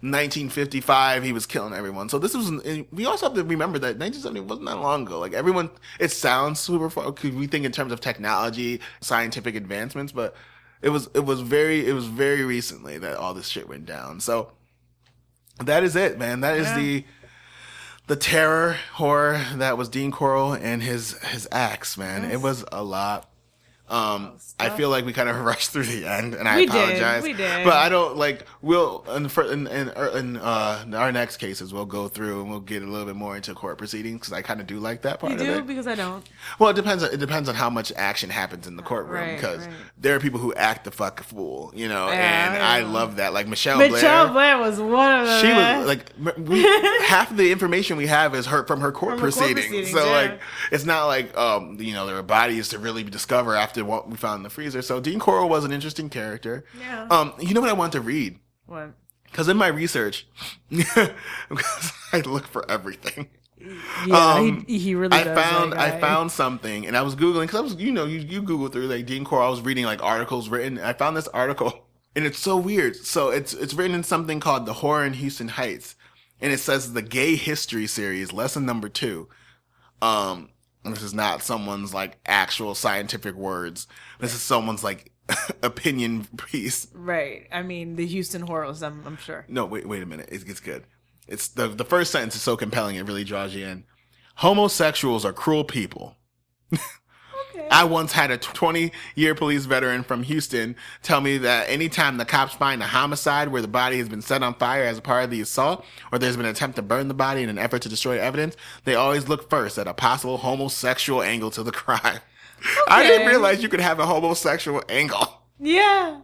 1955, 0.00 1.24
he 1.24 1.32
was 1.32 1.44
killing 1.44 1.74
everyone. 1.74 2.08
So 2.08 2.18
this 2.20 2.32
was, 2.34 2.50
we 2.92 3.04
also 3.06 3.26
have 3.26 3.34
to 3.34 3.42
remember 3.42 3.78
that 3.80 3.98
1970 3.98 4.40
wasn't 4.42 4.66
that 4.68 4.76
long 4.76 5.02
ago. 5.06 5.18
Like 5.18 5.32
everyone, 5.32 5.70
it 5.98 6.12
sounds 6.12 6.60
super 6.60 6.88
far, 6.88 7.10
because 7.10 7.32
we 7.32 7.48
think 7.48 7.64
in 7.64 7.72
terms 7.72 7.90
of 7.92 8.00
technology, 8.00 8.80
scientific 9.00 9.56
advancements, 9.56 10.12
but 10.12 10.36
it 10.82 10.90
was, 10.90 11.08
it 11.14 11.24
was 11.24 11.40
very, 11.40 11.84
it 11.84 11.92
was 11.94 12.06
very 12.06 12.44
recently 12.44 12.96
that 12.98 13.16
all 13.16 13.34
this 13.34 13.48
shit 13.48 13.68
went 13.68 13.86
down. 13.86 14.20
So 14.20 14.52
that 15.64 15.82
is 15.82 15.96
it, 15.96 16.16
man. 16.16 16.42
That 16.42 16.56
is 16.58 16.68
Yeah. 16.68 16.76
the, 16.78 17.04
the 18.06 18.16
terror 18.16 18.76
horror 18.92 19.44
that 19.56 19.76
was 19.76 19.88
Dean 19.88 20.12
Corll 20.12 20.52
and 20.52 20.80
his, 20.80 21.18
his 21.24 21.48
acts, 21.50 21.98
man. 21.98 22.24
It 22.30 22.40
was 22.40 22.64
a 22.70 22.84
lot. 22.84 23.28
Um, 23.90 24.32
I 24.60 24.70
feel 24.70 24.90
like 24.90 25.04
we 25.06 25.12
kind 25.12 25.28
of 25.28 25.40
rushed 25.44 25.70
through 25.70 25.84
the 25.84 26.06
end, 26.06 26.34
and 26.34 26.48
I 26.48 26.56
We 26.56 26.66
did, 26.66 26.74
apologize. 26.74 27.22
we 27.22 27.32
did. 27.32 27.64
But 27.64 27.74
I 27.74 27.88
don't 27.88 28.16
like. 28.16 28.44
We'll 28.60 29.04
in 29.14 29.26
in, 29.26 29.66
in, 29.68 29.88
in 30.16 30.36
uh, 30.36 30.84
our 30.94 31.12
next 31.12 31.36
cases, 31.38 31.72
we'll 31.72 31.86
go 31.86 32.08
through 32.08 32.40
and 32.42 32.50
we'll 32.50 32.60
get 32.60 32.82
a 32.82 32.86
little 32.86 33.06
bit 33.06 33.16
more 33.16 33.36
into 33.36 33.54
court 33.54 33.78
proceedings 33.78 34.20
because 34.20 34.32
I 34.32 34.42
kind 34.42 34.60
of 34.60 34.66
do 34.66 34.78
like 34.78 35.02
that 35.02 35.20
part 35.20 35.32
you 35.32 35.38
of 35.38 35.44
do 35.44 35.52
it. 35.54 35.66
because 35.66 35.86
I 35.86 35.94
don't. 35.94 36.28
Well, 36.58 36.70
it 36.70 36.76
depends. 36.76 37.02
On, 37.02 37.12
it 37.12 37.18
depends 37.20 37.48
on 37.48 37.54
how 37.54 37.70
much 37.70 37.92
action 37.96 38.30
happens 38.30 38.66
in 38.66 38.76
the 38.76 38.82
courtroom 38.82 39.34
because 39.34 39.66
right. 39.66 39.76
there 39.96 40.14
are 40.16 40.20
people 40.20 40.40
who 40.40 40.52
act 40.54 40.84
the 40.84 40.90
fuck 40.90 41.22
fool, 41.22 41.72
you 41.74 41.88
know, 41.88 42.08
Yeah, 42.08 42.54
and 42.54 42.62
I 42.62 42.78
I 42.78 42.82
love 42.82 43.16
that. 43.16 43.32
Like 43.32 43.48
Michelle, 43.48 43.78
Michelle 43.78 44.32
Blair. 44.32 44.56
Blair 44.56 44.58
was 44.58 44.80
one 44.80 45.20
of 45.20 45.26
them. 45.26 45.40
She 45.40 45.52
was 45.52 45.86
like 45.86 46.38
we, 46.38 46.62
half 47.06 47.30
of 47.30 47.36
the 47.36 47.50
information 47.52 47.96
we 47.96 48.06
have 48.06 48.34
is 48.34 48.46
her 48.46 48.64
from 48.66 48.80
her 48.80 48.92
court 48.92 49.12
From 49.12 49.20
her 49.20 49.30
court 49.30 49.34
proceedings. 49.34 49.66
proceedings, 49.66 49.90
so 49.92 50.04
yeah. 50.04 50.12
like 50.12 50.40
it's 50.70 50.84
not 50.84 51.06
like 51.06 51.36
um 51.36 51.76
you 51.80 51.94
know 51.94 52.06
there 52.06 52.16
are 52.16 52.22
bodies 52.22 52.68
to 52.70 52.78
really 52.78 53.02
discover 53.04 53.54
after 53.54 53.77
what 53.86 54.08
we 54.08 54.16
found 54.16 54.38
in 54.38 54.42
the 54.44 54.50
freezer. 54.50 54.82
So 54.82 55.00
Dean 55.00 55.18
Corll 55.18 55.48
was 55.48 55.64
an 55.64 55.72
interesting 55.72 56.08
character. 56.08 56.64
Yeah. 56.78 57.06
Um, 57.10 57.32
you 57.40 57.54
know 57.54 57.60
what 57.60 57.70
I 57.70 57.74
want 57.74 57.92
to 57.92 58.00
read 58.00 58.38
What? 58.66 58.90
because 59.24 59.48
in 59.48 59.56
my 59.56 59.68
research, 59.68 60.26
because 60.70 61.92
I 62.12 62.20
look 62.20 62.46
for 62.46 62.68
everything. 62.70 63.28
Yeah, 64.06 64.34
Um, 64.34 64.64
he, 64.68 64.78
he 64.78 64.94
really 64.94 65.16
I 65.18 65.24
does. 65.24 65.36
found 65.36 65.74
I 65.74 65.98
found 66.00 66.30
something 66.30 66.86
and 66.86 66.96
I 66.96 67.02
was 67.02 67.16
googling 67.16 67.42
because 67.42 67.58
I 67.58 67.60
was 67.62 67.74
you 67.74 67.90
know 67.90 68.04
you 68.04 68.20
you 68.20 68.40
Google 68.40 68.68
through 68.68 68.86
like 68.86 69.04
Dean 69.06 69.24
Corll. 69.24 69.42
I 69.42 69.48
was 69.48 69.60
reading 69.60 69.84
like 69.84 70.02
articles 70.02 70.48
written. 70.48 70.78
I 70.78 70.92
found 70.92 71.16
this 71.16 71.26
article 71.28 71.86
and 72.16 72.24
it's 72.24 72.38
so 72.38 72.56
weird. 72.56 72.94
So 72.96 73.30
it's 73.30 73.52
it's 73.54 73.74
written 73.74 73.96
in 73.96 74.04
something 74.04 74.38
called 74.38 74.64
the 74.64 74.74
Horror 74.74 75.04
in 75.04 75.14
Houston 75.14 75.48
Heights, 75.48 75.96
and 76.40 76.52
it 76.52 76.58
says 76.60 76.92
the 76.92 77.02
Gay 77.02 77.34
History 77.34 77.88
Series, 77.88 78.32
lesson 78.32 78.64
number 78.64 78.88
two. 78.88 79.28
Um, 80.00 80.50
this 80.94 81.02
is 81.02 81.14
not 81.14 81.42
someone's 81.42 81.94
like 81.94 82.18
actual 82.26 82.74
scientific 82.74 83.34
words. 83.34 83.86
This 84.20 84.34
is 84.34 84.42
someone's 84.42 84.84
like 84.84 85.12
opinion 85.62 86.26
piece. 86.36 86.88
Right. 86.94 87.46
I 87.52 87.62
mean, 87.62 87.96
the 87.96 88.06
Houston 88.06 88.42
Horrors. 88.42 88.82
I'm, 88.82 89.02
I'm 89.06 89.16
sure. 89.16 89.44
No, 89.48 89.64
wait, 89.64 89.86
wait 89.86 90.02
a 90.02 90.06
minute. 90.06 90.28
It 90.30 90.44
gets 90.46 90.60
good. 90.60 90.84
It's 91.26 91.48
the 91.48 91.68
the 91.68 91.84
first 91.84 92.10
sentence 92.10 92.34
is 92.36 92.42
so 92.42 92.56
compelling 92.56 92.96
it 92.96 93.06
really 93.06 93.24
draws 93.24 93.54
you 93.54 93.66
in. 93.66 93.84
Homosexuals 94.36 95.24
are 95.24 95.32
cruel 95.32 95.64
people. 95.64 96.16
Okay. 97.58 97.68
I 97.70 97.84
once 97.84 98.12
had 98.12 98.30
a 98.30 98.38
20 98.38 98.92
year 99.16 99.34
police 99.34 99.64
veteran 99.64 100.04
from 100.04 100.22
Houston 100.22 100.76
tell 101.02 101.20
me 101.20 101.38
that 101.38 101.68
anytime 101.68 102.16
the 102.16 102.24
cops 102.24 102.54
find 102.54 102.82
a 102.82 102.86
homicide 102.86 103.48
where 103.48 103.62
the 103.62 103.68
body 103.68 103.98
has 103.98 104.08
been 104.08 104.22
set 104.22 104.42
on 104.42 104.54
fire 104.54 104.84
as 104.84 104.98
a 104.98 105.02
part 105.02 105.24
of 105.24 105.30
the 105.30 105.40
assault, 105.40 105.84
or 106.12 106.18
there's 106.18 106.36
been 106.36 106.46
an 106.46 106.52
attempt 106.52 106.76
to 106.76 106.82
burn 106.82 107.08
the 107.08 107.14
body 107.14 107.42
in 107.42 107.48
an 107.48 107.58
effort 107.58 107.82
to 107.82 107.88
destroy 107.88 108.18
evidence, 108.20 108.56
they 108.84 108.94
always 108.94 109.28
look 109.28 109.50
first 109.50 109.76
at 109.76 109.88
a 109.88 109.94
possible 109.94 110.38
homosexual 110.38 111.22
angle 111.22 111.50
to 111.50 111.62
the 111.62 111.72
crime. 111.72 112.20
I 112.88 113.02
didn't 113.02 113.26
realize 113.26 113.62
you 113.62 113.68
could 113.68 113.80
have 113.80 113.98
a 113.98 114.06
homosexual 114.06 114.82
angle 114.88 115.42
yeah. 115.58 116.20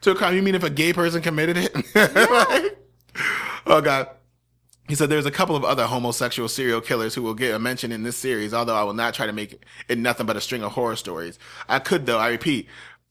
to 0.00 0.10
a 0.10 0.14
crime. 0.14 0.34
You 0.34 0.42
mean 0.42 0.54
if 0.54 0.62
a 0.62 0.70
gay 0.70 0.92
person 0.92 1.22
committed 1.22 1.56
it? 1.56 1.74
Like, 1.94 2.78
Oh 3.66 3.80
God. 3.80 4.08
He 4.88 4.94
said 4.94 5.08
there's 5.08 5.26
a 5.26 5.30
couple 5.30 5.56
of 5.56 5.64
other 5.64 5.86
homosexual 5.86 6.48
serial 6.48 6.80
killers 6.80 7.14
who 7.14 7.22
will 7.22 7.34
get 7.34 7.54
a 7.54 7.58
mention 7.58 7.90
in 7.90 8.02
this 8.02 8.16
series, 8.16 8.52
although 8.52 8.76
I 8.76 8.82
will 8.82 8.92
not 8.92 9.14
try 9.14 9.26
to 9.26 9.32
make 9.32 9.64
it 9.88 9.98
nothing 9.98 10.26
but 10.26 10.36
a 10.36 10.40
string 10.40 10.62
of 10.62 10.72
horror 10.72 10.96
stories. 10.96 11.38
I 11.68 11.78
could 11.78 12.04
though, 12.04 12.18
I 12.18 12.28
repeat, 12.28 12.68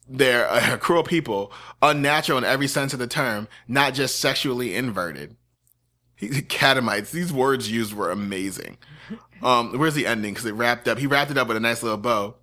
they're 0.07 0.47
uh, 0.49 0.77
cruel 0.77 1.03
people, 1.03 1.51
unnatural 1.81 2.37
in 2.37 2.43
every 2.43 2.67
sense 2.67 2.93
of 2.93 2.99
the 2.99 3.07
term, 3.07 3.47
not 3.67 3.93
just 3.93 4.19
sexually 4.19 4.75
inverted. 4.75 5.35
Catamites, 6.21 7.11
these 7.11 7.33
words 7.33 7.71
used 7.71 7.93
were 7.93 8.11
amazing. 8.11 8.77
Um, 9.41 9.77
where's 9.77 9.95
the 9.95 10.07
ending? 10.07 10.33
Cause 10.35 10.45
it 10.45 10.53
wrapped 10.53 10.87
up, 10.87 10.99
he 10.99 11.07
wrapped 11.07 11.31
it 11.31 11.37
up 11.37 11.47
with 11.47 11.57
a 11.57 11.59
nice 11.59 11.83
little 11.83 11.97
bow. 11.97 12.35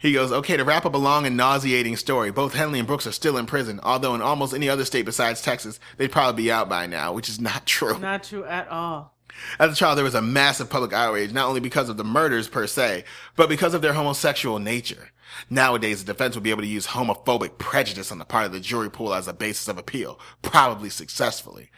He 0.00 0.14
goes, 0.14 0.32
okay, 0.32 0.56
to 0.56 0.64
wrap 0.64 0.86
up 0.86 0.94
a 0.94 0.98
long 0.98 1.26
and 1.26 1.36
nauseating 1.36 1.94
story, 1.96 2.30
both 2.30 2.54
Henley 2.54 2.78
and 2.78 2.88
Brooks 2.88 3.06
are 3.06 3.12
still 3.12 3.36
in 3.36 3.44
prison, 3.44 3.80
although 3.82 4.14
in 4.14 4.22
almost 4.22 4.54
any 4.54 4.66
other 4.66 4.86
state 4.86 5.04
besides 5.04 5.42
Texas, 5.42 5.78
they'd 5.98 6.10
probably 6.10 6.44
be 6.44 6.50
out 6.50 6.70
by 6.70 6.86
now, 6.86 7.12
which 7.12 7.28
is 7.28 7.38
not 7.38 7.66
true. 7.66 7.98
Not 7.98 8.24
true 8.24 8.46
at 8.46 8.66
all. 8.68 9.14
As 9.58 9.74
a 9.74 9.76
child, 9.76 9.98
there 9.98 10.04
was 10.04 10.14
a 10.14 10.22
massive 10.22 10.70
public 10.70 10.94
outrage, 10.94 11.34
not 11.34 11.48
only 11.48 11.60
because 11.60 11.90
of 11.90 11.98
the 11.98 12.04
murders 12.04 12.48
per 12.48 12.66
se, 12.66 13.04
but 13.36 13.50
because 13.50 13.74
of 13.74 13.82
their 13.82 13.92
homosexual 13.92 14.58
nature. 14.58 15.10
Nowadays, 15.50 16.02
the 16.02 16.14
defense 16.14 16.34
would 16.34 16.44
be 16.44 16.50
able 16.50 16.62
to 16.62 16.66
use 16.66 16.88
homophobic 16.88 17.58
prejudice 17.58 18.10
on 18.10 18.16
the 18.16 18.24
part 18.24 18.46
of 18.46 18.52
the 18.52 18.60
jury 18.60 18.90
pool 18.90 19.12
as 19.12 19.28
a 19.28 19.34
basis 19.34 19.68
of 19.68 19.76
appeal, 19.76 20.18
probably 20.40 20.88
successfully. 20.88 21.70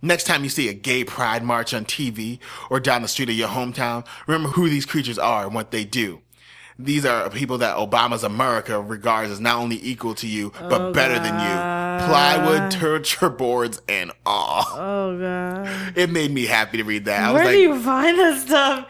Next 0.00 0.24
time 0.24 0.44
you 0.44 0.50
see 0.50 0.70
a 0.70 0.74
gay 0.74 1.04
pride 1.04 1.42
march 1.42 1.74
on 1.74 1.84
TV 1.84 2.38
or 2.70 2.80
down 2.80 3.02
the 3.02 3.08
street 3.08 3.28
of 3.28 3.34
your 3.34 3.48
hometown, 3.48 4.06
remember 4.26 4.48
who 4.50 4.70
these 4.70 4.86
creatures 4.86 5.18
are 5.18 5.44
and 5.44 5.54
what 5.54 5.72
they 5.72 5.84
do 5.84 6.22
these 6.78 7.04
are 7.06 7.30
people 7.30 7.58
that 7.58 7.76
Obama's 7.76 8.22
America 8.24 8.80
regards 8.80 9.30
as 9.30 9.40
not 9.40 9.56
only 9.56 9.78
equal 9.82 10.14
to 10.16 10.26
you, 10.26 10.52
but 10.60 10.80
Oh, 10.80 10.92
better 10.92 11.14
than 11.14 11.34
you. 11.34 12.06
Plywood, 12.06 12.70
torture 12.70 13.30
boards, 13.30 13.80
and 13.88 14.12
all. 14.26 14.64
Oh 14.72 15.18
god. 15.18 15.96
It 15.96 16.10
made 16.10 16.30
me 16.30 16.44
happy 16.46 16.76
to 16.78 16.84
read 16.84 17.06
that. 17.06 17.20
I 17.30 17.32
Where 17.32 17.44
was 17.44 17.52
do 17.52 17.58
you 17.58 17.80
find 17.80 18.18
this 18.18 18.42
stuff? 18.42 18.86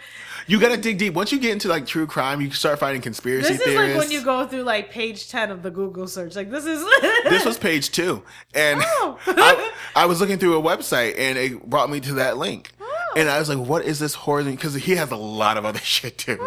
you 0.49 0.61
gotta 0.61 0.77
dig 0.77 0.99
deep. 0.99 1.15
Once 1.15 1.33
you 1.33 1.39
get 1.41 1.51
into 1.53 1.67
like 1.69 1.87
true 1.87 2.07
crime, 2.07 2.41
you 2.41 2.51
start 2.53 2.79
finding 2.79 3.03
conspiracy 3.03 3.43
theories. 3.55 3.59
This 3.59 3.67
is 3.69 3.73
theorists. 3.75 3.97
like 3.99 4.05
when 4.05 4.11
you 4.13 4.25
go 4.25 4.47
through 4.47 4.63
like 4.63 4.91
page 4.91 5.29
ten 5.29 5.51
of 5.51 5.63
the 5.63 5.71
Google 5.71 6.07
search. 6.09 6.37
Like 6.37 6.51
this 6.51 6.65
is 6.67 6.85
this 7.25 7.45
was 7.45 7.57
page 7.59 7.91
two, 7.91 8.23
and 8.55 8.81
Oh. 8.85 9.19
I, 9.27 9.73
I 9.97 10.07
was 10.07 10.21
looking 10.21 10.39
through 10.39 10.57
a 10.59 10.63
website, 10.63 11.15
and 11.19 11.37
it 11.39 11.69
brought 11.69 11.91
me 11.91 12.01
to 12.01 12.15
that 12.15 12.37
link. 12.39 12.73
And 13.17 13.29
I 13.29 13.39
was 13.41 13.49
like, 13.49 13.59
"What 13.59 13.85
is 13.85 13.99
this 13.99 14.15
horror?" 14.15 14.45
Because 14.45 14.75
he 14.75 14.95
has 14.95 15.11
a 15.11 15.17
lot 15.17 15.57
of 15.57 15.65
other 15.65 15.79
shit 15.83 16.19
too. 16.19 16.39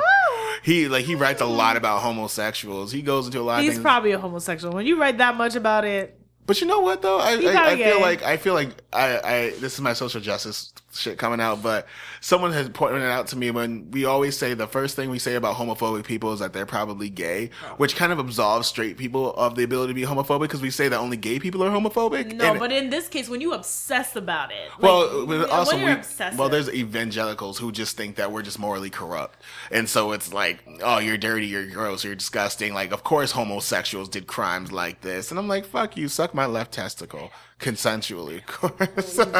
He 0.63 0.87
like 0.87 1.05
he 1.05 1.15
writes 1.15 1.41
a 1.41 1.45
lot 1.45 1.75
about 1.75 2.01
homosexuals. 2.01 2.91
He 2.91 3.01
goes 3.01 3.25
into 3.25 3.39
a 3.39 3.43
lot 3.43 3.59
of 3.59 3.63
He's 3.65 3.73
things. 3.73 3.83
probably 3.83 4.11
a 4.11 4.19
homosexual. 4.19 4.73
When 4.73 4.85
you 4.85 4.99
write 4.99 5.17
that 5.17 5.35
much 5.35 5.55
about 5.55 5.83
it, 5.85 6.19
But 6.45 6.61
you 6.61 6.67
know 6.67 6.79
what 6.81 7.01
though? 7.01 7.19
I, 7.19 7.31
I, 7.33 7.71
I 7.71 7.75
feel 7.77 8.01
like 8.01 8.23
I 8.23 8.37
feel 8.37 8.53
like 8.53 8.69
I, 8.93 9.19
I 9.19 9.49
this 9.59 9.73
is 9.73 9.81
my 9.81 9.93
social 9.93 10.21
justice 10.21 10.73
shit 10.91 11.17
coming 11.17 11.39
out, 11.39 11.61
but 11.61 11.87
someone 12.21 12.51
has 12.53 12.69
pointed 12.69 13.01
it 13.01 13.09
out 13.09 13.27
to 13.27 13.37
me 13.37 13.51
when 13.51 13.89
we 13.91 14.05
always 14.05 14.37
say 14.37 14.53
the 14.53 14.67
first 14.67 14.95
thing 14.95 15.09
we 15.09 15.19
say 15.19 15.35
about 15.35 15.55
homophobic 15.55 16.03
people 16.05 16.33
is 16.33 16.39
that 16.39 16.51
they're 16.53 16.65
probably 16.65 17.09
gay, 17.09 17.49
Oh. 17.63 17.75
which 17.77 17.95
kind 17.95 18.11
of 18.11 18.19
absolves 18.19 18.67
straight 18.67 18.97
people 18.97 19.33
of 19.35 19.55
the 19.55 19.63
ability 19.63 19.91
to 19.91 19.95
be 19.95 20.03
homophobic 20.05 20.41
because 20.41 20.61
we 20.61 20.69
say 20.71 20.87
that 20.87 20.97
only 20.99 21.17
gay 21.17 21.39
people 21.39 21.63
are 21.63 21.69
homophobic. 21.69 22.33
no. 22.33 22.51
And- 22.51 22.59
but 22.59 22.71
in 22.71 22.89
this 22.89 23.07
case, 23.07 23.29
when 23.29 23.41
you 23.41 23.53
obsess 23.53 24.15
about 24.15 24.51
it, 24.51 24.69
like, 24.79 24.81
well, 24.81 25.49
also 25.51 25.75
when 25.77 25.99
we, 25.99 26.37
well, 26.37 26.49
there's 26.49 26.69
evangelicals 26.69 27.57
who 27.59 27.71
just 27.71 27.95
think 27.95 28.15
that 28.15 28.31
we're 28.31 28.41
just 28.41 28.57
morally 28.59 28.89
corrupt, 28.89 29.41
and 29.71 29.87
so 29.87 30.11
it's 30.11 30.33
like, 30.33 30.59
oh, 30.83 30.97
you're 30.99 31.17
dirty, 31.17 31.47
you're 31.47 31.67
gross, 31.67 32.03
you're 32.03 32.15
disgusting. 32.15 32.73
Like, 32.73 32.91
of 32.91 33.03
course, 33.03 33.31
homosexuals 33.31 34.09
did 34.09 34.27
crimes 34.27 34.71
like 34.71 35.01
this, 35.01 35.29
and 35.29 35.39
I'm 35.39 35.47
like, 35.47 35.65
fuck 35.65 35.95
you, 35.97 36.07
suck 36.07 36.33
my 36.33 36.45
left 36.45 36.71
testicle 36.73 37.31
consensually, 37.59 38.37
of 38.37 38.45
course. 38.47 39.19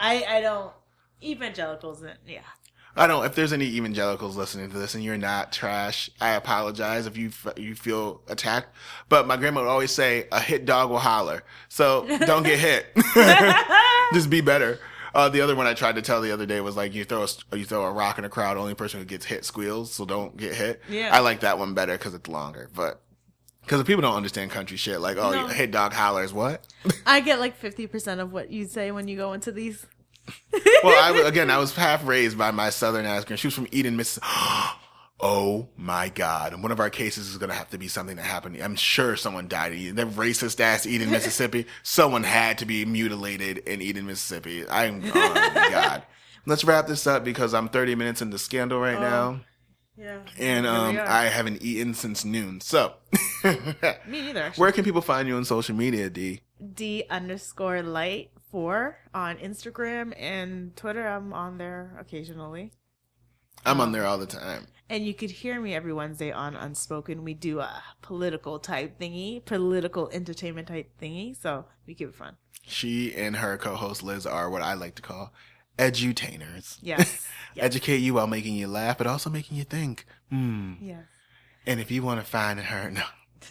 I 0.00 0.24
I 0.28 0.40
don't 0.40 0.72
evangelicals. 1.22 2.02
and- 2.02 2.18
Yeah, 2.26 2.40
I 2.96 3.06
don't. 3.06 3.24
If 3.26 3.34
there's 3.34 3.52
any 3.52 3.66
evangelicals 3.66 4.36
listening 4.36 4.70
to 4.70 4.78
this 4.78 4.94
and 4.94 5.04
you're 5.04 5.16
not 5.18 5.52
trash, 5.52 6.08
I 6.20 6.30
apologize 6.30 7.06
if 7.06 7.16
you 7.16 7.30
you 7.56 7.74
feel 7.74 8.22
attacked. 8.28 8.68
But 9.08 9.26
my 9.26 9.36
grandma 9.36 9.62
would 9.62 9.68
always 9.68 9.90
say, 9.92 10.26
"A 10.32 10.40
hit 10.40 10.64
dog 10.64 10.90
will 10.90 10.98
holler." 10.98 11.42
So 11.68 12.06
don't 12.26 12.42
get 12.42 12.58
hit. 12.58 12.86
Just 14.14 14.30
be 14.30 14.40
better. 14.40 14.78
Uh, 15.14 15.28
the 15.30 15.40
other 15.40 15.56
one 15.56 15.66
I 15.66 15.72
tried 15.72 15.94
to 15.94 16.02
tell 16.02 16.20
the 16.20 16.30
other 16.32 16.44
day 16.46 16.60
was 16.60 16.76
like 16.76 16.94
you 16.94 17.04
throw 17.04 17.24
a, 17.52 17.56
you 17.56 17.64
throw 17.64 17.84
a 17.84 17.90
rock 17.92 18.18
in 18.18 18.24
a 18.24 18.28
crowd, 18.28 18.56
only 18.58 18.74
person 18.74 19.00
who 19.00 19.06
gets 19.06 19.24
hit 19.24 19.44
squeals, 19.46 19.90
so 19.92 20.04
don't 20.04 20.36
get 20.36 20.54
hit. 20.54 20.82
Yeah. 20.90 21.08
I 21.12 21.20
like 21.20 21.40
that 21.40 21.58
one 21.58 21.72
better 21.74 21.92
because 21.96 22.14
it's 22.14 22.28
longer, 22.28 22.70
but. 22.74 23.00
Because 23.62 23.82
people 23.82 24.02
don't 24.02 24.14
understand 24.14 24.52
country 24.52 24.76
shit, 24.76 25.00
like, 25.00 25.16
oh, 25.16 25.32
No. 25.32 25.46
a 25.46 25.52
hit 25.52 25.72
dog 25.72 25.92
hollers, 25.92 26.32
what? 26.32 26.64
I 27.04 27.18
get 27.18 27.40
like 27.40 27.56
fifty 27.56 27.88
percent 27.88 28.20
of 28.20 28.32
what 28.32 28.48
you 28.52 28.64
say 28.66 28.92
when 28.92 29.08
you 29.08 29.16
go 29.16 29.32
into 29.32 29.50
these. 29.50 29.84
Well, 30.82 31.14
I, 31.14 31.26
again, 31.26 31.50
I 31.50 31.58
was 31.58 31.74
half 31.74 32.06
raised 32.06 32.38
by 32.38 32.50
my 32.50 32.70
southern 32.70 33.06
ass 33.06 33.24
girl. 33.24 33.36
She 33.36 33.46
was 33.46 33.54
from 33.54 33.66
Eden, 33.72 33.96
Mississippi. 33.96 34.26
Oh 35.18 35.70
my 35.78 36.10
God. 36.10 36.52
And 36.52 36.62
one 36.62 36.72
of 36.72 36.78
our 36.78 36.90
cases 36.90 37.30
is 37.30 37.38
going 37.38 37.48
to 37.48 37.56
have 37.56 37.70
to 37.70 37.78
be 37.78 37.88
something 37.88 38.16
that 38.16 38.22
happened. 38.22 38.60
I'm 38.62 38.76
sure 38.76 39.16
someone 39.16 39.48
died 39.48 39.72
in 39.72 39.78
Eden. 39.78 39.96
That 39.96 40.08
racist 40.08 40.60
ass 40.60 40.86
Eden, 40.86 41.10
Mississippi. 41.10 41.64
someone 41.82 42.22
had 42.22 42.58
to 42.58 42.66
be 42.66 42.84
mutilated 42.84 43.58
in 43.58 43.80
Eden, 43.80 44.04
Mississippi. 44.06 44.68
I'm, 44.68 45.02
oh 45.14 45.34
my 45.54 45.70
God. 45.70 46.02
Let's 46.46 46.64
wrap 46.64 46.86
this 46.86 47.06
up 47.06 47.24
because 47.24 47.54
I'm 47.54 47.70
30 47.70 47.94
minutes 47.94 48.20
into 48.20 48.36
scandal 48.36 48.78
right 48.78 49.00
now. 49.00 49.40
Yeah, 49.96 50.18
And 50.38 50.66
um. 50.66 51.00
I 51.02 51.24
haven't 51.24 51.62
eaten 51.62 51.94
since 51.94 52.22
noon. 52.22 52.60
So, 52.60 52.92
me 53.42 53.56
neither. 54.06 54.42
Actually. 54.42 54.60
where 54.60 54.70
can 54.70 54.84
people 54.84 55.00
find 55.00 55.26
you 55.26 55.36
on 55.36 55.46
social 55.46 55.74
media, 55.74 56.10
D? 56.10 56.42
D 56.74 57.04
underscore 57.08 57.82
light 57.82 58.30
four 58.56 58.96
on 59.12 59.36
Instagram 59.36 60.14
and 60.18 60.74
Twitter. 60.76 61.06
I'm 61.06 61.34
on 61.34 61.58
there 61.58 61.94
occasionally. 62.00 62.72
I'm 63.66 63.82
on 63.82 63.92
there 63.92 64.06
all 64.06 64.16
the 64.16 64.24
time. 64.24 64.66
And 64.88 65.04
you 65.04 65.12
could 65.12 65.30
hear 65.30 65.60
me 65.60 65.74
every 65.74 65.92
Wednesday 65.92 66.32
on 66.32 66.56
Unspoken. 66.56 67.22
We 67.22 67.34
do 67.34 67.60
a 67.60 67.82
political 68.00 68.58
type 68.58 68.98
thingy, 68.98 69.44
political 69.44 70.08
entertainment 70.10 70.68
type 70.68 70.90
thingy. 70.98 71.38
So 71.38 71.66
we 71.86 71.94
keep 71.94 72.08
it 72.08 72.14
fun. 72.14 72.36
She 72.62 73.14
and 73.14 73.36
her 73.36 73.58
co-host 73.58 74.02
Liz 74.02 74.24
are 74.24 74.48
what 74.48 74.62
I 74.62 74.72
like 74.72 74.94
to 74.94 75.02
call 75.02 75.34
edutainers. 75.78 76.78
Yes. 76.80 77.28
yes. 77.54 77.62
Educate 77.62 77.98
you 77.98 78.14
while 78.14 78.26
making 78.26 78.54
you 78.54 78.68
laugh, 78.68 78.96
but 78.96 79.06
also 79.06 79.28
making 79.28 79.58
you 79.58 79.64
think. 79.64 80.06
Hmm. 80.30 80.76
yes. 80.80 81.04
And 81.66 81.78
if 81.78 81.90
you 81.90 82.02
want 82.02 82.20
to 82.20 82.26
find 82.26 82.58
her, 82.58 82.90
no. 82.90 83.02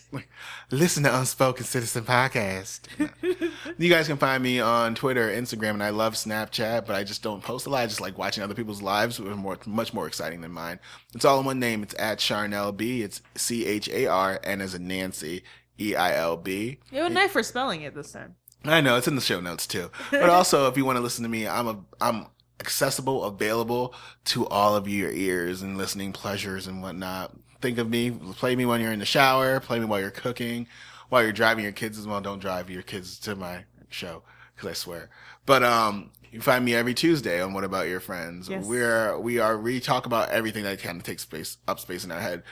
Listen 0.72 1.04
to 1.04 1.18
Unspoken 1.18 1.66
Citizen 1.66 2.04
Podcast. 2.04 2.82
You 3.78 3.89
guys 3.89 4.08
can 4.08 4.18
find 4.18 4.41
me 4.41 4.60
on 4.60 4.96
Twitter, 4.96 5.28
Instagram, 5.30 5.72
and 5.72 5.84
I 5.84 5.89
love 5.89 6.14
Snapchat, 6.14 6.86
but 6.86 6.96
I 6.96 7.04
just 7.04 7.24
don't 7.24 7.43
post 7.43 7.66
a 7.66 7.70
lot. 7.70 7.82
I 7.82 7.88
just 7.88 8.00
like 8.00 8.18
watching 8.18 8.43
other 8.43 8.54
people's 8.54 8.82
lives, 8.82 9.20
which 9.20 9.28
are 9.30 9.36
more, 9.36 9.58
much 9.66 9.93
more 9.93 10.08
exciting 10.08 10.39
than 10.41 10.52
mine. 10.52 10.80
It's 11.14 11.26
all 11.26 11.39
in 11.39 11.46
one 11.46 11.60
name. 11.60 11.84
It's 11.84 11.96
at 12.00 12.20
Charneil 12.20 12.76
B. 12.78 13.02
It's 13.02 13.22
C 13.36 13.66
H 13.66 13.89
A 13.89 14.06
R 14.06 14.39
N 14.43 14.62
as 14.62 14.76
in 14.76 14.88
Nancy, 14.88 15.43
E 15.80 15.96
I 15.96 16.16
L 16.16 16.38
B. 16.38 16.80
It 16.91 17.02
was 17.02 17.12
nice 17.12 17.32
for 17.32 17.43
spelling 17.43 17.82
it 17.82 17.96
this 17.96 18.12
time. 18.12 18.36
I 18.64 18.82
know 18.82 18.98
it's 18.98 19.08
in 19.08 19.16
the 19.16 19.22
show 19.22 19.41
notes 19.41 19.68
too. 19.68 19.91
But 20.12 20.30
also, 20.30 20.68
if 20.70 20.78
you 20.78 20.86
want 20.86 20.98
to 20.98 21.02
listen 21.02 21.24
to 21.24 21.30
me, 21.30 21.48
I'm 21.48 21.68
a 21.68 21.80
I'm 22.00 22.28
accessible, 22.60 23.24
available 23.24 23.93
to 24.26 24.47
all 24.47 24.76
of 24.76 24.88
your 24.88 25.12
ears 25.12 25.62
and 25.62 25.78
listening 25.78 26.14
pleasures 26.14 26.68
and 26.68 26.82
whatnot. 26.82 27.32
Think 27.62 27.78
of 27.78 27.89
me, 27.89 28.12
play 28.12 28.56
me 28.56 28.66
when 28.66 28.82
you're 28.82 28.91
in 28.91 28.99
the 28.99 29.06
shower, 29.06 29.60
play 29.60 29.80
me 29.80 29.86
while 29.86 29.99
you're 29.99 30.12
cooking, 30.12 30.68
while 31.10 31.24
you're 31.24 31.32
driving 31.32 31.64
your 31.64 31.74
kids 31.74 31.97
as 31.97 32.08
well. 32.08 32.22
Don't 32.22 32.39
drive 32.39 32.70
your 32.70 32.84
kids 32.84 33.20
to 33.20 33.36
my 33.36 33.66
show 33.89 34.24
because 34.56 34.70
I 34.70 34.74
swear. 34.74 35.10
But 35.45 35.64
um, 35.64 36.12
you 36.32 36.41
find 36.41 36.66
me 36.66 36.76
every 36.76 36.93
Tuesday 36.93 37.41
on 37.41 37.53
What 37.53 37.64
About 37.64 37.88
Your 37.88 37.99
Friends. 37.99 38.49
Yes. 38.49 38.66
We're 38.66 39.18
we 39.18 39.39
are 39.39 39.58
we 39.58 39.80
talk 39.80 40.06
about 40.06 40.30
everything 40.30 40.64
that 40.64 40.80
kind 40.80 40.97
of 40.97 41.03
takes 41.03 41.24
space 41.24 41.58
up 41.68 41.80
space 41.80 42.03
in 42.03 42.12
our 42.12 42.20
head. 42.20 42.43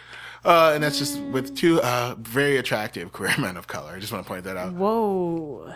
Uh, 0.45 0.71
and 0.73 0.83
that's 0.83 0.97
just 0.97 1.19
with 1.19 1.55
two 1.55 1.81
uh, 1.81 2.15
very 2.19 2.57
attractive 2.57 3.11
queer 3.13 3.33
men 3.39 3.57
of 3.57 3.67
color. 3.67 3.93
I 3.95 3.99
just 3.99 4.11
want 4.11 4.25
to 4.25 4.27
point 4.27 4.43
that 4.45 4.57
out. 4.57 4.73
Whoa. 4.73 5.73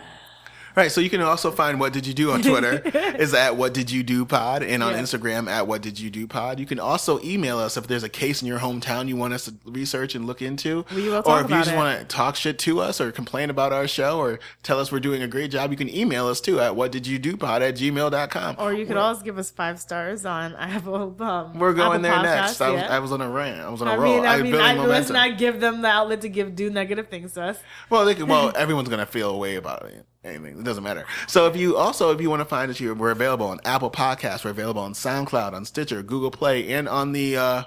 Right, 0.76 0.92
so 0.92 1.00
you 1.00 1.10
can 1.10 1.20
also 1.20 1.50
find 1.50 1.80
what 1.80 1.92
did 1.92 2.06
you 2.06 2.14
do 2.14 2.30
on 2.30 2.42
Twitter 2.42 2.82
is 3.18 3.34
at 3.34 3.56
what 3.56 3.74
did 3.74 3.90
you 3.90 4.02
do 4.02 4.24
pod 4.24 4.62
and 4.62 4.82
on 4.82 4.92
Yeah. 4.92 5.00
Instagram 5.00 5.48
at 5.48 5.66
what 5.66 5.82
did 5.82 5.98
you 5.98 6.08
do 6.10 6.26
pod. 6.26 6.60
You 6.60 6.66
can 6.66 6.78
also 6.78 7.20
email 7.22 7.58
us 7.58 7.76
if 7.76 7.86
there's 7.88 8.02
a 8.04 8.08
case 8.08 8.42
in 8.42 8.48
your 8.48 8.60
hometown 8.60 9.08
you 9.08 9.16
want 9.16 9.34
us 9.34 9.46
to 9.46 9.54
research 9.64 10.14
and 10.14 10.26
look 10.26 10.40
into, 10.40 10.84
or 11.24 11.40
if 11.40 11.50
you 11.50 11.56
just 11.56 11.74
want 11.74 11.98
to 11.98 12.04
talk 12.04 12.36
shit 12.36 12.58
to 12.60 12.80
us 12.80 13.00
or 13.00 13.10
complain 13.10 13.50
about 13.50 13.72
our 13.72 13.88
show 13.88 14.18
or 14.18 14.38
tell 14.62 14.78
us 14.78 14.92
we're 14.92 15.00
doing 15.00 15.22
a 15.22 15.28
great 15.28 15.50
job. 15.50 15.70
You 15.70 15.76
can 15.76 15.92
email 15.94 16.26
us 16.28 16.40
too 16.40 16.60
at 16.60 16.76
what 16.76 16.92
did 16.92 17.06
you 17.06 17.18
do 17.18 17.36
pod 17.36 17.62
at 17.62 17.74
gmail.com. 17.74 18.56
Or 18.58 18.72
you 18.72 18.86
could 18.86 18.94
we're, 18.96 19.02
always 19.02 19.22
give 19.22 19.38
us 19.38 19.50
five 19.50 19.80
stars 19.80 20.24
on 20.24 20.54
Apple. 20.58 21.16
Um, 21.20 21.58
we're 21.58 21.72
going 21.72 21.88
Apple 21.88 22.02
there 22.02 22.12
Podcasts, 22.12 22.22
next. 22.22 22.60
I 22.60 22.70
was, 22.70 22.80
yeah. 22.82 22.96
I 22.96 22.98
was 23.00 23.12
on 23.12 23.20
a 23.20 23.28
rant. 23.28 23.60
I 23.60 23.68
was 23.70 23.82
on 23.82 23.88
a 23.88 23.92
I 23.92 23.96
roll. 23.96 24.16
mean, 24.16 24.26
I 24.26 24.34
was 24.36 24.44
mean, 24.44 24.54
I, 24.54 24.74
let's 24.74 25.10
not 25.10 25.38
give 25.38 25.60
them 25.60 25.82
the 25.82 25.88
outlet 25.88 26.20
to 26.20 26.28
give 26.28 26.54
do 26.54 26.70
negative 26.70 27.08
things 27.08 27.32
to 27.32 27.42
us. 27.42 27.58
Well, 27.90 28.04
they 28.04 28.14
can, 28.14 28.26
well, 28.28 28.52
everyone's 28.56 28.88
gonna 28.88 29.06
feel 29.06 29.30
a 29.30 29.36
way 29.36 29.56
about 29.56 29.86
it. 29.86 30.06
Anything, 30.28 30.58
it 30.58 30.64
doesn't 30.64 30.84
matter. 30.84 31.04
So 31.26 31.46
if 31.46 31.56
you 31.56 31.76
also 31.76 32.10
if 32.10 32.20
you 32.20 32.30
want 32.30 32.40
to 32.40 32.44
find 32.44 32.70
us, 32.70 32.80
we're 32.80 33.10
available 33.10 33.46
on 33.46 33.60
Apple 33.64 33.90
Podcasts, 33.90 34.44
we're 34.44 34.50
available 34.50 34.82
on 34.82 34.92
SoundCloud, 34.92 35.52
on 35.52 35.64
Stitcher, 35.64 36.02
Google 36.02 36.30
Play, 36.30 36.72
and 36.72 36.88
on 36.88 37.12
the 37.12 37.36
uh, 37.36 37.62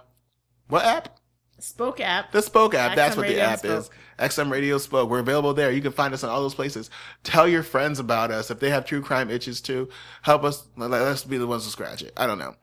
what 0.68 0.86
app? 0.86 1.18
Spoke 1.60 2.00
app. 2.00 2.32
The 2.32 2.42
Spoke 2.42 2.74
app. 2.74 2.96
That's 2.96 3.16
XM 3.16 3.18
what 3.18 3.28
the 3.28 3.40
app 3.40 3.60
Spoke. 3.60 3.80
is. 3.80 3.90
XM 4.20 4.52
Radio 4.52 4.78
Spoke. 4.78 5.10
We're 5.10 5.20
available 5.20 5.54
there. 5.54 5.72
You 5.72 5.82
can 5.82 5.92
find 5.92 6.14
us 6.14 6.24
on 6.24 6.30
all 6.30 6.42
those 6.42 6.56
places. 6.56 6.90
Tell 7.24 7.48
your 7.48 7.64
friends 7.64 8.00
about 8.00 8.32
us. 8.32 8.50
If 8.50 8.60
they 8.60 8.70
have 8.70 8.86
true 8.86 9.02
crime 9.02 9.30
itches 9.30 9.62
too, 9.62 9.90
help 10.24 10.44
us. 10.44 10.68
Let 10.76 10.92
us 10.94 11.24
be 11.24 11.38
the 11.38 11.48
ones 11.48 11.66
to 11.66 11.70
scratch 11.70 12.02
it. 12.02 12.14
I 12.18 12.26
don't 12.26 12.40
know. 12.40 12.56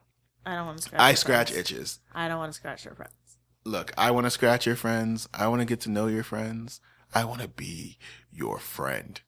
I 0.44 0.54
don't 0.54 0.66
want 0.66 0.78
to 0.78 0.84
scratch. 0.84 1.00
I 1.00 1.14
scratch 1.14 1.50
friends. 1.50 1.70
itches. 1.70 1.98
I 2.14 2.28
don't 2.28 2.38
want 2.38 2.52
to 2.52 2.56
scratch 2.56 2.84
your 2.84 2.94
friends. 2.94 3.12
Look, 3.64 3.92
I 3.98 4.10
want 4.10 4.24
to 4.24 4.30
scratch 4.30 4.66
your 4.66 4.76
friends. 4.76 5.28
I 5.34 5.46
want 5.48 5.60
to 5.60 5.66
get 5.66 5.80
to 5.82 5.90
know 5.90 6.06
your 6.06 6.22
friends. 6.24 6.80
I 7.14 7.24
want 7.24 7.42
to 7.42 7.48
be 7.48 7.98
your 8.32 8.58
friend. 8.58 9.20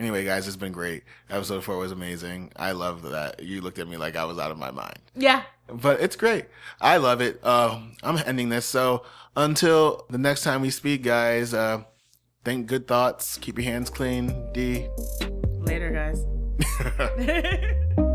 Anyway, 0.00 0.24
guys, 0.24 0.48
it's 0.48 0.56
been 0.56 0.72
great. 0.72 1.02
Episode 1.28 1.62
four 1.62 1.76
was 1.76 1.92
amazing. 1.92 2.50
I 2.56 2.72
love 2.72 3.02
that. 3.02 3.42
You 3.42 3.60
looked 3.60 3.78
at 3.78 3.86
me 3.86 3.98
like 3.98 4.16
I 4.16 4.24
was 4.24 4.38
out 4.38 4.50
of 4.50 4.56
my 4.56 4.70
mind. 4.70 4.98
Yeah. 5.14 5.42
but 5.70 6.00
it's 6.00 6.16
great. 6.16 6.46
I 6.80 6.96
love 6.96 7.20
it. 7.20 7.44
Um, 7.44 7.92
I'm 8.02 8.16
ending 8.24 8.48
this. 8.48 8.64
So 8.64 9.04
until 9.36 10.06
the 10.08 10.16
next 10.16 10.42
time 10.42 10.62
we 10.62 10.70
speak, 10.70 11.02
guys, 11.02 11.52
uh, 11.52 11.82
think 12.46 12.66
good 12.66 12.88
thoughts. 12.88 13.36
Keep 13.36 13.58
your 13.58 13.66
hands 13.70 13.90
clean. 13.90 14.50
D. 14.54 14.88
Later, 15.58 15.90
guys. 15.92 16.24